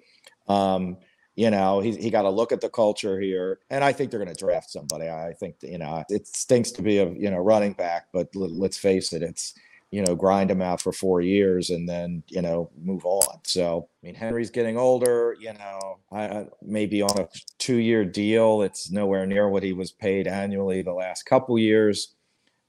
um, 0.48 0.98
you 1.36 1.52
know, 1.52 1.80
he 1.80 1.96
he 1.96 2.10
got 2.10 2.24
to 2.24 2.30
look 2.32 2.52
at 2.52 2.62
the 2.62 2.70
culture 2.70 3.20
here, 3.20 3.60
and 3.70 3.84
I 3.84 3.94
think 3.94 4.10
they're 4.10 4.20
going 4.20 4.34
to 4.34 4.46
draft 4.46 4.72
somebody. 4.72 5.08
I 5.08 5.34
think 5.34 5.58
you 5.62 5.78
know 5.78 6.04
it 6.10 6.28
stinks 6.28 6.72
to 6.72 6.82
be 6.82 6.98
a 6.98 7.10
you 7.12 7.30
know 7.30 7.38
running 7.38 7.74
back, 7.74 8.08
but 8.12 8.30
l- 8.36 8.50
let's 8.50 8.78
face 8.78 9.14
it, 9.14 9.22
it's 9.22 9.54
you 9.92 10.02
know 10.02 10.16
grind 10.16 10.50
him 10.50 10.64
out 10.64 10.82
for 10.82 10.92
four 10.92 11.22
years 11.22 11.70
and 11.70 11.88
then 11.88 12.24
you 12.28 12.42
know 12.42 12.72
move 12.84 13.06
on. 13.06 13.38
So 13.44 13.88
I 14.02 14.08
mean, 14.08 14.16
Henry's 14.16 14.50
getting 14.50 14.78
older. 14.78 15.38
You 15.40 15.54
know, 15.54 16.00
I, 16.12 16.48
maybe 16.64 17.04
on 17.04 17.20
a 17.20 17.28
two 17.60 17.78
year 17.78 18.04
deal, 18.04 18.64
it's 18.64 18.90
nowhere 18.90 19.28
near 19.28 19.48
what 19.48 19.62
he 19.62 19.74
was 19.74 19.92
paid 19.92 20.26
annually 20.26 20.82
the 20.82 20.94
last 20.94 21.24
couple 21.28 21.60
years 21.60 22.16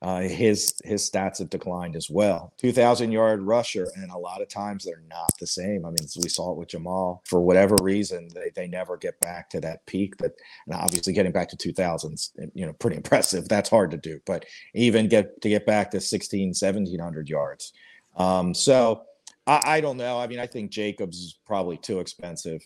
uh, 0.00 0.20
his 0.20 0.74
his 0.84 1.10
stats 1.10 1.38
have 1.38 1.50
declined 1.50 1.96
as 1.96 2.08
well. 2.08 2.52
2,000 2.58 3.10
yard 3.10 3.42
rusher, 3.42 3.88
and 3.96 4.12
a 4.12 4.18
lot 4.18 4.40
of 4.40 4.48
times 4.48 4.84
they're 4.84 5.02
not 5.08 5.30
the 5.40 5.46
same. 5.46 5.84
I 5.84 5.88
mean, 5.88 6.06
we 6.22 6.28
saw 6.28 6.52
it 6.52 6.56
with 6.56 6.68
Jamal. 6.68 7.22
For 7.24 7.40
whatever 7.40 7.74
reason, 7.82 8.28
they, 8.32 8.50
they 8.54 8.68
never 8.68 8.96
get 8.96 9.18
back 9.18 9.50
to 9.50 9.60
that 9.60 9.84
peak. 9.86 10.16
That 10.18 10.32
and 10.66 10.76
obviously 10.76 11.12
getting 11.12 11.32
back 11.32 11.48
to 11.48 11.56
2,000s, 11.56 12.30
you 12.54 12.64
know, 12.64 12.72
pretty 12.74 12.96
impressive. 13.02 13.48
That's 13.48 13.70
hard 13.70 13.90
to 13.90 13.96
do, 13.96 14.20
but 14.24 14.44
even 14.72 15.08
get 15.08 15.40
to 15.42 15.48
get 15.48 15.66
back 15.66 15.90
to 15.90 16.00
16, 16.00 16.48
1,700 16.50 17.28
yards. 17.28 17.72
Um, 18.16 18.54
so 18.54 19.02
I, 19.48 19.62
I 19.64 19.80
don't 19.80 19.96
know. 19.96 20.18
I 20.20 20.28
mean, 20.28 20.38
I 20.38 20.46
think 20.46 20.70
Jacobs 20.70 21.18
is 21.18 21.38
probably 21.44 21.76
too 21.76 21.98
expensive. 21.98 22.62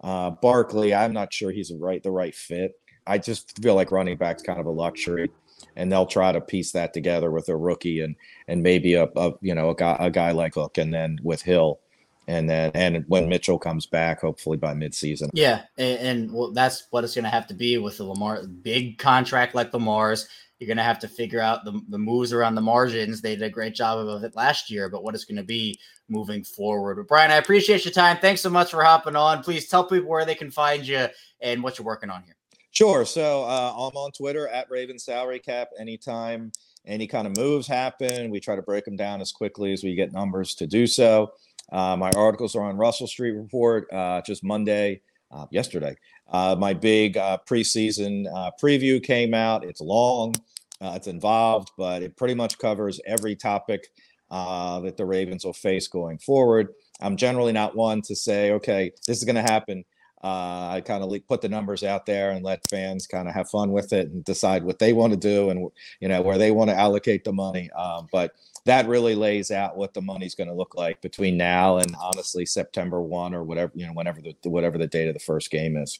Uh, 0.00 0.30
Barkley, 0.30 0.92
I'm 0.92 1.12
not 1.12 1.32
sure 1.32 1.52
he's 1.52 1.72
right 1.72 2.02
the 2.02 2.10
right 2.10 2.34
fit. 2.34 2.72
I 3.06 3.18
just 3.18 3.62
feel 3.62 3.76
like 3.76 3.92
running 3.92 4.16
back's 4.16 4.42
kind 4.42 4.58
of 4.58 4.66
a 4.66 4.70
luxury 4.70 5.30
and 5.76 5.90
they'll 5.90 6.06
try 6.06 6.32
to 6.32 6.40
piece 6.40 6.72
that 6.72 6.92
together 6.92 7.30
with 7.30 7.48
a 7.48 7.56
rookie 7.56 8.00
and 8.00 8.16
and 8.48 8.62
maybe 8.62 8.94
a, 8.94 9.04
a 9.16 9.32
you 9.40 9.54
know 9.54 9.70
a 9.70 9.74
guy 9.74 9.96
a 10.00 10.10
guy 10.10 10.32
like 10.32 10.54
Hook 10.54 10.78
and 10.78 10.92
then 10.92 11.18
with 11.22 11.42
Hill 11.42 11.80
and 12.28 12.48
then 12.48 12.70
and 12.74 13.04
when 13.08 13.28
Mitchell 13.28 13.58
comes 13.58 13.86
back, 13.86 14.20
hopefully 14.20 14.56
by 14.56 14.74
midseason. 14.74 15.28
Yeah, 15.32 15.62
and, 15.78 15.98
and 15.98 16.32
well, 16.32 16.52
that's 16.52 16.86
what 16.90 17.04
it's 17.04 17.14
going 17.14 17.24
to 17.24 17.30
have 17.30 17.46
to 17.48 17.54
be 17.54 17.78
with 17.78 17.96
the 17.96 18.04
Lamar 18.04 18.46
big 18.46 18.98
contract 18.98 19.54
like 19.54 19.72
Lamar's. 19.72 20.28
You're 20.58 20.68
going 20.68 20.76
to 20.76 20.84
have 20.84 21.00
to 21.00 21.08
figure 21.08 21.40
out 21.40 21.64
the, 21.64 21.80
the 21.88 21.98
moves 21.98 22.32
around 22.32 22.54
the 22.54 22.60
margins. 22.60 23.20
They 23.20 23.34
did 23.34 23.42
a 23.42 23.50
great 23.50 23.74
job 23.74 23.98
of 24.06 24.22
it 24.22 24.36
last 24.36 24.70
year, 24.70 24.88
but 24.88 25.02
what 25.02 25.16
it's 25.16 25.24
going 25.24 25.38
to 25.38 25.42
be 25.42 25.76
moving 26.08 26.44
forward. 26.44 26.94
But 26.94 27.08
Brian, 27.08 27.32
I 27.32 27.36
appreciate 27.36 27.84
your 27.84 27.92
time. 27.92 28.18
Thanks 28.18 28.42
so 28.42 28.50
much 28.50 28.70
for 28.70 28.84
hopping 28.84 29.16
on. 29.16 29.42
Please 29.42 29.66
tell 29.66 29.82
people 29.82 30.08
where 30.08 30.24
they 30.24 30.36
can 30.36 30.52
find 30.52 30.86
you 30.86 31.08
and 31.40 31.64
what 31.64 31.78
you're 31.78 31.86
working 31.86 32.10
on 32.10 32.22
here. 32.22 32.36
Sure. 32.72 33.04
So 33.04 33.44
uh, 33.44 33.70
I'm 33.72 33.96
on 33.96 34.12
Twitter 34.12 34.48
at 34.48 34.70
Raven 34.70 34.98
Salary 34.98 35.38
Cap. 35.38 35.68
Anytime 35.78 36.50
any 36.86 37.06
kind 37.06 37.26
of 37.26 37.36
moves 37.36 37.66
happen, 37.66 38.30
we 38.30 38.40
try 38.40 38.56
to 38.56 38.62
break 38.62 38.86
them 38.86 38.96
down 38.96 39.20
as 39.20 39.30
quickly 39.30 39.74
as 39.74 39.84
we 39.84 39.94
get 39.94 40.10
numbers 40.10 40.54
to 40.54 40.66
do 40.66 40.86
so. 40.86 41.32
Uh, 41.70 41.96
my 41.96 42.10
articles 42.12 42.56
are 42.56 42.62
on 42.62 42.78
Russell 42.78 43.06
Street 43.06 43.32
Report 43.32 43.86
uh, 43.92 44.22
just 44.22 44.42
Monday, 44.42 45.02
uh, 45.30 45.44
yesterday. 45.50 45.94
Uh, 46.30 46.56
my 46.58 46.72
big 46.72 47.18
uh, 47.18 47.36
preseason 47.46 48.24
preview 48.58 49.02
came 49.02 49.34
out. 49.34 49.64
It's 49.64 49.82
long, 49.82 50.34
it's 50.80 51.08
involved, 51.08 51.72
but 51.76 52.02
it 52.02 52.16
pretty 52.16 52.34
much 52.34 52.58
covers 52.58 53.00
every 53.06 53.36
topic 53.36 53.88
that 54.30 54.94
the 54.96 55.04
Ravens 55.04 55.44
will 55.44 55.52
face 55.52 55.88
going 55.88 56.16
forward. 56.16 56.68
I'm 57.02 57.18
generally 57.18 57.52
not 57.52 57.76
one 57.76 58.00
to 58.02 58.16
say, 58.16 58.52
okay, 58.52 58.92
this 59.06 59.18
is 59.18 59.24
going 59.24 59.36
to 59.36 59.42
happen 59.42 59.84
uh, 60.22 60.68
I 60.70 60.82
kind 60.84 61.02
of 61.02 61.28
put 61.28 61.40
the 61.40 61.48
numbers 61.48 61.82
out 61.82 62.06
there 62.06 62.30
and 62.30 62.44
let 62.44 62.68
fans 62.70 63.06
kind 63.06 63.28
of 63.28 63.34
have 63.34 63.50
fun 63.50 63.72
with 63.72 63.92
it 63.92 64.08
and 64.08 64.24
decide 64.24 64.62
what 64.62 64.78
they 64.78 64.92
want 64.92 65.12
to 65.12 65.18
do 65.18 65.50
and 65.50 65.68
you 66.00 66.08
know 66.08 66.22
where 66.22 66.38
they 66.38 66.52
want 66.52 66.70
to 66.70 66.78
allocate 66.78 67.24
the 67.24 67.32
money. 67.32 67.70
Um, 67.72 68.06
but 68.12 68.32
that 68.64 68.86
really 68.86 69.16
lays 69.16 69.50
out 69.50 69.76
what 69.76 69.94
the 69.94 70.00
money's 70.00 70.36
going 70.36 70.48
to 70.48 70.54
look 70.54 70.76
like 70.76 71.00
between 71.00 71.36
now 71.36 71.78
and 71.78 71.94
honestly 72.00 72.46
September 72.46 73.00
one 73.02 73.34
or 73.34 73.42
whatever 73.42 73.72
you 73.74 73.86
know 73.86 73.92
whenever 73.92 74.20
the 74.20 74.48
whatever 74.48 74.78
the 74.78 74.86
date 74.86 75.08
of 75.08 75.14
the 75.14 75.20
first 75.20 75.50
game 75.50 75.76
is. 75.76 75.98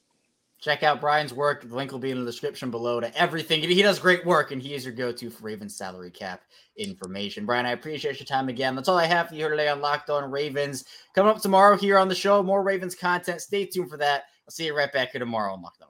Check 0.62 0.84
out 0.84 1.00
Brian's 1.00 1.34
work. 1.34 1.68
The 1.68 1.74
link 1.74 1.90
will 1.90 1.98
be 1.98 2.12
in 2.12 2.20
the 2.20 2.24
description 2.24 2.70
below 2.70 3.00
to 3.00 3.12
everything. 3.18 3.62
He 3.62 3.82
does 3.82 3.98
great 3.98 4.24
work, 4.24 4.52
and 4.52 4.62
he 4.62 4.74
is 4.74 4.84
your 4.84 4.94
go-to 4.94 5.28
for 5.28 5.42
Ravens 5.42 5.76
salary 5.76 6.12
cap 6.12 6.42
information. 6.76 7.44
Brian, 7.44 7.66
I 7.66 7.72
appreciate 7.72 8.20
your 8.20 8.26
time 8.26 8.48
again. 8.48 8.76
That's 8.76 8.88
all 8.88 8.96
I 8.96 9.06
have 9.06 9.28
for 9.28 9.34
you 9.34 9.40
here 9.40 9.50
today 9.50 9.68
on 9.68 9.80
Locked 9.80 10.08
On 10.08 10.30
Ravens. 10.30 10.84
Coming 11.16 11.34
up 11.34 11.42
tomorrow 11.42 11.76
here 11.76 11.98
on 11.98 12.06
the 12.06 12.14
show, 12.14 12.44
more 12.44 12.62
Ravens 12.62 12.94
content. 12.94 13.40
Stay 13.40 13.66
tuned 13.66 13.90
for 13.90 13.96
that. 13.96 14.26
I'll 14.46 14.52
see 14.52 14.66
you 14.66 14.76
right 14.76 14.92
back 14.92 15.10
here 15.10 15.18
tomorrow 15.18 15.52
on 15.52 15.62
Locked 15.62 15.81